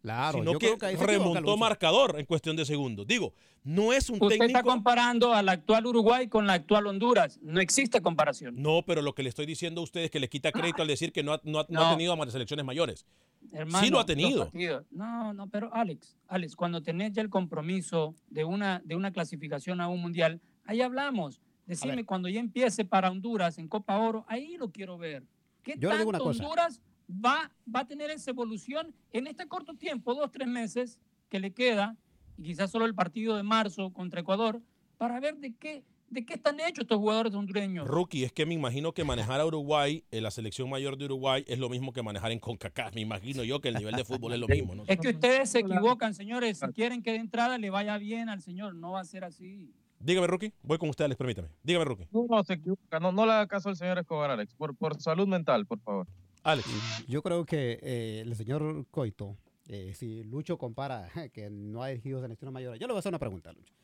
Claro, 0.00 0.38
sino 0.38 0.52
yo 0.52 0.58
que 0.60 0.76
creo 0.78 0.96
que 0.96 0.96
remontó 1.06 1.56
marcador 1.56 2.18
en 2.20 2.24
cuestión 2.24 2.54
de 2.54 2.64
segundos. 2.64 3.04
Digo, 3.06 3.32
no 3.64 3.92
es 3.92 4.08
un 4.08 4.18
Usted 4.22 4.34
está 4.36 4.46
técnico. 4.46 4.68
comparando 4.68 5.34
al 5.34 5.48
actual 5.48 5.86
Uruguay 5.86 6.28
con 6.28 6.46
la 6.46 6.52
actual 6.52 6.86
Honduras. 6.86 7.40
No 7.42 7.60
existe 7.60 8.00
comparación. 8.00 8.54
No, 8.62 8.82
pero 8.86 9.02
lo 9.02 9.12
que 9.14 9.24
le 9.24 9.28
estoy 9.28 9.44
diciendo 9.44 9.80
a 9.80 9.84
ustedes 9.84 10.04
es 10.06 10.10
que 10.12 10.20
le 10.20 10.28
quita 10.28 10.52
crédito 10.52 10.82
al 10.82 10.88
decir 10.88 11.12
que 11.12 11.24
no 11.24 11.32
ha, 11.32 11.40
no 11.42 11.58
ha- 11.60 11.66
no 11.68 11.80
ha 11.84 11.90
tenido 11.90 12.12
a 12.12 12.30
selecciones 12.30 12.64
mayores. 12.64 13.06
Hermano, 13.52 13.84
sí 13.84 13.90
lo 13.90 13.98
ha 13.98 14.06
tenido. 14.06 14.50
No, 14.90 15.34
no, 15.34 15.48
pero 15.48 15.74
Alex, 15.74 16.16
Alex, 16.28 16.54
cuando 16.54 16.80
tenés 16.80 17.12
ya 17.12 17.22
el 17.22 17.28
compromiso 17.28 18.14
de 18.30 18.44
una, 18.44 18.80
de 18.84 18.94
una 18.94 19.10
clasificación 19.12 19.80
a 19.80 19.88
un 19.88 20.00
mundial, 20.00 20.40
ahí 20.64 20.80
hablamos. 20.80 21.40
Decime 21.66 22.04
cuando 22.04 22.28
ya 22.28 22.38
empiece 22.38 22.84
para 22.84 23.10
Honduras 23.10 23.58
en 23.58 23.66
Copa 23.66 23.98
Oro, 23.98 24.24
ahí 24.28 24.56
lo 24.56 24.70
quiero 24.70 24.96
ver. 24.96 25.24
¿Qué 25.64 25.74
Yo 25.76 25.90
le 25.90 25.98
digo 25.98 26.08
una 26.10 26.18
tanto 26.18 26.30
cosa. 26.30 26.42
Honduras 26.44 26.80
va, 27.08 27.50
va 27.74 27.80
a 27.80 27.86
tener 27.86 28.10
esa 28.10 28.30
evolución 28.30 28.94
en 29.12 29.26
este 29.26 29.46
corto 29.46 29.74
tiempo, 29.74 30.14
dos, 30.14 30.30
tres 30.30 30.48
meses 30.48 30.98
que 31.28 31.40
le 31.40 31.52
queda, 31.52 31.96
y 32.36 32.42
quizás 32.42 32.70
solo 32.70 32.84
el 32.84 32.94
partido 32.94 33.36
de 33.36 33.42
marzo 33.42 33.90
contra 33.90 34.20
Ecuador, 34.20 34.60
para 34.96 35.20
ver 35.20 35.36
de 35.38 35.54
qué, 35.54 35.84
de 36.10 36.24
qué 36.24 36.34
están 36.34 36.60
hechos 36.60 36.82
estos 36.82 36.98
jugadores 36.98 37.34
hondureños? 37.34 37.86
Rookie, 37.86 38.24
es 38.24 38.32
que 38.32 38.46
me 38.46 38.54
imagino 38.54 38.92
que 38.92 39.04
manejar 39.04 39.40
a 39.40 39.46
Uruguay, 39.46 40.04
en 40.10 40.22
la 40.22 40.30
selección 40.30 40.68
mayor 40.68 40.96
de 40.96 41.06
Uruguay, 41.06 41.44
es 41.46 41.58
lo 41.58 41.68
mismo 41.68 41.92
que 41.92 42.02
manejar 42.02 42.32
en 42.32 42.38
CONCACAF. 42.38 42.94
Me 42.94 43.00
imagino 43.00 43.44
yo 43.44 43.60
que 43.60 43.68
el 43.68 43.74
nivel 43.74 43.94
de 43.96 44.04
fútbol 44.04 44.32
es 44.32 44.40
lo 44.40 44.48
mismo, 44.48 44.74
¿no? 44.74 44.84
Es 44.86 44.98
que 44.98 45.08
ustedes 45.08 45.50
se 45.50 45.60
equivocan, 45.60 46.14
señores. 46.14 46.58
Si 46.58 46.66
quieren 46.68 47.02
que 47.02 47.12
de 47.12 47.18
entrada 47.18 47.58
le 47.58 47.70
vaya 47.70 47.98
bien 47.98 48.28
al 48.28 48.42
señor, 48.42 48.74
no 48.74 48.92
va 48.92 49.00
a 49.00 49.04
ser 49.04 49.24
así. 49.24 49.72
Dígame, 50.00 50.28
Rookie. 50.28 50.52
Voy 50.62 50.78
con 50.78 50.88
usted, 50.88 51.06
Alex, 51.06 51.18
permítame. 51.18 51.48
Dígame, 51.62 51.84
Rookie. 51.84 52.06
No, 52.12 52.26
no, 52.28 52.44
se 52.44 52.54
equivoca. 52.54 53.00
No, 53.00 53.10
no 53.10 53.26
le 53.26 53.32
haga 53.32 53.48
caso 53.48 53.68
al 53.68 53.76
señor 53.76 53.98
Escobar, 53.98 54.30
Alex. 54.30 54.54
Por, 54.54 54.76
por 54.76 55.00
salud 55.00 55.26
mental, 55.26 55.66
por 55.66 55.80
favor. 55.80 56.06
Alex. 56.42 56.68
Yo 57.06 57.22
creo 57.22 57.44
que 57.44 57.78
eh, 57.82 58.20
el 58.24 58.34
señor 58.36 58.86
Coito, 58.90 59.36
eh, 59.66 59.92
si 59.94 60.22
Lucho 60.24 60.56
compara 60.58 61.08
que 61.32 61.50
no 61.50 61.82
ha 61.82 61.88
dirigido 61.88 62.20
selecciones 62.20 62.52
mayores, 62.52 62.80
yo 62.80 62.86
le 62.86 62.92
voy 62.92 62.98
a 62.98 63.00
hacer 63.00 63.10
una 63.10 63.18
pregunta, 63.18 63.52
Lucho. 63.52 63.74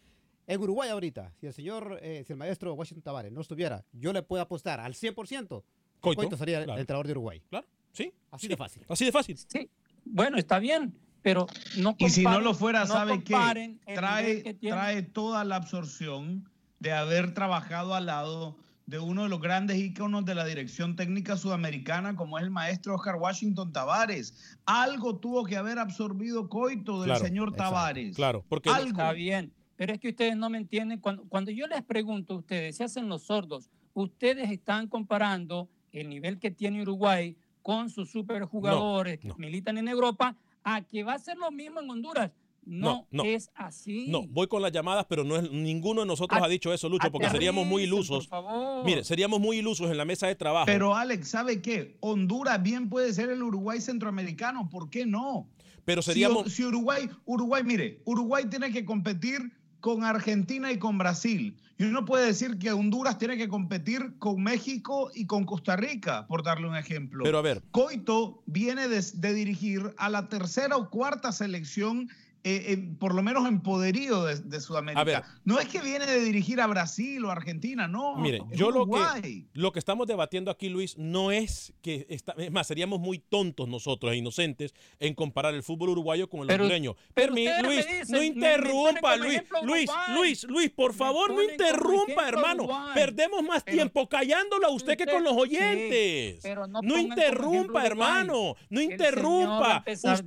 En 0.47 0.61
Uruguay 0.61 0.90
ahorita, 0.90 1.33
si 1.40 1.47
el 1.47 1.55
señor, 1.55 1.99
eh, 2.03 2.23
si 2.27 2.33
el 2.35 2.38
maestro 2.38 2.75
Washington 2.75 3.03
Tavares 3.03 3.33
no 3.33 3.40
estuviera, 3.40 3.85
yo 3.93 4.12
le 4.12 4.23
puedo 4.23 4.43
apostar 4.43 4.79
al 4.81 4.95
100% 4.95 5.14
que 5.14 5.64
Coito, 6.01 6.21
Coito, 6.21 6.37
sería 6.37 6.59
el 6.59 6.64
claro. 6.64 6.81
entrenador 6.81 7.07
de 7.07 7.12
Uruguay. 7.12 7.43
Claro, 7.49 7.67
sí. 7.93 8.12
Así 8.31 8.43
sí. 8.43 8.49
de 8.49 8.57
fácil. 8.57 8.85
Así 8.88 9.05
de 9.07 9.12
fácil. 9.12 9.38
Sí, 9.38 9.71
bueno, 10.05 10.37
está 10.37 10.59
bien, 10.59 10.95
pero 11.23 11.47
no 11.79 11.97
Y 11.99 12.11
si 12.11 12.23
no 12.23 12.31
comparen- 12.31 12.43
lo 12.43 12.55
fuera, 12.55 12.81
no 12.81 12.87
¿sabe 12.87 13.25
qué? 13.25 13.33
comparen 13.33 13.81
el 13.87 13.95
Trae, 13.95 14.43
que 14.43 14.55
trae 14.55 15.03
toda 15.03 15.45
la 15.45 15.57
absorción 15.57 16.51
de 16.79 16.93
haber 16.93 17.33
trabajado 17.33 17.95
al 17.95 18.05
lado 18.05 18.59
de 18.87 18.99
uno 18.99 19.23
de 19.23 19.29
los 19.29 19.40
grandes 19.40 19.79
íconos 19.79 20.25
de 20.25 20.35
la 20.35 20.44
dirección 20.44 20.94
técnica 20.94 21.37
sudamericana, 21.37 22.16
como 22.16 22.38
es 22.38 22.44
el 22.44 22.51
maestro 22.51 22.94
Oscar 22.94 23.16
Washington 23.16 23.73
Tavares. 23.73 24.57
Algo 24.66 25.16
tuvo 25.16 25.44
que 25.44 25.57
haber 25.57 25.79
absorbido 25.79 26.49
Coito 26.49 27.01
del 27.01 27.11
Claro, 27.11 27.25
señor 27.25 27.53
Tavares. 27.55 28.14
Claro, 28.14 28.44
porque 28.49 28.68
Algo. 28.68 28.90
Está 28.90 29.12
bien, 29.12 29.53
pero 29.77 29.94
es 29.94 30.01
que 30.01 30.11
ustedes 30.11 30.37
no 30.37 30.51
me 30.51 30.59
entienden. 30.59 31.01
Cuando, 31.01 31.25
cuando 31.29 31.51
yo 31.51 31.66
les 31.66 31.83
pregunto 31.83 32.35
a 32.35 32.38
ustedes, 32.38 32.77
se 32.77 32.85
hacen 32.85 33.09
los 33.09 33.23
sordos, 33.23 33.70
ustedes 33.94 34.51
están 34.51 34.88
comparando 34.88 35.68
el 35.92 36.09
nivel 36.09 36.38
que 36.38 36.51
tiene 36.51 36.83
Uruguay 36.83 37.37
con 37.62 37.88
sus 37.88 38.11
superjugadores 38.11 39.18
que 39.18 39.29
no. 39.29 39.37
militan 39.38 39.79
en 39.79 39.88
Europa 39.88 40.37
a 40.62 40.83
que 40.83 41.03
va 41.03 41.14
a 41.14 41.18
ser 41.18 41.38
lo 41.38 41.51
mismo 41.51 41.81
en 41.81 41.90
Honduras. 41.90 42.31
No, 42.66 43.07
No, 43.11 43.22
no. 43.22 43.24
es 43.24 43.50
así. 43.55 44.07
No, 44.09 44.27
voy 44.27 44.46
con 44.46 44.62
las 44.62 44.72
llamadas, 44.72 45.07
pero 45.09 45.22
no 45.24 45.37
es, 45.37 45.50
ninguno 45.50 46.00
de 46.03 46.07
nosotros 46.07 46.40
ha 46.42 46.48
dicho 46.48 46.72
eso, 46.72 46.88
Lucho, 46.88 47.11
porque 47.12 47.29
seríamos 47.31 47.66
muy 47.66 47.83
ilusos. 47.83 48.27
por 48.27 48.44
favor. 48.44 48.85
Mire, 48.85 49.05
seríamos 49.05 49.40
muy 49.40 49.59
ilusos 49.59 49.90
en 49.90 49.96
la 49.96 50.05
mesa 50.05 50.27
de 50.27 50.35
trabajo. 50.35 50.66
Pero 50.66 50.94
Alex, 50.94 51.29
¿sabe 51.29 51.61
qué? 51.61 51.96
Honduras 52.00 52.62
bien 52.62 52.88
puede 52.88 53.12
ser 53.12 53.31
el 53.31 53.42
Uruguay 53.42 53.81
centroamericano, 53.81 54.68
¿por 54.70 54.90
qué 54.90 55.07
no? 55.07 55.48
Pero 55.85 56.00
Si- 56.03 56.12
seríamos- 56.12 56.50
Si, 56.53 56.64
Uruguay, 56.64 57.09
Uruguay, 57.27 57.62
mire, 57.64 58.00
Uruguay 58.05 58.44
tiene 58.48 58.72
que 58.72 58.85
competir 58.85 59.53
con 59.81 60.03
Argentina 60.03 60.72
y 60.72 60.79
con 60.79 60.96
Brasil. 60.96 61.57
Y 61.77 61.83
uno 61.85 62.05
puede 62.07 62.24
decir 62.27 62.57
que 62.59 62.72
Honduras 62.72 63.18
tiene 63.18 63.37
que 63.37 63.48
competir 63.48 64.14
con 64.18 64.42
México 64.42 65.11
y 65.14 65.27
con 65.27 65.44
Costa 65.44 65.77
Rica, 65.77 66.27
por 66.29 66.42
darle 66.44 66.68
un 66.68 66.77
ejemplo. 66.77 67.24
Pero 67.24 67.37
a 67.37 67.42
ver. 67.42 67.62
Coito 67.72 68.42
viene 68.46 68.88
de, 68.88 69.05
de 69.12 69.35
dirigir 69.35 69.92
a 69.98 70.09
la 70.09 70.29
tercera 70.29 70.77
o 70.79 70.88
cuarta 70.88 71.33
selección, 71.33 72.09
eh, 72.46 72.72
eh, 72.72 72.88
por 73.00 73.14
lo 73.14 73.22
menos 73.22 73.48
en 73.48 73.61
poderío 73.62 74.24
de, 74.24 74.37
de 74.37 74.61
Sudamérica. 74.61 75.00
A 75.00 75.04
ver. 75.04 75.22
No 75.44 75.59
es 75.59 75.66
que 75.66 75.80
viene 75.80 76.04
de 76.07 76.20
dirigir 76.22 76.61
a 76.61 76.66
Brasil 76.66 77.24
o 77.24 77.30
Argentina, 77.30 77.88
no. 77.88 78.16
Mire, 78.16 78.40
yo 78.52 78.70
lo 78.70 78.87
que, 78.87 79.46
lo 79.54 79.72
que 79.72 79.78
estamos 79.78 80.07
debatiendo 80.07 80.50
aquí, 80.50 80.68
Luis, 80.68 80.98
no 80.98 81.30
es 81.33 81.72
que, 81.83 82.07
está, 82.11 82.35
es 82.37 82.52
más, 82.52 82.66
seríamos 82.66 83.00
muy 83.00 83.18
tontos 83.18 83.66
nosotros 83.68 84.12
e 84.12 84.16
inocentes 84.16 84.74
en 85.00 85.14
comparar 85.14 85.54
el 85.54 85.62
fútbol 85.62 85.88
uruguayo 85.90 86.28
con 86.28 86.40
el 86.42 86.46
Pero- 86.48 86.64
hondureño. 86.64 86.96
pero 87.14 87.33
Luis, 87.33 87.48
dicen, 87.87 88.02
no 88.09 88.12
me- 88.12 88.18
me 88.20 88.26
interrumpa, 88.26 89.16
Luis, 89.16 89.42
Luis. 89.62 89.90
Luis, 90.14 90.44
Luis, 90.44 90.70
por 90.70 90.92
favor, 90.92 91.33
no 91.33 91.42
interrumpa, 91.42 92.28
hermano. 92.28 92.64
Uruguay. 92.64 92.92
Perdemos 92.94 93.42
más 93.42 93.62
Pero- 93.62 93.76
tiempo 93.78 94.09
callándolo 94.09 94.66
a 94.66 94.70
usted, 94.70 94.98
que 94.98 95.07
con 95.07 95.24
los 95.24 95.33
sí, 95.35 95.40
oyentes. 95.40 96.40
pero 96.42 96.66
no 96.66 96.83
no 96.83 96.98
interrumpa, 96.98 97.87
hermano, 97.87 98.54
no 98.68 98.80
interrumpa. 98.83 99.83
Usted- 99.87 100.26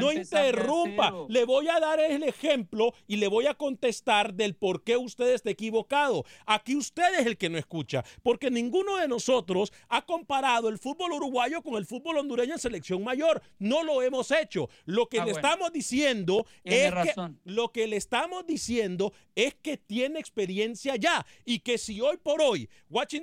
no 0.00 0.12
interrumpa. 0.12 1.17
Le 1.28 1.44
voy 1.44 1.68
a 1.68 1.80
dar 1.80 1.98
el 2.00 2.22
ejemplo 2.22 2.92
y 3.06 3.16
le 3.16 3.28
voy 3.28 3.46
a 3.46 3.54
contestar 3.54 4.34
del 4.34 4.54
por 4.54 4.84
qué 4.84 4.96
usted 4.96 5.28
está 5.34 5.50
equivocado. 5.50 6.24
Aquí 6.46 6.76
usted 6.76 7.20
es 7.20 7.26
el 7.26 7.36
que 7.36 7.48
no 7.48 7.58
escucha, 7.58 8.04
porque 8.22 8.50
ninguno 8.50 8.96
de 8.96 9.08
nosotros 9.08 9.72
ha 9.88 10.04
comparado 10.04 10.68
el 10.68 10.78
fútbol 10.78 11.12
uruguayo 11.12 11.62
con 11.62 11.74
el 11.76 11.86
fútbol 11.86 12.18
hondureño 12.18 12.52
en 12.52 12.58
selección 12.58 13.02
mayor. 13.02 13.42
No 13.58 13.82
lo 13.82 14.02
hemos 14.02 14.30
hecho. 14.30 14.68
Lo 14.84 15.06
que 15.08 15.18
Ah, 15.20 15.24
le 15.24 15.32
bueno. 15.32 15.48
estamos 15.48 15.72
diciendo 15.72 16.46
Tiene 16.62 16.84
es 16.86 16.90
razón. 16.92 17.40
que 17.44 17.50
lo 17.50 17.72
que 17.72 17.86
le 17.86 17.96
estamos 17.96 18.46
diciendo 18.46 19.12
es 19.34 19.54
que 19.54 19.76
tiene 19.76 20.20
experiencia 20.20 20.96
ya 20.96 21.24
y 21.44 21.60
que 21.60 21.78
si 21.78 22.00
hoy 22.00 22.16
por 22.18 22.40
hoy 22.42 22.68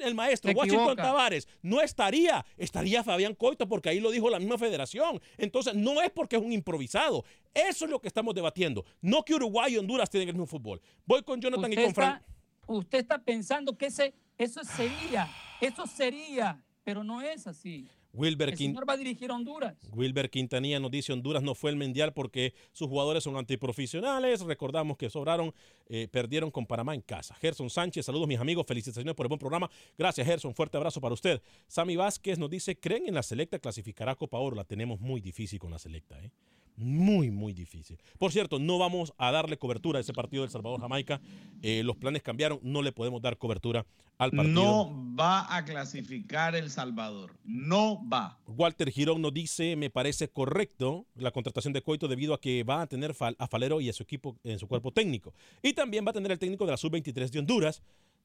el 0.01 0.15
maestro 0.15 0.51
Se 0.51 0.57
Washington 0.57 0.83
equivoca. 0.83 1.03
Tavares 1.03 1.47
no 1.61 1.81
estaría, 1.81 2.45
estaría 2.57 3.03
Fabián 3.03 3.35
Coito 3.35 3.67
porque 3.67 3.89
ahí 3.89 3.99
lo 3.99 4.11
dijo 4.11 4.29
la 4.29 4.39
misma 4.39 4.57
federación. 4.57 5.21
Entonces 5.37 5.75
no 5.75 6.01
es 6.01 6.09
porque 6.11 6.35
es 6.37 6.41
un 6.41 6.51
improvisado. 6.51 7.23
Eso 7.55 7.85
es 7.85 7.91
lo 7.91 7.99
que 7.99 8.09
estamos 8.09 8.35
debatiendo. 8.35 8.85
No 9.01 9.23
que 9.23 9.33
Uruguay 9.33 9.73
y 9.73 9.77
Honduras 9.77 10.09
tienen 10.09 10.27
el 10.27 10.35
mismo 10.35 10.45
fútbol. 10.45 10.81
Voy 11.05 11.23
con 11.23 11.39
Jonathan 11.39 11.71
y 11.71 11.75
con 11.75 11.93
Frank. 11.93 12.21
está, 12.21 12.33
usted 12.67 12.99
está 12.99 13.23
pensando 13.23 13.77
que 13.77 13.85
ese, 13.85 14.13
eso 14.37 14.61
sería, 14.65 15.29
eso 15.61 15.87
sería, 15.87 16.61
pero 16.83 17.03
no 17.03 17.21
es 17.21 17.47
así. 17.47 17.87
Wilber, 18.15 18.49
El 18.49 18.57
señor 18.57 18.87
va 18.87 18.93
a 18.93 18.97
dirigir 18.97 19.29
a 19.29 19.35
Honduras. 19.35 19.75
Wilber 19.91 20.29
Quintanilla 20.29 20.79
nos 20.79 20.89
dice 20.89 21.11
Honduras 21.11 21.43
no 21.43 21.53
fue 21.53 21.71
el 21.71 21.75
mundial 21.75 22.13
porque 22.13 22.53
sus 22.71 22.87
jugadores 22.87 23.23
son 23.23 23.35
antiprofesionales. 23.35 24.41
Recordamos 24.41 24.97
que 24.97 25.09
sobraron, 25.09 25.53
eh, 25.87 26.07
perdieron 26.09 26.49
con 26.49 26.65
Panamá 26.65 26.95
en 26.95 27.01
casa. 27.01 27.35
Gerson 27.35 27.69
Sánchez, 27.69 28.05
saludos 28.05 28.27
mis 28.27 28.39
amigos, 28.39 28.65
felicitaciones 28.67 29.13
por 29.15 29.25
el 29.25 29.29
buen 29.29 29.39
programa. 29.39 29.69
Gracias 29.97 30.25
Gerson, 30.25 30.55
fuerte 30.55 30.77
abrazo 30.77 31.01
para 31.01 31.13
usted. 31.13 31.41
Sammy 31.67 31.95
Vázquez 31.95 32.39
nos 32.39 32.49
dice, 32.49 32.79
¿creen 32.79 33.07
en 33.07 33.15
la 33.15 33.23
selecta 33.23 33.59
clasificará 33.59 34.13
a 34.13 34.15
Copa 34.15 34.39
Oro? 34.39 34.55
La 34.55 34.63
tenemos 34.63 34.99
muy 34.99 35.19
difícil 35.19 35.59
con 35.59 35.71
la 35.71 35.79
selecta, 35.79 36.21
¿eh? 36.23 36.31
Muy, 36.77 37.31
muy 37.31 37.53
difícil. 37.53 37.97
Por 38.17 38.31
cierto, 38.31 38.59
no 38.59 38.77
vamos 38.77 39.13
a 39.17 39.31
darle 39.31 39.57
cobertura 39.57 39.97
a 39.99 40.01
ese 40.01 40.13
partido 40.13 40.43
del 40.43 40.51
Salvador-Jamaica. 40.51 41.21
Eh, 41.61 41.83
los 41.83 41.95
planes 41.95 42.21
cambiaron, 42.21 42.59
no 42.63 42.81
le 42.81 42.91
podemos 42.91 43.21
dar 43.21 43.37
cobertura 43.37 43.85
al 44.17 44.31
partido. 44.31 44.53
No 44.53 45.15
va 45.17 45.55
a 45.55 45.63
clasificar 45.65 46.55
El 46.55 46.69
Salvador. 46.69 47.33
No 47.45 48.01
va. 48.09 48.37
Walter 48.47 48.91
Girón 48.91 49.21
nos 49.21 49.33
dice, 49.33 49.75
me 49.75 49.89
parece 49.89 50.27
correcto 50.27 51.05
la 51.15 51.31
contratación 51.31 51.73
de 51.73 51.81
Coito 51.81 52.07
debido 52.07 52.33
a 52.33 52.41
que 52.41 52.63
va 52.63 52.81
a 52.81 52.87
tener 52.87 53.15
a 53.37 53.47
Falero 53.47 53.79
y 53.81 53.89
a 53.89 53.93
su 53.93 54.03
equipo 54.03 54.37
en 54.43 54.59
su 54.59 54.67
cuerpo 54.67 54.91
técnico. 54.91 55.33
Y 55.63 55.73
también 55.73 56.05
va 56.05 56.09
a 56.09 56.13
tener 56.13 56.31
el 56.31 56.39
técnico 56.39 56.65
de 56.65 56.71
la 56.71 56.77
sub-23 56.77 57.29
de 57.29 57.39
Honduras, 57.39 57.81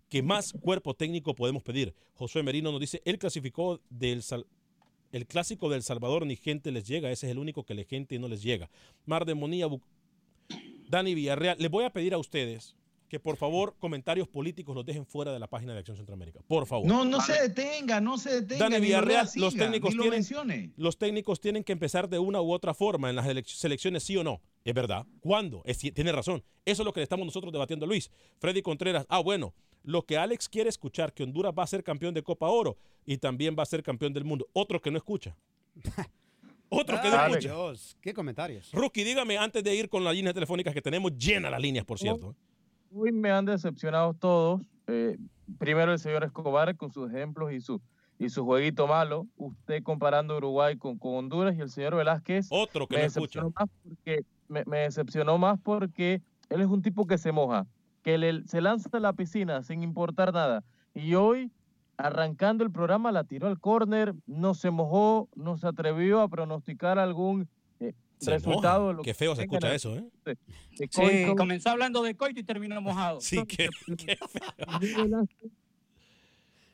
que 0.09 0.23
más 0.25 0.53
cuerpo 0.53 0.95
técnico 0.95 1.37
podemos 1.37 1.63
pedir. 1.63 1.95
Josué 2.15 2.43
Merino 2.43 2.73
nos 2.73 2.81
dice, 2.81 3.01
él 3.05 3.17
clasificó 3.17 3.81
del 3.91 4.23
Sal- 4.25 4.45
el 5.13 5.27
clásico 5.27 5.69
del 5.69 5.83
Salvador, 5.83 6.25
ni 6.27 6.37
gente 6.37 6.71
les 6.73 6.87
llega, 6.87 7.11
ese 7.11 7.27
es 7.27 7.33
el 7.33 7.39
único 7.39 7.65
que 7.65 7.75
la 7.75 7.85
gente 7.85 8.19
no 8.19 8.29
les 8.29 8.43
llega. 8.43 8.71
Mar 9.07 9.25
de 9.25 9.35
Monía, 9.35 9.67
Bu- 9.67 9.81
Dani 10.89 11.15
Villarreal, 11.15 11.57
les 11.59 11.71
voy 11.71 11.85
a 11.85 11.91
pedir 11.91 12.15
a 12.15 12.19
ustedes 12.19 12.75
que 13.11 13.19
por 13.21 13.37
favor 13.37 13.75
comentarios 13.79 14.29
políticos 14.29 14.75
los 14.75 14.87
dejen 14.87 15.05
fuera 15.05 15.33
de 15.33 15.39
la 15.41 15.49
página 15.49 15.73
de 15.75 15.81
Acción 15.81 15.97
Centroamérica. 15.97 16.41
Por 16.47 16.65
favor. 16.65 16.87
No, 16.87 17.05
no 17.05 17.21
se 17.21 17.33
detenga, 17.49 18.01
no 18.01 18.17
se 18.17 18.41
detenga. 18.41 18.69
Dani 18.69 18.81
Villarreal, 18.81 19.27
siga, 19.29 19.45
los 19.47 19.55
técnicos 19.57 19.91
ni 19.91 19.97
lo 19.97 20.03
tienen, 20.05 20.73
los 20.77 20.97
técnicos 20.97 21.41
tienen 21.41 21.65
que 21.65 21.73
empezar 21.73 22.09
de 22.09 22.21
una 22.21 22.41
u 22.41 22.53
otra 22.53 22.73
forma 22.73 23.11
en 23.11 23.17
las 23.17 23.27
elec- 23.27 23.49
selecciones, 23.49 24.05
sí 24.05 24.17
o 24.17 24.23
no. 24.25 24.41
Es 24.65 24.73
verdad. 24.73 25.05
¿Cuándo? 25.21 25.61
Es, 25.67 25.79
tiene 25.79 26.13
razón. 26.13 26.43
Eso 26.65 26.83
es 26.83 26.87
lo 26.87 26.93
que 26.93 27.01
le 27.01 27.05
estamos 27.05 27.27
nosotros 27.27 27.53
debatiendo, 27.53 27.85
Luis. 27.85 28.11
Freddy 28.39 28.63
Contreras. 28.63 29.05
Ah, 29.09 29.19
bueno. 29.21 29.53
Lo 29.83 30.03
que 30.07 30.17
Alex 30.19 30.49
quiere 30.49 30.69
escuchar, 30.69 31.13
que 31.15 31.23
Honduras 31.25 31.53
va 31.59 31.63
a 31.63 31.67
ser 31.67 31.83
campeón 31.83 32.13
de 32.15 32.23
Copa 32.23 32.47
Oro 32.49 32.77
y 33.07 33.17
también 33.17 33.57
va 33.59 33.63
a 33.63 33.67
ser 33.67 33.83
campeón 33.83 34.13
del 34.13 34.25
mundo. 34.25 34.47
Otro 34.53 34.81
que 34.81 34.91
no 34.91 34.99
escucha. 34.99 35.35
Otro 36.69 37.01
que 37.01 37.09
no 37.09 37.17
Ay, 37.19 37.31
escucha. 37.33 37.49
Dios, 37.49 37.97
qué 38.01 38.15
comentarios. 38.15 38.71
Rookie, 38.73 39.03
dígame 39.03 39.37
antes 39.39 39.65
de 39.65 39.75
ir 39.75 39.89
con 39.89 40.05
las 40.05 40.15
líneas 40.15 40.35
telefónicas 40.35 40.73
que 40.73 40.81
tenemos 40.81 41.17
llenas 41.17 41.51
las 41.51 41.61
líneas, 41.61 41.85
por 41.85 41.99
cierto. 41.99 42.37
Hoy 42.93 43.13
me 43.13 43.31
han 43.31 43.45
decepcionado 43.45 44.15
todos. 44.15 44.63
Eh, 44.87 45.17
primero 45.59 45.93
el 45.93 45.99
señor 45.99 46.25
Escobar 46.25 46.77
con 46.77 46.91
sus 46.93 47.09
ejemplos 47.13 47.53
y 47.53 47.61
su 47.61 47.81
y 48.19 48.29
su 48.29 48.45
jueguito 48.45 48.87
malo. 48.87 49.27
Usted 49.37 49.83
comparando 49.83 50.37
Uruguay 50.37 50.77
con, 50.77 50.99
con 50.99 51.15
Honduras 51.15 51.57
y 51.57 51.61
el 51.61 51.71
señor 51.71 51.95
Velázquez. 51.97 52.49
Otro 52.51 52.87
que 52.87 52.97
me 52.97 53.03
decepcionó 53.03 53.49
escucha. 53.49 53.65
más 53.65 53.71
porque 53.83 54.25
me, 54.49 54.63
me 54.67 54.79
decepcionó 54.81 55.39
más 55.39 55.59
porque 55.63 56.21
él 56.51 56.61
es 56.61 56.67
un 56.67 56.83
tipo 56.83 57.07
que 57.07 57.17
se 57.17 57.33
moja, 57.33 57.67
que 58.03 58.19
le- 58.19 58.47
se 58.47 58.61
lanza 58.61 58.91
a 58.93 59.01
la 59.01 59.15
piscina 59.15 59.63
sin 59.63 59.83
importar 59.83 60.35
nada. 60.35 60.63
Y 60.93 61.15
hoy, 61.15 61.51
arrancando 61.97 62.63
el 62.63 62.71
programa, 62.71 63.11
la 63.11 63.25
tiró 63.25 63.47
al 63.47 63.59
córner, 63.59 64.15
no 64.27 64.53
se 64.55 64.71
mojó, 64.71 65.29
no 65.35 65.57
se 65.57 65.69
atrevió 65.69 66.21
a 66.21 66.29
pronosticar 66.29 66.99
algún 66.99 67.49
Se 68.25 68.31
resultado. 68.33 68.93
lo 68.93 69.03
Qué 69.03 69.11
que 69.11 69.15
feo 69.15 69.35
se 69.35 69.43
escucha 69.43 69.75
eso, 69.75 69.97
¿eh? 69.97 70.05
de- 70.25 70.37
de 70.77 70.89
Sí, 70.91 71.35
comenzó 71.37 71.71
hablando 71.71 72.03
de 72.03 72.15
coito 72.17 72.41
y 72.41 72.45
terminó 72.45 72.81
mojado. 72.81 73.21
Sí, 73.21 73.39
qué, 73.49 73.69
qué 73.97 74.17
feo. 74.17 75.27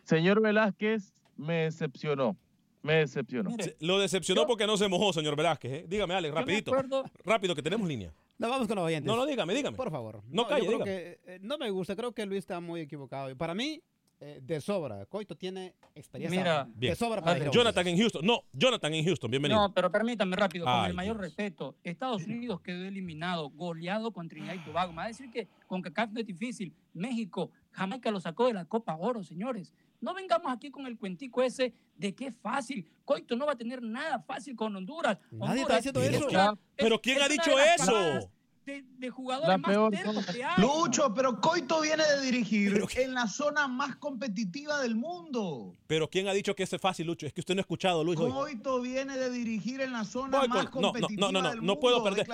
Señor 0.04 0.40
Velázquez 0.40 1.12
me 1.36 1.54
decepcionó. 1.64 2.36
Me 2.82 2.94
decepcionó. 2.94 3.50
Lo 3.80 3.98
decepcionó 3.98 4.46
porque 4.46 4.66
no 4.66 4.76
se 4.76 4.86
mojó, 4.88 5.12
señor 5.12 5.34
Velázquez. 5.34 5.72
¿eh? 5.72 5.84
Dígame, 5.88 6.14
Alex, 6.14 6.32
rapidito. 6.34 6.70
acuerdo- 6.72 7.04
Rápido, 7.24 7.54
que 7.56 7.62
tenemos 7.62 7.88
línea. 7.88 8.12
No, 8.38 8.48
vamos 8.48 8.68
con 8.68 8.76
los 8.76 8.84
oyentes. 8.84 9.06
No, 9.06 9.16
no, 9.16 9.26
dígame, 9.26 9.54
dígame. 9.54 9.76
Por 9.76 9.90
favor. 9.90 10.22
No 10.28 10.42
yo 10.44 10.48
calle, 10.48 10.66
dígame. 10.68 10.84
que, 10.84 11.18
eh, 11.26 11.38
no 11.40 11.58
me 11.58 11.70
gusta, 11.70 11.96
creo 11.96 12.12
que 12.12 12.24
Luis 12.26 12.40
está 12.40 12.60
muy 12.60 12.82
equivocado. 12.82 13.34
Para 13.36 13.54
mí, 13.54 13.82
eh, 14.18 14.40
de 14.42 14.60
sobra. 14.60 15.04
Coito 15.06 15.36
tiene 15.36 15.74
experiencia 15.94 16.40
Mira, 16.40 16.64
de 16.64 16.72
Bien. 16.74 16.96
sobra 16.96 17.20
para 17.20 17.34
dirigir 17.34 17.52
Jonathan 17.52 17.86
en 17.86 17.98
Houston. 17.98 18.24
No, 18.24 18.44
Jonathan 18.52 18.94
en 18.94 19.04
Houston, 19.04 19.30
bienvenido. 19.30 19.60
No, 19.60 19.74
pero 19.74 19.90
permítame 19.90 20.36
rápido, 20.36 20.64
con 20.64 20.74
Ay, 20.74 20.90
el 20.90 20.94
mayor 20.94 21.18
respeto. 21.18 21.76
Estados 21.84 22.24
Unidos 22.24 22.62
quedó 22.62 22.84
eliminado, 22.84 23.50
goleado 23.50 24.12
con 24.12 24.28
Trinidad 24.28 24.54
y 24.54 24.64
Tobago. 24.64 24.92
Me 24.92 24.98
va 24.98 25.04
a 25.04 25.08
decir 25.08 25.30
que 25.30 25.48
con 25.66 25.82
CACAF 25.82 26.12
no 26.12 26.20
es 26.20 26.26
difícil. 26.26 26.72
México, 26.94 27.50
Jamaica 27.72 28.10
lo 28.10 28.20
sacó 28.20 28.46
de 28.46 28.54
la 28.54 28.64
Copa 28.64 28.96
Oro, 28.96 29.22
señores. 29.22 29.74
No 30.00 30.14
vengamos 30.14 30.50
aquí 30.50 30.70
con 30.70 30.86
el 30.86 30.96
cuentico 30.96 31.42
ese 31.42 31.74
de 31.96 32.14
que 32.14 32.28
es 32.28 32.34
fácil. 32.36 32.88
Coito 33.04 33.36
no 33.36 33.44
va 33.46 33.52
a 33.52 33.56
tener 33.56 33.82
nada 33.82 34.18
fácil 34.20 34.56
con 34.56 34.74
Honduras. 34.74 35.18
Nadie 35.30 35.62
Honduras 35.62 35.84
está 35.84 36.00
diciendo 36.00 36.26
es 36.26 36.32
eso. 36.32 36.58
Pero 36.76 37.00
¿quién 37.00 37.18
es 37.18 37.22
ha 37.22 37.28
dicho 37.28 37.58
eso? 37.58 38.30
De, 38.66 38.82
de 38.98 39.10
jugadores 39.10 39.48
La 39.48 39.58
más 39.58 39.70
peor 39.70 39.92
tercos 39.92 40.26
que 40.26 40.42
hay. 40.42 40.60
Lucho, 40.60 41.14
pero 41.14 41.40
Coito 41.40 41.80
viene 41.80 42.02
de 42.04 42.20
dirigir 42.20 42.84
en 42.96 43.14
la 43.14 43.28
zona 43.28 43.68
más 43.68 43.94
competitiva 43.94 44.82
del 44.82 44.96
mundo. 44.96 45.76
Pero 45.86 46.10
¿quién 46.10 46.26
ha 46.26 46.32
dicho 46.32 46.56
que 46.56 46.64
es 46.64 46.70
fácil, 46.80 47.06
Lucho? 47.06 47.26
Es 47.28 47.32
que 47.32 47.40
usted 47.42 47.54
no 47.54 47.60
ha 47.60 47.62
escuchado, 47.62 48.02
Luis. 48.02 48.18
hoy. 48.18 48.32
Coito 48.32 48.80
viene 48.80 49.16
de 49.16 49.30
dirigir 49.30 49.80
en 49.82 49.92
la 49.92 50.04
zona 50.04 50.40
Voy 50.40 50.48
más 50.48 50.66
con- 50.70 50.82
no, 50.82 50.88
no, 50.88 50.92
competitiva 50.92 51.26
no, 51.28 51.32
no, 51.32 51.42
no, 51.42 51.48
del 51.50 51.56
no 51.58 51.62
mundo, 51.62 51.80
puedo 51.80 51.98
de 52.02 52.10
perder. 52.10 52.28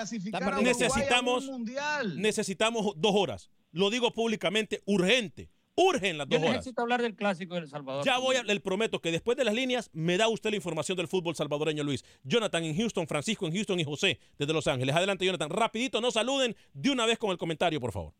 Necesitamos, 0.63 1.45
mundial. 1.45 2.19
necesitamos 2.19 2.93
dos 2.97 3.11
horas. 3.15 3.51
Lo 3.71 3.91
digo 3.91 4.11
públicamente, 4.11 4.81
urgente. 4.85 5.51
Urgen 5.75 6.17
las 6.17 6.27
Yo 6.27 6.37
dos 6.37 6.43
horas. 6.43 6.57
necesito 6.57 6.81
hablar 6.83 7.01
del 7.01 7.15
clásico 7.15 7.55
del 7.55 7.67
Salvador. 7.67 8.05
Ya 8.05 8.19
voy, 8.19 8.35
a, 8.35 8.43
le 8.43 8.59
prometo 8.59 8.99
que 8.99 9.11
después 9.11 9.35
de 9.37 9.43
las 9.43 9.55
líneas 9.55 9.89
me 9.93 10.17
da 10.17 10.27
usted 10.27 10.51
la 10.51 10.57
información 10.57 10.95
del 10.95 11.07
fútbol 11.07 11.35
salvadoreño, 11.35 11.83
Luis. 11.83 12.05
Jonathan 12.23 12.63
en 12.63 12.75
Houston, 12.77 13.07
Francisco 13.07 13.47
en 13.47 13.53
Houston 13.53 13.79
y 13.79 13.83
José 13.83 14.19
desde 14.37 14.53
Los 14.53 14.67
Ángeles. 14.67 14.95
Adelante, 14.95 15.25
Jonathan. 15.25 15.49
Rapidito, 15.49 15.99
no 15.99 16.11
saluden 16.11 16.55
de 16.73 16.91
una 16.91 17.05
vez 17.05 17.17
con 17.17 17.31
el 17.31 17.37
comentario, 17.37 17.79
por 17.79 17.91
favor. 17.91 18.13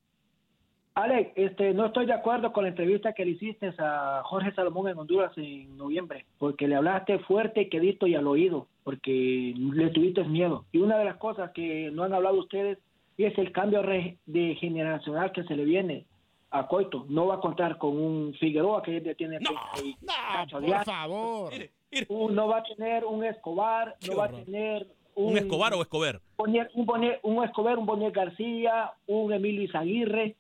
Alex, 0.95 1.32
este, 1.36 1.74
no 1.74 1.88
estoy 1.88 2.06
de 2.06 2.14
acuerdo 2.14 2.54
con 2.54 2.64
la 2.64 2.70
entrevista 2.70 3.14
que 3.14 3.26
le 3.26 3.32
hiciste 3.32 3.74
a 3.80 4.22
Jorge 4.26 4.54
Salomón 4.54 4.89
en 4.89 4.97
Honduras 4.97 5.32
en 5.38 5.76
noviembre, 5.76 6.26
porque 6.38 6.68
le 6.68 6.76
hablaste 6.76 7.18
fuerte, 7.20 7.68
quedito 7.68 8.06
y 8.06 8.14
al 8.14 8.28
oído, 8.28 8.68
porque 8.84 9.56
le 9.56 9.89
tuviste 9.89 10.24
miedo. 10.24 10.66
Y 10.72 10.78
una 10.80 10.97
de 10.97 11.06
las 11.06 11.18
cosas 11.18 11.51
que 11.51 11.89
no 11.91 12.04
han 12.04 12.14
hablado 12.14 12.39
ustedes 12.39 12.78
es 13.18 13.36
el 13.39 13.51
cambio 13.51 13.82
de 13.82 14.56
generacional 14.60 15.32
que 15.32 15.43
se 15.43 15.56
le 15.56 15.66
viene 15.66 16.06
a 16.54 16.68
Coito. 16.68 17.06
No 17.10 17.28
va 17.28 17.36
a 17.36 17.39
contar 17.39 17.78
con 17.78 17.97
un 17.97 18.34
Figueroa 18.39 18.82
que 18.84 19.01
ya 19.01 19.14
tiene... 19.16 19.39
No, 19.39 19.49
por 19.49 20.86
favor. 20.86 21.51
no 22.34 22.47
va 22.47 22.58
a 22.58 22.64
tener 22.64 23.06
un 23.06 23.24
Escobar, 23.24 23.95
Qué 23.99 24.12
no 24.12 24.18
va 24.18 24.26
a 24.26 24.30
tener 24.30 24.88
¿Un 25.16 25.38
Escobar 25.38 25.74
o 25.74 25.82
Escobar? 25.82 26.22
Bonier- 26.38 26.70
un, 26.74 26.86
Bonier- 26.88 27.20
un 27.24 27.43
Escobar, 27.43 27.78
un 27.78 27.86
Bonier 27.86 28.12
García, 28.12 28.93
un 29.08 29.32
Emilio 29.34 29.62
Izaguirre, 29.64 30.36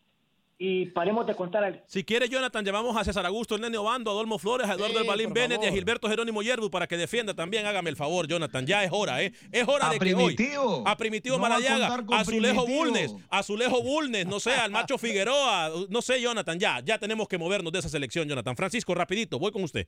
y 0.65 0.85
paremos 0.85 1.27
de 1.27 1.35
contar 1.35 1.63
al 1.65 1.83
Si 1.87 2.05
quiere, 2.05 2.29
Jonathan, 2.29 2.63
llamamos 2.63 2.95
a 2.95 3.03
César 3.03 3.25
Augusto, 3.25 3.55
el 3.55 3.61
Nene 3.61 3.77
Obando, 3.77 4.09
a 4.09 4.13
Adolmo 4.13 4.39
Flores, 4.39 4.69
a 4.69 4.75
Eduardo 4.75 4.93
Sí, 4.95 5.01
El 5.01 5.07
Balín 5.07 5.25
por 5.27 5.33
Bennett 5.35 5.61
y 5.63 5.67
a. 5.67 5.71
Gilberto 5.71 6.07
Jerónimo 6.07 6.41
Yerbu 6.41 6.69
para 6.71 6.87
que 6.87 6.95
defienda 6.95 7.33
también. 7.33 7.65
Hágame 7.65 7.89
el 7.89 7.97
favor, 7.97 8.27
Jonathan. 8.27 8.65
Ya 8.65 8.83
es 8.83 8.91
hora, 8.93 9.21
¿eh? 9.21 9.33
Es 9.51 9.67
hora 9.67 9.89
A 9.89 9.91
de 9.91 9.99
que 9.99 10.13
hoy. 10.15 10.35
Primitivo. 10.35 10.83
A 10.87 10.95
Primitivo 10.95 11.35
No 11.35 11.41
va 11.41 11.55
a 11.55 11.57
a 11.57 12.23
Zulejo 12.23 12.63
Primitivo. 12.65 12.65
Bulnes, 12.65 13.15
a 13.29 13.43
Zulejo 13.43 13.81
Bulnes, 13.83 14.25
no 14.25 14.39
sé, 14.39 14.53
al 14.53 14.71
Macho 14.71 14.97
Figueroa, 14.97 15.69
no 15.89 16.01
sé, 16.01 16.21
Jonathan, 16.21 16.57
ya, 16.57 16.79
ya 16.79 16.97
tenemos 16.97 17.27
que 17.27 17.37
movernos 17.37 17.73
de 17.73 17.79
esa 17.79 17.89
selección, 17.89 18.29
Jonathan. 18.29 18.55
Francisco, 18.55 18.95
rapidito, 18.95 19.37
voy 19.39 19.51
con 19.51 19.63
usted. 19.63 19.85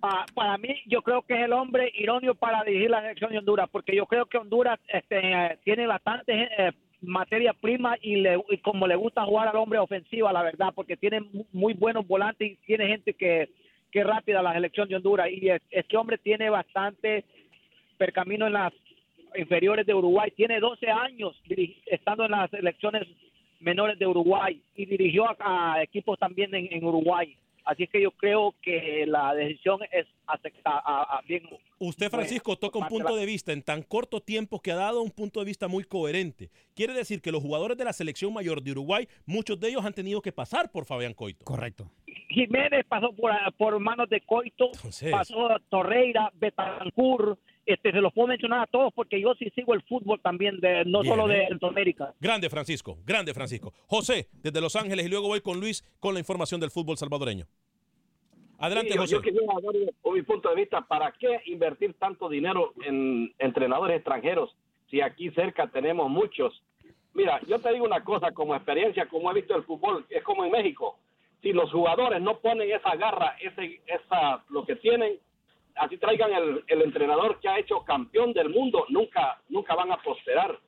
Pa- 0.00 0.26
para 0.34 0.58
mí, 0.58 0.68
yo 0.86 1.02
creo 1.02 1.22
que 1.22 1.34
es 1.34 1.44
el 1.44 1.52
hombre 1.52 1.90
idóneo 1.94 2.34
para 2.34 2.62
dirigir 2.64 2.90
la 2.90 3.00
selección 3.00 3.30
de 3.30 3.38
Honduras, 3.38 3.68
porque 3.70 3.94
yo 3.96 4.06
creo 4.06 4.26
que 4.26 4.38
Honduras 4.38 4.78
este, 4.88 5.18
eh, 5.18 5.58
tiene 5.64 5.86
bastante 5.86 6.32
eh, 6.58 6.72
materia 7.06 7.52
prima 7.52 7.96
y, 8.00 8.16
le, 8.16 8.38
y 8.50 8.58
como 8.58 8.86
le 8.86 8.96
gusta 8.96 9.24
jugar 9.24 9.48
al 9.48 9.56
hombre 9.56 9.78
ofensiva, 9.78 10.32
la 10.32 10.42
verdad, 10.42 10.72
porque 10.74 10.96
tiene 10.96 11.20
mu- 11.20 11.44
muy 11.52 11.74
buenos 11.74 12.06
volantes 12.06 12.52
y 12.52 12.56
tiene 12.66 12.86
gente 12.88 13.14
que, 13.14 13.48
que 13.90 14.04
rápida 14.04 14.42
la 14.42 14.52
selección 14.52 14.88
de 14.88 14.96
Honduras. 14.96 15.28
Y 15.30 15.48
es- 15.48 15.62
este 15.70 15.96
hombre 15.96 16.18
tiene 16.18 16.50
bastante 16.50 17.24
percamino 17.98 18.46
en 18.46 18.52
las 18.54 18.72
inferiores 19.36 19.86
de 19.86 19.94
Uruguay. 19.94 20.30
Tiene 20.36 20.60
12 20.60 20.88
años 20.90 21.40
estando 21.86 22.24
en 22.24 22.32
las 22.32 22.50
selecciones 22.50 23.06
menores 23.60 23.98
de 23.98 24.06
Uruguay 24.06 24.60
y 24.76 24.86
dirigió 24.86 25.26
a, 25.38 25.82
equipos 25.82 26.18
también 26.18 26.54
en 26.54 26.84
Uruguay. 26.84 27.36
Así 27.64 27.86
que 27.86 28.02
yo 28.02 28.10
creo 28.10 28.54
que 28.62 29.04
la 29.06 29.34
decisión 29.34 29.80
es 29.90 30.06
acepta- 30.26 30.82
a- 30.84 31.18
a- 31.18 31.22
bien. 31.26 31.42
Usted, 31.78 32.10
Francisco, 32.10 32.56
toca 32.56 32.78
un 32.78 32.88
punto 32.88 33.16
de 33.16 33.24
vista 33.26 33.52
en 33.52 33.62
tan 33.62 33.82
corto 33.82 34.20
tiempo 34.20 34.60
que 34.60 34.72
ha 34.72 34.76
dado 34.76 35.00
un 35.02 35.10
punto 35.10 35.40
de 35.40 35.46
vista 35.46 35.66
muy 35.68 35.84
coherente. 35.84 36.50
Quiere 36.74 36.92
decir 36.92 37.22
que 37.22 37.32
los 37.32 37.42
jugadores 37.42 37.76
de 37.78 37.84
la 37.84 37.92
selección 37.92 38.32
mayor 38.34 38.62
de 38.62 38.72
Uruguay, 38.72 39.08
muchos 39.26 39.58
de 39.60 39.68
ellos 39.68 39.84
han 39.84 39.94
tenido 39.94 40.20
que 40.20 40.32
pasar 40.32 40.70
por 40.70 40.84
Fabián 40.84 41.14
Coito. 41.14 41.44
Correcto. 41.44 41.90
Jiménez 42.28 42.84
pasó 42.88 43.12
por, 43.14 43.30
por 43.56 43.78
manos 43.80 44.08
de 44.10 44.20
Coito, 44.20 44.66
Entonces- 44.74 45.10
pasó 45.12 45.48
Torreira, 45.68 46.30
Betancourt, 46.34 47.38
este, 47.66 47.92
se 47.92 48.00
los 48.00 48.12
puedo 48.12 48.28
mencionar 48.28 48.60
a 48.60 48.66
todos 48.66 48.92
porque 48.94 49.20
yo 49.20 49.34
sí 49.34 49.50
sigo 49.54 49.74
el 49.74 49.82
fútbol 49.82 50.20
también, 50.20 50.60
de, 50.60 50.84
no 50.84 51.00
Bien, 51.00 51.14
solo 51.14 51.28
de. 51.28 51.46
Centroamérica. 51.48 52.14
Grande 52.20 52.50
Francisco, 52.50 52.98
grande 53.04 53.34
Francisco. 53.34 53.72
José, 53.86 54.28
desde 54.42 54.60
Los 54.60 54.76
Ángeles 54.76 55.06
y 55.06 55.08
luego 55.08 55.28
voy 55.28 55.40
con 55.40 55.60
Luis 55.60 55.82
con 56.00 56.14
la 56.14 56.20
información 56.20 56.60
del 56.60 56.70
fútbol 56.70 56.96
salvadoreño. 56.96 57.46
Adelante, 58.58 58.92
Sí, 58.92 58.98
José. 58.98 59.14
Yo 59.16 59.20
quería 59.20 59.40
dar 59.42 60.12
mi 60.12 60.22
punto 60.22 60.48
de 60.48 60.54
vista, 60.54 60.80
¿para 60.82 61.12
qué 61.12 61.40
invertir 61.46 61.94
tanto 61.94 62.28
dinero 62.28 62.72
en 62.84 63.34
entrenadores 63.38 63.96
extranjeros 63.96 64.56
si 64.90 65.00
aquí 65.00 65.30
cerca 65.30 65.66
tenemos 65.66 66.08
muchos? 66.08 66.62
Mira, 67.14 67.40
yo 67.46 67.58
te 67.60 67.72
digo 67.72 67.84
una 67.84 68.02
cosa, 68.02 68.32
como 68.32 68.54
experiencia, 68.54 69.06
como 69.06 69.30
he 69.30 69.34
visto 69.34 69.56
el 69.56 69.64
fútbol, 69.64 70.04
es 70.08 70.22
como 70.22 70.44
en 70.44 70.50
México. 70.50 70.98
Si 71.42 71.52
los 71.52 71.70
jugadores 71.70 72.22
no 72.22 72.38
ponen 72.38 72.70
esa 72.70 72.96
garra, 72.96 73.36
ese, 73.40 73.80
esa, 73.86 74.42
lo 74.48 74.64
que 74.64 74.76
tienen, 74.76 75.18
así 75.76 75.96
traigan 75.98 76.32
el, 76.32 76.64
el 76.66 76.82
entrenador 76.82 77.40
que 77.40 77.48
ha 77.48 77.58
hecho 77.58 77.84
campeón 77.84 78.32
del 78.32 78.50
mundo, 78.50 78.84
nunca, 78.88 79.40
nunca 79.48 79.74
van 79.74 79.92
a 79.92 80.00
prosperar. 80.02 80.58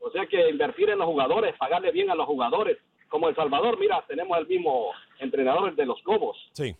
O 0.00 0.10
sea 0.10 0.26
que 0.26 0.50
invertir 0.50 0.90
en 0.90 0.98
los 0.98 1.06
jugadores, 1.06 1.54
pagarle 1.58 1.90
bien 1.90 2.10
a 2.10 2.14
los 2.14 2.26
jugadores. 2.26 2.78
Como 3.08 3.28
El 3.28 3.36
Salvador, 3.36 3.78
mira, 3.78 4.04
tenemos 4.06 4.36
el 4.38 4.46
mismo 4.46 4.90
entrenador 5.20 5.74
de 5.74 5.86
los 5.86 6.02
Lobos. 6.04 6.36
Sí. 6.52 6.74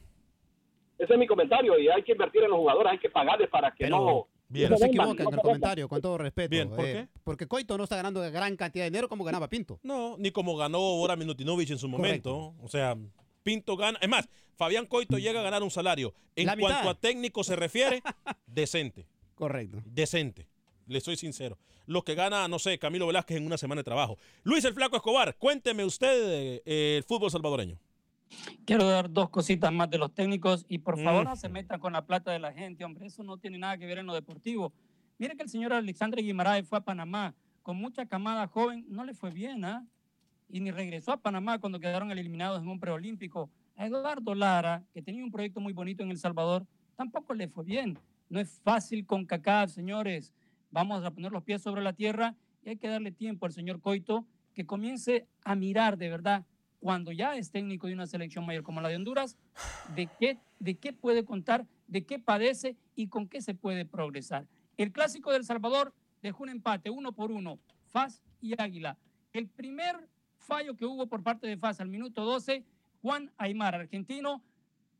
Ese 0.98 1.12
es 1.12 1.18
mi 1.18 1.26
comentario 1.26 1.78
y 1.78 1.88
hay 1.88 2.02
que 2.02 2.12
invertir 2.12 2.42
en 2.44 2.50
los 2.50 2.58
jugadores, 2.58 2.92
hay 2.92 2.98
que 2.98 3.10
pagarles 3.10 3.48
para 3.48 3.72
que 3.72 3.88
no... 3.88 4.26
Pero 4.52 4.68
no 4.68 4.76
se 4.76 4.84
vendan, 4.86 5.06
equivoca 5.08 5.24
no 5.24 5.30
en 5.30 5.34
el 5.34 5.40
comentario, 5.40 5.88
con 5.88 6.00
todo 6.00 6.18
respeto. 6.18 6.50
Bien, 6.50 6.68
¿por 6.68 6.84
eh, 6.84 6.92
qué? 6.92 7.08
Porque 7.24 7.46
Coito 7.48 7.76
no 7.76 7.84
está 7.84 7.96
ganando 7.96 8.20
gran 8.30 8.56
cantidad 8.56 8.84
de 8.84 8.90
dinero 8.90 9.08
como 9.08 9.24
ganaba 9.24 9.48
Pinto. 9.48 9.80
No, 9.82 10.16
ni 10.18 10.30
como 10.30 10.56
ganó 10.56 10.78
Bora 10.78 11.16
Minutinovich 11.16 11.70
en 11.70 11.78
su 11.78 11.88
momento. 11.88 12.54
O 12.62 12.68
sea, 12.68 12.94
Pinto 13.44 13.76
gana. 13.76 13.98
Es 14.02 14.08
más, 14.08 14.28
Fabián 14.56 14.86
Coito 14.86 15.18
llega 15.18 15.38
a 15.38 15.42
ganar 15.44 15.62
un 15.62 15.70
salario. 15.70 16.12
En 16.34 16.46
La 16.46 16.56
mitad. 16.56 16.68
cuanto 16.70 16.90
a 16.90 16.94
técnico 16.98 17.44
se 17.44 17.54
refiere, 17.54 18.02
decente. 18.46 19.06
Correcto. 19.36 19.80
Decente. 19.84 20.48
Le 20.86 21.00
soy 21.00 21.16
sincero. 21.16 21.58
Lo 21.86 22.02
que 22.02 22.14
gana, 22.14 22.48
no 22.48 22.58
sé, 22.58 22.78
Camilo 22.78 23.06
Velázquez 23.06 23.36
en 23.36 23.46
una 23.46 23.58
semana 23.58 23.80
de 23.80 23.84
trabajo. 23.84 24.18
Luis 24.42 24.64
el 24.64 24.74
Flaco 24.74 24.96
Escobar, 24.96 25.36
cuénteme 25.36 25.84
usted 25.84 26.62
eh, 26.64 26.96
el 26.96 27.04
fútbol 27.04 27.30
salvadoreño. 27.30 27.78
Quiero 28.64 28.88
dar 28.88 29.10
dos 29.10 29.28
cositas 29.28 29.70
más 29.72 29.90
de 29.90 29.98
los 29.98 30.12
técnicos 30.14 30.64
y 30.68 30.78
por 30.78 30.98
favor 31.02 31.24
Mm. 31.24 31.28
no 31.28 31.36
se 31.36 31.48
metan 31.50 31.78
con 31.78 31.92
la 31.92 32.04
plata 32.06 32.32
de 32.32 32.38
la 32.38 32.52
gente, 32.52 32.84
hombre, 32.84 33.06
eso 33.06 33.22
no 33.22 33.36
tiene 33.36 33.58
nada 33.58 33.76
que 33.78 33.86
ver 33.86 33.98
en 33.98 34.06
lo 34.06 34.14
deportivo. 34.14 34.72
Mire 35.18 35.36
que 35.36 35.42
el 35.42 35.48
señor 35.50 35.72
Alexandre 35.74 36.22
Guimaraes 36.22 36.66
fue 36.66 36.78
a 36.78 36.80
Panamá 36.80 37.34
con 37.62 37.76
mucha 37.76 38.06
camada 38.06 38.46
joven, 38.48 38.84
no 38.88 39.04
le 39.04 39.14
fue 39.14 39.30
bien, 39.30 39.64
¿ah? 39.64 39.86
Y 40.48 40.60
ni 40.60 40.70
regresó 40.70 41.12
a 41.12 41.16
Panamá 41.16 41.58
cuando 41.58 41.80
quedaron 41.80 42.10
eliminados 42.10 42.62
en 42.62 42.68
un 42.68 42.78
preolímpico. 42.78 43.50
A 43.76 43.86
Eduardo 43.86 44.34
Lara, 44.34 44.84
que 44.92 45.02
tenía 45.02 45.24
un 45.24 45.30
proyecto 45.30 45.60
muy 45.60 45.72
bonito 45.72 46.02
en 46.02 46.10
El 46.10 46.18
Salvador, 46.18 46.66
tampoco 46.96 47.34
le 47.34 47.48
fue 47.48 47.64
bien. 47.64 47.98
No 48.28 48.40
es 48.40 48.60
fácil 48.62 49.04
con 49.06 49.26
CACAF, 49.26 49.70
señores. 49.70 50.32
Vamos 50.70 51.04
a 51.04 51.10
poner 51.10 51.32
los 51.32 51.42
pies 51.42 51.62
sobre 51.62 51.82
la 51.82 51.92
tierra 51.92 52.34
y 52.64 52.70
hay 52.70 52.76
que 52.76 52.88
darle 52.88 53.12
tiempo 53.12 53.46
al 53.46 53.52
señor 53.52 53.80
Coito 53.80 54.26
que 54.54 54.64
comience 54.64 55.26
a 55.44 55.54
mirar 55.54 55.98
de 55.98 56.08
verdad 56.08 56.44
cuando 56.80 57.12
ya 57.12 57.36
es 57.36 57.50
técnico 57.50 57.86
de 57.86 57.94
una 57.94 58.06
selección 58.06 58.44
mayor 58.44 58.62
como 58.62 58.80
la 58.80 58.88
de 58.88 58.96
Honduras, 58.96 59.38
de 59.94 60.06
qué, 60.18 60.38
de 60.58 60.76
qué 60.76 60.92
puede 60.92 61.24
contar, 61.24 61.66
de 61.88 62.04
qué 62.04 62.18
padece 62.18 62.76
y 62.94 63.08
con 63.08 63.26
qué 63.26 63.40
se 63.40 63.54
puede 63.54 63.84
progresar. 63.86 64.46
El 64.76 64.92
clásico 64.92 65.32
del 65.32 65.44
Salvador 65.44 65.94
dejó 66.22 66.42
un 66.42 66.50
empate 66.50 66.90
uno 66.90 67.12
por 67.12 67.30
uno, 67.30 67.58
FAS 67.86 68.22
y 68.40 68.60
Águila. 68.60 68.98
El 69.32 69.48
primer 69.48 70.08
fallo 70.44 70.76
que 70.76 70.84
hubo 70.84 71.06
por 71.06 71.22
parte 71.22 71.46
de 71.46 71.56
FAS 71.56 71.80
al 71.80 71.88
minuto 71.88 72.24
12, 72.24 72.64
Juan 73.02 73.30
Aymar, 73.38 73.74
argentino, 73.74 74.42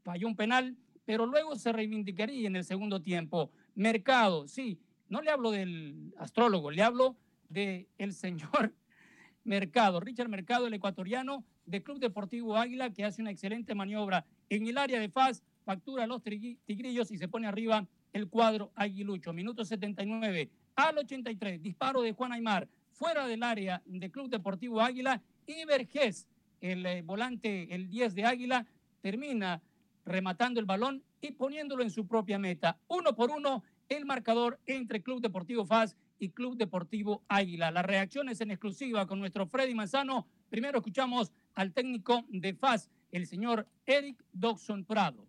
falló 0.03 0.27
un 0.27 0.37
penal, 0.37 0.77
pero 1.05 1.27
luego 1.27 1.57
se 1.57 1.73
reivindicaría 1.73 2.47
en 2.47 2.57
el 2.57 2.65
segundo 2.65 3.01
tiempo. 3.01 3.51
Mercado, 3.75 4.49
sí, 4.49 4.79
no 5.09 5.23
le 5.23 5.31
hablo 5.31 5.51
del 5.51 6.13
astrólogo, 6.19 6.71
le 6.71 6.83
hablo 6.83 7.17
del 7.49 7.89
el 7.99 8.13
señor 8.13 8.75
Mercado, 9.45 10.01
Richard 10.01 10.29
Mercado, 10.29 10.67
el 10.67 10.75
ecuatoriano 10.75 11.45
de 11.67 11.83
Club 11.83 11.99
Deportivo 11.99 12.57
Águila, 12.57 12.91
que 12.91 13.05
hace 13.05 13.23
una 13.23 13.31
excelente 13.31 13.75
maniobra 13.75 14.25
en 14.49 14.67
el 14.67 14.79
área 14.79 14.99
de 14.99 15.09
Faz, 15.09 15.43
factura 15.65 16.07
los 16.07 16.23
tigrillos 16.23 17.11
y 17.11 17.19
se 17.19 17.29
pone 17.29 17.47
arriba 17.47 17.87
el 18.13 18.29
cuadro 18.29 18.71
aguilucho. 18.75 19.33
Minuto 19.33 19.65
79 19.65 20.51
al 20.77 20.99
83, 20.99 21.63
disparo 21.63 22.03
de 22.03 22.13
Juan 22.13 22.33
Aymar 22.33 22.69
fuera 22.95 23.27
del 23.27 23.43
área 23.43 23.83
de 23.87 24.11
Club 24.11 24.29
Deportivo 24.31 24.81
Águila 24.81 25.21
y 25.47 25.65
Vergés, 25.65 26.29
el 26.61 26.85
eh, 26.87 27.03
volante, 27.03 27.75
el 27.75 27.89
10 27.89 28.15
de 28.15 28.25
Águila, 28.25 28.67
termina 29.01 29.63
rematando 30.05 30.61
el 30.61 30.67
balón 30.67 31.03
y 31.21 31.33
poniéndolo 31.33 31.83
en 31.83 31.91
su 31.91 32.07
propia 32.07 32.39
meta. 32.39 32.79
Uno 32.89 33.15
por 33.15 33.31
uno, 33.31 33.63
el 33.89 34.05
marcador 34.05 34.59
entre 34.67 35.03
Club 35.03 35.21
Deportivo 35.21 35.65
Faz 35.67 35.97
y 36.19 36.31
Club 36.31 36.57
Deportivo 36.57 37.23
Águila. 37.29 37.71
Las 37.71 37.85
reacciones 37.85 38.41
en 38.41 38.51
exclusiva 38.51 39.07
con 39.07 39.19
nuestro 39.19 39.47
Freddy 39.47 39.75
Manzano. 39.75 40.27
Primero 40.49 40.79
escuchamos 40.79 41.33
al 41.55 41.73
técnico 41.73 42.25
de 42.29 42.55
Faz, 42.55 42.89
el 43.13 43.27
señor 43.27 43.67
Eric 43.87 44.23
Dodson 44.33 44.85
Prado. 44.85 45.27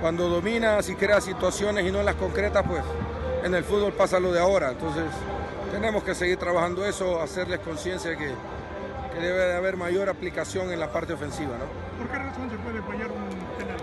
Cuando 0.00 0.28
dominas 0.28 0.88
y 0.90 0.94
creas 0.94 1.24
situaciones 1.24 1.86
y 1.86 1.90
no 1.90 2.02
las 2.02 2.14
concretas, 2.14 2.64
pues 2.66 2.84
en 3.42 3.54
el 3.54 3.64
fútbol 3.64 3.92
pasa 3.92 4.20
lo 4.20 4.32
de 4.32 4.40
ahora. 4.40 4.72
Entonces 4.72 5.04
tenemos 5.72 6.04
que 6.04 6.14
seguir 6.14 6.38
trabajando 6.38 6.84
eso, 6.86 7.20
hacerles 7.20 7.60
conciencia 7.60 8.16
que, 8.16 8.32
que 9.18 9.26
debe 9.26 9.46
de 9.46 9.54
haber 9.54 9.76
mayor 9.76 10.08
aplicación 10.08 10.72
en 10.72 10.80
la 10.80 10.92
parte 10.92 11.12
ofensiva. 11.12 11.56
¿no? 11.58 11.98
¿Por 11.98 12.08
qué 12.08 12.18
razón 12.18 12.50
se 12.50 12.56
puede 12.58 12.80
fallar 12.82 13.10
un 13.10 13.28
penal? 13.58 13.76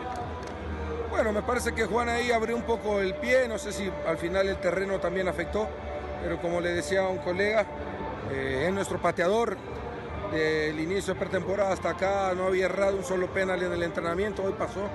Bueno, 1.09 1.31
me 1.31 1.41
parece 1.41 1.73
que 1.73 1.85
Juan 1.85 2.09
ahí 2.09 2.31
abrió 2.31 2.55
un 2.55 2.63
poco 2.63 2.99
el 2.99 3.15
pie, 3.15 3.47
no 3.47 3.57
sé 3.57 3.71
si 3.71 3.91
al 4.07 4.17
final 4.17 4.47
el 4.47 4.57
terreno 4.57 4.99
también 4.99 5.27
afectó, 5.27 5.67
pero 6.21 6.41
como 6.41 6.59
le 6.59 6.69
decía 6.69 7.01
a 7.01 7.09
un 7.09 7.19
colega, 7.19 7.65
eh, 8.31 8.65
es 8.67 8.73
nuestro 8.73 9.01
pateador. 9.01 9.57
Del 10.31 10.79
inicio 10.79 11.13
de 11.13 11.19
pretemporada 11.19 11.71
hasta 11.71 11.91
acá 11.91 12.33
no 12.35 12.47
había 12.47 12.65
errado 12.65 12.97
un 12.97 13.03
solo 13.03 13.27
penal 13.27 13.61
en 13.61 13.71
el 13.71 13.83
entrenamiento, 13.83 14.43
hoy 14.43 14.53
pasó, 14.57 14.89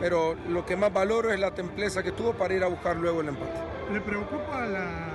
pero 0.00 0.34
lo 0.48 0.66
que 0.66 0.76
más 0.76 0.92
valoro 0.92 1.32
es 1.32 1.38
la 1.38 1.52
templeza 1.52 2.02
que 2.02 2.10
tuvo 2.10 2.32
para 2.32 2.54
ir 2.54 2.64
a 2.64 2.66
buscar 2.66 2.96
luego 2.96 3.20
el 3.20 3.28
empate. 3.28 3.52
¿Le 3.92 4.00
preocupa 4.00 4.66
la, 4.66 5.13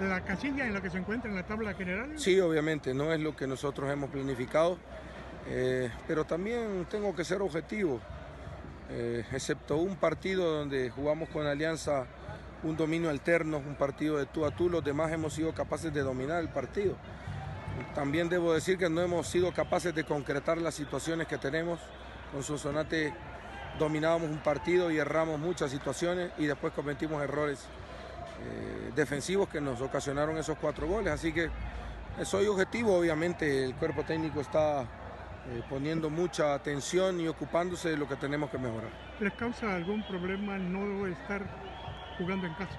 la 0.00 0.22
casilla 0.22 0.66
en 0.66 0.74
la 0.74 0.80
que 0.80 0.90
se 0.90 0.98
encuentra 0.98 1.30
en 1.30 1.36
la 1.36 1.44
tabla 1.44 1.74
general? 1.74 2.18
Sí, 2.18 2.38
obviamente, 2.40 2.94
no 2.94 3.12
es 3.12 3.20
lo 3.20 3.36
que 3.36 3.46
nosotros 3.46 3.90
hemos 3.90 4.10
planificado, 4.10 4.78
eh, 5.48 5.90
pero 6.06 6.24
también 6.24 6.86
tengo 6.90 7.14
que 7.14 7.24
ser 7.24 7.42
objetivo, 7.42 8.00
eh, 8.90 9.24
excepto 9.32 9.76
un 9.76 9.96
partido 9.96 10.58
donde 10.58 10.90
jugamos 10.90 11.28
con 11.28 11.46
Alianza 11.46 12.06
un 12.64 12.76
dominio 12.76 13.10
alterno, 13.10 13.58
un 13.58 13.74
partido 13.74 14.16
de 14.16 14.26
tú 14.26 14.46
a 14.46 14.50
tú, 14.50 14.70
los 14.70 14.82
demás 14.82 15.12
hemos 15.12 15.34
sido 15.34 15.52
capaces 15.52 15.92
de 15.92 16.00
dominar 16.00 16.40
el 16.40 16.48
partido. 16.48 16.96
También 17.94 18.28
debo 18.28 18.54
decir 18.54 18.78
que 18.78 18.88
no 18.88 19.02
hemos 19.02 19.28
sido 19.28 19.52
capaces 19.52 19.94
de 19.94 20.04
concretar 20.04 20.58
las 20.58 20.74
situaciones 20.74 21.26
que 21.26 21.36
tenemos. 21.36 21.78
Con 22.32 22.42
Sonsonate 22.42 23.12
dominábamos 23.78 24.30
un 24.30 24.38
partido 24.38 24.90
y 24.90 24.98
erramos 24.98 25.38
muchas 25.38 25.70
situaciones 25.70 26.32
y 26.38 26.46
después 26.46 26.72
cometimos 26.72 27.22
errores 27.22 27.66
eh, 28.44 28.92
defensivos 28.94 29.48
que 29.48 29.60
nos 29.60 29.80
ocasionaron 29.80 30.36
esos 30.36 30.58
cuatro 30.58 30.86
goles. 30.86 31.12
Así 31.12 31.32
que 31.32 31.44
eh, 31.44 32.24
soy 32.24 32.46
objetivo, 32.46 32.96
obviamente 32.98 33.64
el 33.64 33.74
cuerpo 33.74 34.04
técnico 34.04 34.40
está 34.40 34.82
eh, 34.82 35.62
poniendo 35.68 36.10
mucha 36.10 36.54
atención 36.54 37.20
y 37.20 37.28
ocupándose 37.28 37.90
de 37.90 37.96
lo 37.96 38.08
que 38.08 38.16
tenemos 38.16 38.50
que 38.50 38.58
mejorar. 38.58 38.90
¿Les 39.20 39.32
causa 39.34 39.74
algún 39.74 40.06
problema 40.06 40.58
no 40.58 41.06
estar 41.06 41.44
jugando 42.18 42.46
en 42.46 42.54
casa? 42.54 42.78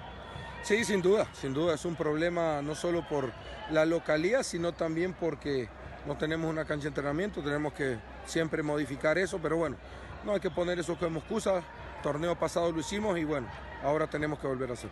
Sí, 0.62 0.84
sin 0.84 1.02
duda, 1.02 1.26
sin 1.32 1.54
duda 1.54 1.74
es 1.74 1.84
un 1.84 1.94
problema 1.94 2.60
no 2.62 2.74
solo 2.74 3.06
por 3.06 3.32
la 3.70 3.84
localidad, 3.84 4.42
sino 4.42 4.72
también 4.72 5.12
porque 5.12 5.68
no 6.06 6.16
tenemos 6.16 6.50
una 6.50 6.64
cancha 6.64 6.84
de 6.84 6.88
entrenamiento, 6.88 7.42
tenemos 7.42 7.72
que 7.72 7.98
siempre 8.24 8.62
modificar 8.62 9.18
eso, 9.18 9.38
pero 9.40 9.56
bueno, 9.56 9.76
no 10.24 10.32
hay 10.32 10.40
que 10.40 10.50
poner 10.50 10.78
eso 10.78 10.96
como 10.96 11.20
excusa. 11.20 11.62
Torneo 12.02 12.36
pasado 12.36 12.72
lo 12.72 12.80
hicimos 12.80 13.18
y 13.18 13.24
bueno, 13.24 13.48
ahora 13.82 14.06
tenemos 14.06 14.38
que 14.38 14.46
volver 14.46 14.70
a 14.70 14.72
hacer. 14.72 14.90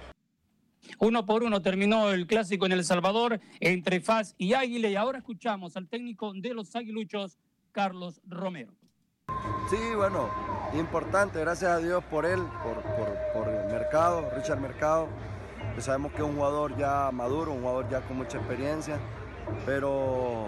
Uno 0.98 1.26
por 1.26 1.42
uno 1.42 1.62
terminó 1.62 2.10
el 2.10 2.26
clásico 2.26 2.66
en 2.66 2.72
El 2.72 2.84
Salvador 2.84 3.40
entre 3.60 4.00
Faz 4.00 4.34
y 4.38 4.54
Águila 4.54 4.88
y 4.88 4.96
ahora 4.96 5.18
escuchamos 5.18 5.76
al 5.76 5.88
técnico 5.88 6.32
de 6.34 6.54
los 6.54 6.74
Aguiluchos, 6.76 7.38
Carlos 7.72 8.20
Romero. 8.26 8.72
Sí, 9.70 9.76
bueno, 9.96 10.28
importante, 10.74 11.40
gracias 11.40 11.70
a 11.70 11.78
Dios 11.78 12.04
por 12.04 12.26
él, 12.26 12.40
por, 12.62 12.82
por, 12.82 13.16
por 13.32 13.48
el 13.48 13.66
mercado, 13.66 14.30
Richard 14.36 14.60
Mercado. 14.60 15.08
sabemos 15.78 16.12
que 16.12 16.18
es 16.18 16.24
un 16.24 16.36
jugador 16.36 16.76
ya 16.76 17.10
maduro, 17.10 17.52
un 17.52 17.60
jugador 17.60 17.88
ya 17.88 18.00
con 18.02 18.18
mucha 18.18 18.38
experiencia, 18.38 18.98
pero 19.64 20.46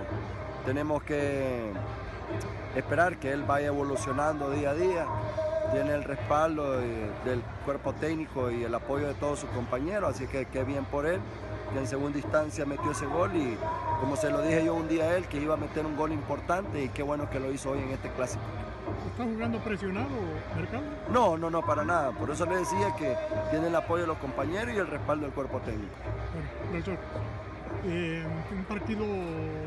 tenemos 0.65 1.03
que 1.03 1.73
esperar 2.77 3.19
que 3.19 3.33
él 3.33 3.43
vaya 3.45 3.69
evolucionando 3.69 4.51
día 4.51 4.71
a 4.71 4.75
día. 4.75 5.07
Tiene 5.73 5.95
el 5.95 6.05
respaldo 6.05 6.73
de- 6.79 7.11
del 7.25 7.43
cuerpo 7.65 7.93
técnico 7.93 8.51
y 8.51 8.65
el 8.65 8.75
apoyo 8.75 9.09
de 9.09 9.15
todos 9.15 9.41
sus 9.41 9.51
compañeros, 9.51 10.11
así 10.15 10.27
que 10.27 10.47
qué 10.47 10.65
bien 10.65 10.85
por 10.85 11.07
él, 11.07 11.21
que 11.73 11.79
en 11.81 11.87
segunda 11.87 12.19
instancia 12.19 12.65
metió 12.65 12.93
ese 12.93 13.07
gol 13.07 13.35
y 13.37 13.57
como 14.01 14.17
se 14.17 14.31
lo 14.31 14.41
dije 14.43 14.65
yo 14.65 14.75
un 14.75 14.89
día 14.89 15.05
a 15.05 15.17
él, 15.17 15.27
que 15.27 15.39
iba 15.39 15.55
a 15.55 15.57
meter 15.57 15.85
un 15.85 15.97
gol 15.97 16.13
importante 16.13 16.83
y 16.83 16.89
qué 16.91 17.03
bueno 17.03 17.29
que 17.29 17.41
lo 17.41 17.51
hizo 17.53 17.71
hoy 17.73 17.81
en 17.81 17.91
este 17.91 18.09
clásico. 18.11 18.43
¿Está 19.11 19.25
jugando 19.25 19.59
presionado, 19.59 20.09
Mercado? 20.57 20.83
No, 21.13 21.37
no, 21.37 21.51
no, 21.51 21.63
para 21.63 21.85
nada. 21.85 22.13
Por 22.13 22.31
eso 22.31 22.47
le 22.47 22.57
decía 22.59 22.95
que 22.97 23.17
tiene 23.51 23.67
el 23.67 23.75
apoyo 23.75 24.03
de 24.03 24.07
los 24.09 24.19
compañeros 24.19 24.75
y 24.75 24.79
el 24.79 24.87
respaldo 24.87 25.25
del 25.27 25.35
cuerpo 25.35 25.59
técnico. 25.61 25.93
Bueno, 26.71 26.85
doctor, 26.85 26.97
eh, 27.87 28.25
un 28.53 28.65
partido 28.65 29.05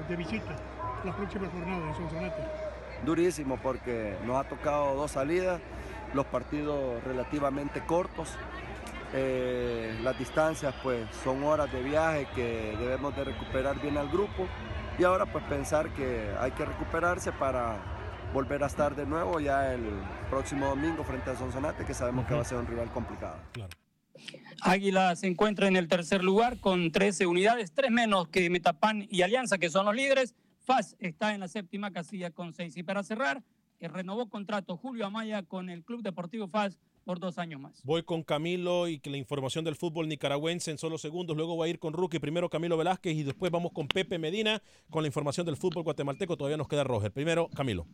de 0.07 0.15
visita 0.15 0.55
la 1.03 1.13
próxima 1.15 1.47
jornada 1.49 1.89
en 1.89 1.95
Sonsonate. 1.95 2.43
Durísimo 3.05 3.57
porque 3.61 4.15
nos 4.25 4.37
ha 4.37 4.47
tocado 4.47 4.95
dos 4.95 5.11
salidas, 5.11 5.59
los 6.13 6.25
partidos 6.25 7.03
relativamente 7.03 7.81
cortos. 7.85 8.29
Eh, 9.13 9.97
las 10.03 10.17
distancias 10.19 10.73
pues 10.83 11.07
son 11.23 11.43
horas 11.43 11.71
de 11.71 11.81
viaje 11.81 12.27
que 12.35 12.75
debemos 12.79 13.15
de 13.15 13.23
recuperar 13.23 13.81
bien 13.81 13.97
al 13.97 14.07
grupo 14.09 14.47
y 14.99 15.03
ahora 15.03 15.25
pues 15.25 15.43
pensar 15.45 15.89
que 15.93 16.29
hay 16.39 16.51
que 16.51 16.63
recuperarse 16.63 17.31
para 17.31 17.77
volver 18.33 18.63
a 18.63 18.67
estar 18.67 18.95
de 18.95 19.07
nuevo 19.07 19.39
ya 19.39 19.73
el 19.73 19.81
próximo 20.29 20.67
domingo 20.67 21.03
frente 21.03 21.31
a 21.31 21.35
Sonsonate 21.35 21.85
que 21.85 21.93
sabemos 21.95 22.27
que 22.27 22.35
va 22.35 22.41
a 22.41 22.45
ser 22.45 22.59
un 22.59 22.67
rival 22.67 22.91
complicado. 22.91 23.37
Águila 24.61 25.15
se 25.15 25.27
encuentra 25.27 25.67
en 25.67 25.75
el 25.75 25.87
tercer 25.87 26.23
lugar 26.23 26.59
con 26.59 26.91
13 26.91 27.25
unidades, 27.25 27.71
tres 27.71 27.91
menos 27.91 28.27
que 28.27 28.49
Metapan 28.49 29.07
y 29.09 29.21
Alianza, 29.21 29.57
que 29.57 29.69
son 29.69 29.85
los 29.85 29.95
líderes. 29.95 30.35
FAS 30.59 30.95
está 30.99 31.33
en 31.33 31.39
la 31.39 31.47
séptima 31.47 31.91
casilla 31.91 32.29
con 32.29 32.53
seis. 32.53 32.75
Y 32.77 32.83
para 32.83 33.01
cerrar, 33.03 33.41
que 33.79 33.87
renovó 33.87 34.29
contrato 34.29 34.77
Julio 34.77 35.05
Amaya 35.05 35.43
con 35.43 35.69
el 35.69 35.83
Club 35.83 36.03
Deportivo 36.03 36.47
FAS 36.47 36.77
por 37.05 37.19
dos 37.19 37.37
años 37.37 37.61
más. 37.61 37.81
Voy 37.83 38.03
con 38.03 38.23
Camilo 38.23 38.87
y 38.87 38.99
que 38.99 39.09
la 39.09 39.17
información 39.17 39.65
del 39.65 39.75
fútbol 39.75 40.09
nicaragüense 40.09 40.69
en 40.69 40.77
solo 40.77 40.97
segundos. 40.97 41.35
Luego 41.35 41.55
voy 41.55 41.67
a 41.67 41.71
ir 41.71 41.79
con 41.79 41.93
Rookie, 41.93 42.19
primero 42.19 42.49
Camilo 42.49 42.77
Velázquez 42.77 43.15
y 43.15 43.23
después 43.23 43.51
vamos 43.51 43.71
con 43.71 43.87
Pepe 43.87 44.19
Medina 44.19 44.61
con 44.89 45.03
la 45.03 45.07
información 45.07 45.45
del 45.45 45.57
fútbol 45.57 45.83
guatemalteco. 45.83 46.37
Todavía 46.37 46.57
nos 46.57 46.67
queda 46.67 46.83
Roger. 46.83 47.11
Primero, 47.11 47.49
Camilo. 47.55 47.87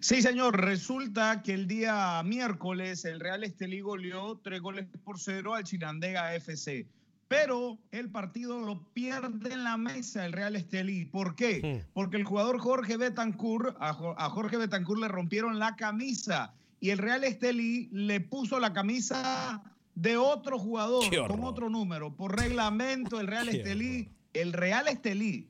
Sí, 0.00 0.20
señor. 0.20 0.60
Resulta 0.60 1.42
que 1.42 1.54
el 1.54 1.66
día 1.66 2.22
miércoles 2.22 3.04
el 3.06 3.18
Real 3.18 3.44
Estelí 3.44 3.80
goleó 3.80 4.38
tres 4.38 4.60
goles 4.60 4.86
por 5.02 5.18
cero 5.18 5.54
al 5.54 5.64
Chinandega 5.64 6.34
FC. 6.34 6.86
Pero 7.28 7.78
el 7.90 8.08
partido 8.10 8.60
lo 8.60 8.82
pierde 8.92 9.52
en 9.52 9.64
la 9.64 9.76
mesa 9.76 10.24
el 10.26 10.32
Real 10.32 10.54
Estelí. 10.54 11.04
¿Por 11.06 11.34
qué? 11.34 11.84
Porque 11.92 12.16
el 12.16 12.24
jugador 12.24 12.58
Jorge 12.58 12.96
Betancourt, 12.96 13.76
a, 13.80 13.92
Jo- 13.94 14.14
a 14.16 14.30
Jorge 14.30 14.56
Betancourt 14.56 15.00
le 15.00 15.08
rompieron 15.08 15.58
la 15.58 15.74
camisa 15.74 16.54
y 16.80 16.90
el 16.90 16.98
Real 16.98 17.24
Estelí 17.24 17.88
le 17.90 18.20
puso 18.20 18.60
la 18.60 18.72
camisa 18.72 19.62
de 19.96 20.16
otro 20.16 20.58
jugador 20.58 21.04
con 21.26 21.42
otro 21.44 21.68
número. 21.68 22.14
Por 22.14 22.36
reglamento, 22.38 23.18
el 23.18 23.26
Real 23.26 23.48
Estelí, 23.48 24.08
el 24.32 24.52
Real 24.52 24.86
Estelí, 24.86 25.48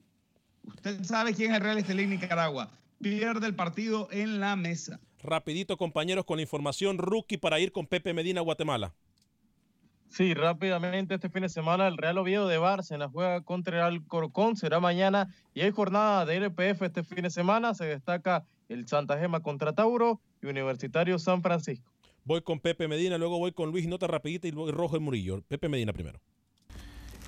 usted 0.64 1.05
sabe 1.05 1.35
quién 1.35 1.51
es 1.51 1.57
el 1.59 1.62
Real 1.62 1.79
Estelí 1.79 2.07
Nicaragua, 2.07 2.70
pierde 3.03 3.47
el 3.47 3.55
partido 3.55 4.09
en 4.12 4.41
la 4.41 4.57
mesa. 4.57 4.99
Rapidito, 5.22 5.77
compañeros, 5.77 6.24
con 6.24 6.37
la 6.37 6.43
información 6.43 6.97
Rookie 6.99 7.37
para 7.37 7.59
ir 7.61 7.72
con 7.72 7.87
Pepe 7.87 8.14
Medina, 8.14 8.41
Guatemala. 8.41 8.95
Sí, 10.09 10.35
rápidamente 10.35 11.15
este 11.15 11.29
fin 11.29 11.43
de 11.43 11.49
semana 11.49 11.89
el 11.89 11.97
Real 11.97 12.19
Oviedo 12.19 12.49
de 12.49 12.59
Bárcena 12.59 13.09
juega 13.09 13.43
contra 13.43 13.77
el 13.77 13.95
Alcorcón, 13.95 14.57
será 14.57 14.81
mañana 14.81 15.35
y 15.53 15.61
hay 15.61 15.71
jornada 15.73 16.25
de 16.25 16.49
RPF 16.49 16.83
este 16.83 17.03
fin 17.03 17.23
de 17.23 17.31
semana, 17.31 17.75
se 17.75 17.85
destaca 17.85 18.45
el 18.69 18.89
Santa 18.89 19.19
Gema 19.19 19.41
contra 19.41 19.75
Tauro 19.75 20.21
y 20.43 20.47
Universitario 20.47 21.19
San 21.19 21.43
Francisco. 21.43 21.93
Voy 22.25 22.43
con 22.43 22.61
Pepe 22.61 22.89
Medina, 22.89 23.19
luego 23.19 23.39
voy 23.39 23.53
con 23.53 23.71
Luis 23.71 23.87
Nota 23.87 24.07
Rapidita 24.07 24.49
y 24.49 24.53
luego 24.53 24.73
Roger 24.73 25.01
Murillo. 25.01 25.43
Pepe 25.49 25.69
Medina 25.69 25.93
primero. 25.93 26.21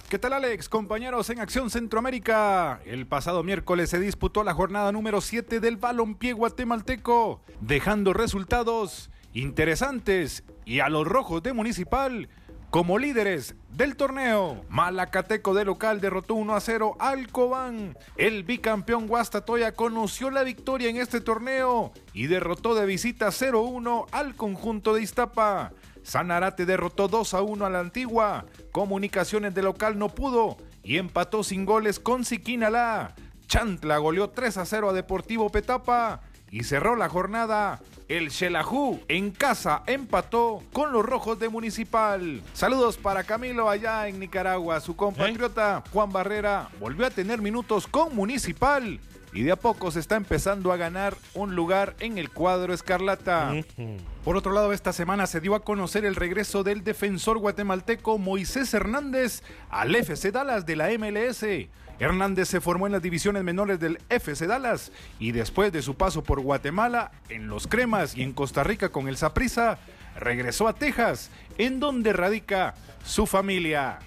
¿Qué 0.08 0.18
tal 0.18 0.32
Alex? 0.32 0.70
Compañeros 0.70 1.28
en 1.28 1.38
Acción 1.38 1.68
Centroamérica. 1.68 2.80
El 2.86 3.06
pasado 3.06 3.42
miércoles 3.42 3.90
se 3.90 4.00
disputó 4.00 4.42
la 4.42 4.54
jornada 4.54 4.90
número 4.90 5.20
7 5.20 5.60
del 5.60 5.76
balompié 5.76 6.32
guatemalteco, 6.32 7.42
dejando 7.60 8.14
resultados 8.14 9.10
interesantes 9.34 10.44
y 10.64 10.80
a 10.80 10.88
los 10.88 11.06
rojos 11.06 11.42
de 11.42 11.52
Municipal 11.52 12.28
como 12.70 12.98
líderes 12.98 13.54
del 13.70 13.96
torneo. 13.96 14.64
Malacateco 14.68 15.54
de 15.54 15.64
local 15.64 16.00
derrotó 16.00 16.34
1 16.34 16.54
a 16.54 16.60
0 16.60 16.96
al 16.98 17.28
Cobán. 17.28 17.96
El 18.16 18.44
bicampeón 18.44 19.06
Guastatoya 19.06 19.72
conoció 19.72 20.30
la 20.30 20.42
victoria 20.42 20.90
en 20.90 20.96
este 20.96 21.20
torneo 21.20 21.92
y 22.12 22.26
derrotó 22.26 22.74
de 22.74 22.86
visita 22.86 23.28
0-1 23.28 24.06
al 24.12 24.34
conjunto 24.34 24.94
de 24.94 25.02
Iztapa. 25.02 25.72
Sanarate 26.02 26.66
derrotó 26.66 27.08
2 27.08 27.34
a 27.34 27.42
1 27.42 27.64
a 27.64 27.70
la 27.70 27.80
antigua. 27.80 28.46
Comunicaciones 28.72 29.54
de 29.54 29.62
local 29.62 29.98
no 29.98 30.08
pudo 30.08 30.56
y 30.82 30.98
empató 30.98 31.42
sin 31.42 31.64
goles 31.64 31.98
con 31.98 32.24
Siquinalá. 32.24 33.14
Chantla 33.46 33.96
goleó 33.96 34.30
3 34.30 34.58
a 34.58 34.66
0 34.66 34.90
a 34.90 34.92
Deportivo 34.92 35.48
Petapa 35.50 36.20
y 36.50 36.64
cerró 36.64 36.96
la 36.96 37.08
jornada. 37.08 37.80
El 38.08 38.30
Xelajú 38.30 39.00
en 39.08 39.30
casa 39.30 39.82
empató 39.86 40.62
con 40.72 40.92
los 40.92 41.04
rojos 41.04 41.38
de 41.38 41.48
Municipal. 41.48 42.42
Saludos 42.54 42.96
para 42.96 43.24
Camilo 43.24 43.68
allá 43.68 44.08
en 44.08 44.18
Nicaragua. 44.18 44.80
Su 44.80 44.96
compatriota 44.96 45.82
Juan 45.92 46.10
Barrera 46.10 46.68
volvió 46.80 47.06
a 47.06 47.10
tener 47.10 47.42
minutos 47.42 47.86
con 47.86 48.16
Municipal 48.16 49.00
y 49.32 49.42
de 49.42 49.52
a 49.52 49.56
poco 49.56 49.90
se 49.90 50.00
está 50.00 50.16
empezando 50.16 50.72
a 50.72 50.76
ganar 50.76 51.14
un 51.34 51.54
lugar 51.54 51.94
en 52.00 52.18
el 52.18 52.30
cuadro 52.30 52.72
escarlata. 52.72 53.52
Por 54.24 54.36
otro 54.36 54.52
lado, 54.52 54.72
esta 54.72 54.92
semana 54.92 55.26
se 55.26 55.40
dio 55.40 55.54
a 55.54 55.64
conocer 55.64 56.04
el 56.04 56.16
regreso 56.16 56.64
del 56.64 56.84
defensor 56.84 57.38
guatemalteco 57.38 58.18
Moisés 58.18 58.72
Hernández 58.72 59.42
al 59.70 59.94
FC 59.94 60.32
Dallas 60.32 60.66
de 60.66 60.76
la 60.76 60.88
MLS. 60.98 61.44
Hernández 61.98 62.48
se 62.48 62.60
formó 62.60 62.86
en 62.86 62.92
las 62.92 63.02
divisiones 63.02 63.42
menores 63.42 63.80
del 63.80 63.98
FC 64.08 64.46
Dallas 64.46 64.92
y 65.18 65.32
después 65.32 65.72
de 65.72 65.82
su 65.82 65.94
paso 65.96 66.22
por 66.22 66.40
Guatemala, 66.40 67.10
en 67.28 67.48
Los 67.48 67.66
Cremas 67.66 68.16
y 68.16 68.22
en 68.22 68.32
Costa 68.32 68.62
Rica 68.62 68.90
con 68.90 69.08
el 69.08 69.16
Saprissa, 69.16 69.78
regresó 70.16 70.68
a 70.68 70.74
Texas, 70.74 71.30
en 71.58 71.80
donde 71.80 72.12
radica 72.12 72.74
su 73.04 73.26
familia. 73.26 73.98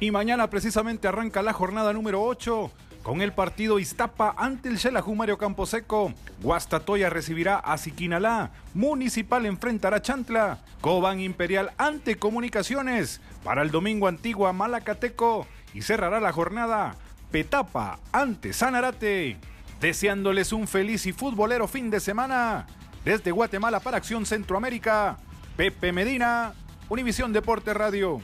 Y 0.00 0.10
mañana 0.10 0.50
precisamente 0.50 1.08
arranca 1.08 1.42
la 1.42 1.52
jornada 1.52 1.92
número 1.92 2.22
8 2.22 2.72
con 3.02 3.22
el 3.22 3.32
partido 3.32 3.78
Iztapa 3.78 4.34
ante 4.36 4.68
el 4.68 4.78
Xelajú 4.78 5.14
Mario 5.14 5.38
Camposeco. 5.38 6.12
Guastatoya 6.42 7.08
recibirá 7.08 7.58
a 7.58 7.78
Siquinalá. 7.78 8.50
Municipal 8.74 9.46
enfrentará 9.46 9.96
a 9.96 10.02
Chantla. 10.02 10.58
Cobán 10.80 11.20
Imperial 11.20 11.72
ante 11.78 12.16
Comunicaciones. 12.16 13.20
Para 13.44 13.62
el 13.62 13.70
domingo 13.70 14.08
Antigua 14.08 14.52
Malacateco. 14.52 15.46
Y 15.72 15.82
cerrará 15.82 16.20
la 16.20 16.32
jornada 16.32 16.96
Petapa 17.30 18.00
ante 18.12 18.52
Sanarate. 18.52 19.36
Deseándoles 19.80 20.52
un 20.52 20.66
feliz 20.66 21.06
y 21.06 21.12
futbolero 21.12 21.68
fin 21.68 21.90
de 21.90 22.00
semana. 22.00 22.66
Desde 23.04 23.30
Guatemala 23.30 23.80
para 23.80 23.98
Acción 23.98 24.26
Centroamérica. 24.26 25.18
Pepe 25.56 25.92
Medina, 25.92 26.54
Univisión 26.88 27.32
Deporte 27.32 27.74
Radio. 27.74 28.20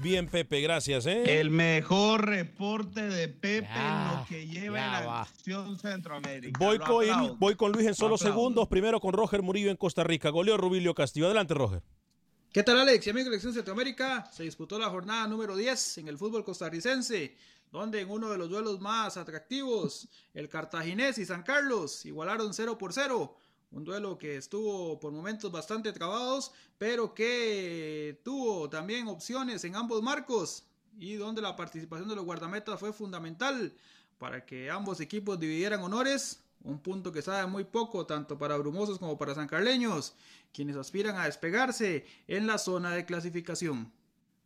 Bien, 0.00 0.28
Pepe, 0.28 0.60
gracias. 0.60 1.06
¿eh? 1.06 1.40
El 1.40 1.50
mejor 1.50 2.26
reporte 2.26 3.08
de 3.08 3.28
Pepe 3.28 3.68
Ya, 3.68 4.10
en 4.12 4.18
lo 4.18 4.26
que 4.26 4.46
lleva 4.46 4.84
en 4.84 5.06
la. 5.06 5.20
Acción 5.22 5.78
Centroamérica. 5.78 6.58
Voy 6.58 6.78
con, 6.78 7.10
aplaudo. 7.10 7.36
voy 7.36 7.56
con 7.56 7.72
Luis 7.72 7.86
en 7.86 7.94
solo 7.94 8.16
segundos. 8.16 8.68
Primero 8.68 9.00
con 9.00 9.12
Roger 9.12 9.42
Murillo 9.42 9.70
en 9.70 9.76
Costa 9.76 10.04
Rica. 10.04 10.30
Goleó 10.30 10.56
Rubilio 10.56 10.94
Castillo. 10.94 11.26
Adelante, 11.26 11.54
Roger. 11.54 11.82
¿Qué 12.52 12.62
tal 12.62 12.80
Alex 12.80 13.06
y 13.06 13.10
amigos 13.10 13.26
de 13.26 13.30
Elección 13.30 13.52
Centroamérica? 13.52 14.30
Se 14.32 14.44
disputó 14.44 14.78
la 14.78 14.88
jornada 14.88 15.26
número 15.26 15.56
10 15.56 15.98
en 15.98 16.08
el 16.08 16.16
fútbol 16.16 16.44
costarricense, 16.44 17.36
donde 17.70 18.00
en 18.00 18.10
uno 18.10 18.30
de 18.30 18.38
los 18.38 18.48
duelos 18.48 18.80
más 18.80 19.16
atractivos, 19.16 20.08
el 20.34 20.48
Cartaginés 20.48 21.18
y 21.18 21.26
San 21.26 21.42
Carlos 21.42 22.04
igualaron 22.06 22.54
0 22.54 22.78
por 22.78 22.92
0. 22.92 23.36
Un 23.70 23.84
duelo 23.84 24.16
que 24.16 24.36
estuvo 24.36 24.98
por 24.98 25.12
momentos 25.12 25.52
bastante 25.52 25.92
trabados, 25.92 26.52
pero 26.78 27.14
que 27.14 28.18
tuvo 28.24 28.70
también 28.70 29.08
opciones 29.08 29.62
en 29.64 29.76
ambos 29.76 30.02
marcos 30.02 30.64
y 30.98 31.14
donde 31.14 31.42
la 31.42 31.54
participación 31.54 32.08
de 32.08 32.16
los 32.16 32.24
guardametas 32.24 32.80
fue 32.80 32.92
fundamental 32.92 33.74
para 34.18 34.44
que 34.44 34.70
ambos 34.70 35.00
equipos 35.00 35.38
dividieran 35.38 35.82
honores. 35.82 36.42
Un 36.64 36.80
punto 36.80 37.12
que 37.12 37.22
sabe 37.22 37.46
muy 37.46 37.64
poco 37.64 38.04
tanto 38.04 38.36
para 38.36 38.56
brumosos 38.56 38.98
como 38.98 39.16
para 39.16 39.34
sancarleños, 39.34 40.14
quienes 40.52 40.76
aspiran 40.76 41.16
a 41.16 41.26
despegarse 41.26 42.04
en 42.26 42.46
la 42.46 42.58
zona 42.58 42.90
de 42.90 43.04
clasificación. 43.04 43.92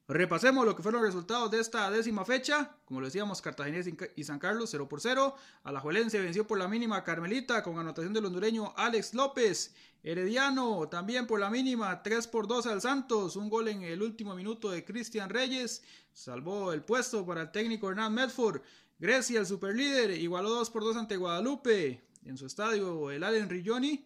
Repasemos 0.09 0.67
lo 0.67 0.75
que 0.75 0.83
fueron 0.83 1.01
los 1.01 1.13
resultados 1.13 1.51
de 1.51 1.61
esta 1.61 1.91
décima 1.91 2.25
fecha. 2.25 2.77
Como 2.85 3.01
lo 3.01 3.07
decíamos, 3.07 3.41
Cartaginés 3.41 3.89
y 4.17 4.25
San 4.25 4.41
Carlos 4.41 4.71
0 4.71 4.89
por 4.89 5.01
0. 5.01 5.35
Alajuelense 5.63 6.21
venció 6.21 6.47
por 6.47 6.59
la 6.59 6.67
mínima 6.67 7.05
Carmelita 7.05 7.63
con 7.63 7.79
anotación 7.79 8.13
del 8.13 8.27
hondureño 8.27 8.75
Alex 8.77 9.15
López. 9.15 9.75
Herediano 10.03 10.89
también 10.89 11.29
por 11.29 11.39
la 11.39 11.51
mínima 11.51 12.03
3 12.03 12.27
por 12.27 12.49
2 12.49 12.67
al 12.67 12.81
Santos. 12.81 13.37
Un 13.37 13.49
gol 13.49 13.69
en 13.69 13.83
el 13.83 14.03
último 14.03 14.35
minuto 14.35 14.71
de 14.71 14.85
Cristian 14.85 15.31
Reyes. 15.31 15.85
Salvó 16.13 16.73
el 16.73 16.83
puesto 16.83 17.25
para 17.25 17.43
el 17.43 17.53
técnico 17.53 17.89
Hernán 17.89 18.13
Medford. 18.13 18.61
Grecia, 18.99 19.39
el 19.39 19.47
superlíder, 19.47 20.11
igualó 20.11 20.51
2 20.51 20.71
por 20.71 20.83
2 20.83 20.97
ante 20.97 21.17
Guadalupe. 21.17 22.03
En 22.25 22.37
su 22.37 22.47
estadio, 22.47 23.11
el 23.13 23.23
Allen 23.23 23.49
Rigioni. 23.49 24.05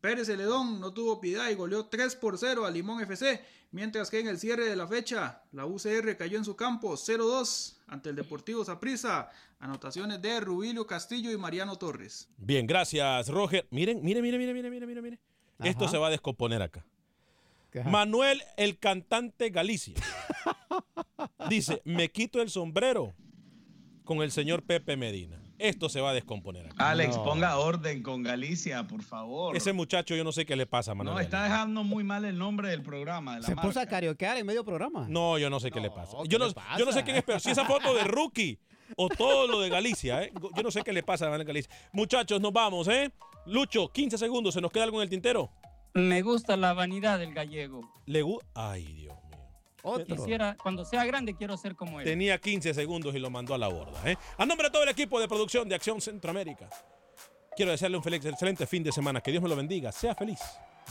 Pérez 0.00 0.28
Celedón 0.28 0.78
no 0.80 0.92
tuvo 0.92 1.20
piedad 1.20 1.50
y 1.50 1.54
goleó 1.54 1.86
3 1.86 2.14
por 2.16 2.38
0 2.38 2.64
a 2.64 2.70
Limón 2.70 3.00
FC, 3.00 3.44
mientras 3.70 4.10
que 4.10 4.20
en 4.20 4.28
el 4.28 4.38
cierre 4.38 4.64
de 4.64 4.76
la 4.76 4.86
fecha 4.86 5.42
la 5.52 5.66
UCR 5.66 6.16
cayó 6.16 6.38
en 6.38 6.44
su 6.44 6.56
campo 6.56 6.94
0-2 6.94 7.76
ante 7.86 8.10
el 8.10 8.16
Deportivo 8.16 8.64
Saprissa. 8.64 9.30
Anotaciones 9.60 10.22
de 10.22 10.38
Rubilio 10.38 10.86
Castillo 10.86 11.32
y 11.32 11.36
Mariano 11.36 11.76
Torres. 11.76 12.28
Bien, 12.36 12.66
gracias, 12.66 13.28
Roger. 13.28 13.66
Miren, 13.70 14.04
miren, 14.04 14.22
miren, 14.22 14.38
miren, 14.38 14.54
miren, 14.54 14.86
miren, 14.86 15.02
miren. 15.02 15.20
Esto 15.58 15.88
se 15.88 15.98
va 15.98 16.06
a 16.06 16.10
descomponer 16.10 16.62
acá. 16.62 16.86
Ajá. 17.74 17.88
Manuel, 17.88 18.42
el 18.56 18.78
cantante 18.78 19.50
Galicia. 19.50 19.94
Dice, 21.48 21.82
me 21.84 22.10
quito 22.10 22.40
el 22.40 22.50
sombrero 22.50 23.14
con 24.04 24.22
el 24.22 24.30
señor 24.30 24.62
Pepe 24.62 24.96
Medina. 24.96 25.37
Esto 25.58 25.88
se 25.88 26.00
va 26.00 26.10
a 26.10 26.12
descomponer 26.14 26.66
acá. 26.66 26.90
Alex, 26.90 27.18
ponga 27.18 27.58
orden 27.58 28.02
con 28.02 28.22
Galicia, 28.22 28.86
por 28.86 29.02
favor. 29.02 29.56
Ese 29.56 29.72
muchacho 29.72 30.14
yo 30.14 30.22
no 30.24 30.30
sé 30.32 30.46
qué 30.46 30.54
le 30.56 30.66
pasa, 30.66 30.94
Manuel. 30.94 31.14
No, 31.16 31.20
está 31.20 31.42
dejando 31.44 31.82
muy 31.84 32.04
mal 32.04 32.24
el 32.24 32.38
nombre 32.38 32.68
del 32.70 32.82
programa. 32.82 33.34
De 33.36 33.40
la 33.40 33.46
Se 33.48 33.56
puso 33.56 33.80
a 33.80 33.86
carioquear 33.86 34.36
en 34.36 34.46
medio 34.46 34.64
programa. 34.64 35.06
No, 35.08 35.36
yo 35.38 35.50
no 35.50 35.58
sé 35.60 35.70
qué 35.70 35.80
le 35.80 35.90
pasa. 35.90 36.16
¿qué 36.22 36.28
Yo 36.28 36.38
no, 36.38 36.50
pasa? 36.52 36.78
yo 36.78 36.84
no 36.84 36.92
sé 36.92 37.02
quién 37.02 37.16
es 37.16 37.22
peor. 37.24 37.40
Si 37.40 37.50
esa 37.50 37.64
foto 37.64 37.92
de 37.94 38.04
Rookie 38.04 38.58
o 38.96 39.08
todo 39.08 39.46
lo 39.48 39.60
de 39.60 39.68
Galicia, 39.68 40.22
¿eh? 40.22 40.32
Yo 40.56 40.62
no 40.62 40.70
sé 40.70 40.82
qué 40.82 40.92
le 40.92 41.02
pasa 41.02 41.26
a 41.26 41.30
Manuel 41.30 41.46
Galicia. 41.46 41.70
Muchachos, 41.92 42.40
nos 42.40 42.52
vamos, 42.52 42.86
¿eh? 42.88 43.10
Lucho, 43.46 43.88
15 43.92 44.16
segundos. 44.16 44.54
¿Se 44.54 44.60
nos 44.60 44.70
queda 44.70 44.84
algo 44.84 44.98
en 44.98 45.02
el 45.04 45.10
tintero? 45.10 45.50
Me 45.94 46.22
gusta 46.22 46.56
la 46.56 46.72
vanidad 46.74 47.18
del 47.18 47.34
gallego. 47.34 47.80
Le 48.06 48.22
gu- 48.22 48.40
Ay, 48.54 48.84
Dios 48.92 49.14
mío. 49.84 50.04
Quisiera, 50.06 50.56
cuando 50.60 50.84
sea 50.84 51.04
grande, 51.04 51.34
quiero 51.34 51.56
ser 51.56 51.74
como 51.74 52.00
él. 52.00 52.04
Tenía 52.04 52.38
15 52.38 52.74
segundos 52.74 53.14
y 53.14 53.18
lo 53.18 53.30
mandó 53.30 53.54
a 53.54 53.58
la 53.58 53.68
borda. 53.68 54.00
¿eh? 54.10 54.16
A 54.36 54.46
nombre 54.46 54.68
de 54.68 54.72
todo 54.72 54.82
el 54.82 54.88
equipo 54.88 55.20
de 55.20 55.28
producción 55.28 55.68
de 55.68 55.74
Acción 55.74 56.00
Centroamérica, 56.00 56.68
quiero 57.56 57.70
desearle 57.70 57.96
un 57.96 58.02
feliz, 58.02 58.24
excelente 58.24 58.66
fin 58.66 58.82
de 58.82 58.92
semana. 58.92 59.20
Que 59.20 59.30
Dios 59.30 59.42
me 59.42 59.48
lo 59.48 59.56
bendiga. 59.56 59.92
Sea 59.92 60.14
feliz, 60.14 60.40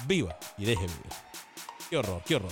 viva 0.07 0.37
y 0.57 0.65
deje 0.65 0.81
vivir. 0.81 1.13
Qué 1.89 1.97
horror, 1.97 2.21
qué 2.25 2.35
horror. 2.35 2.51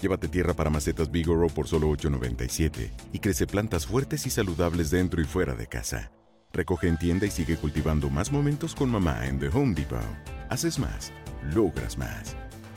Llévate 0.00 0.28
tierra 0.28 0.54
para 0.54 0.70
macetas 0.70 1.10
Bigoro 1.10 1.48
por 1.48 1.68
solo 1.68 1.90
$8.97 1.90 2.90
y 3.12 3.18
crece 3.18 3.46
plantas 3.46 3.86
fuertes 3.86 4.26
y 4.26 4.30
saludables 4.30 4.90
dentro 4.90 5.20
y 5.20 5.24
fuera 5.24 5.54
de 5.54 5.66
casa. 5.66 6.10
Recoge 6.52 6.88
en 6.88 6.98
tienda 6.98 7.26
y 7.26 7.30
sigue 7.30 7.56
cultivando 7.56 8.08
más 8.08 8.32
momentos 8.32 8.74
con 8.74 8.90
mamá 8.90 9.26
en 9.26 9.38
The 9.38 9.48
Home 9.48 9.74
Depot. 9.74 10.00
Haces 10.48 10.78
más, 10.78 11.12
logras 11.54 11.98
más. 11.98 12.34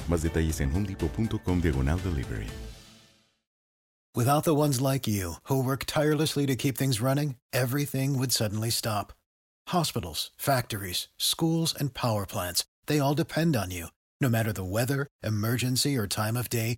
Más 0.07 0.21
detalles 0.21 0.59
en 0.59 0.71
homedepot.com 0.75 1.61
diagonal 1.61 1.99
delivery. 2.03 2.47
Without 4.15 4.43
the 4.43 4.53
ones 4.53 4.79
like 4.79 5.07
you, 5.07 5.37
who 5.45 5.63
work 5.63 5.85
tirelessly 5.87 6.45
to 6.45 6.55
keep 6.55 6.77
things 6.77 7.01
running, 7.01 7.37
everything 7.51 8.15
would 8.19 8.31
suddenly 8.31 8.69
stop. 8.69 9.11
Hospitals, 9.69 10.29
factories, 10.37 11.07
schools, 11.17 11.73
and 11.73 11.95
power 11.95 12.27
plants, 12.27 12.63
they 12.85 12.99
all 12.99 13.15
depend 13.15 13.55
on 13.55 13.71
you. 13.71 13.87
No 14.21 14.29
matter 14.29 14.53
the 14.53 14.63
weather, 14.63 15.07
emergency, 15.23 15.97
or 15.97 16.05
time 16.05 16.37
of 16.37 16.47
day, 16.47 16.77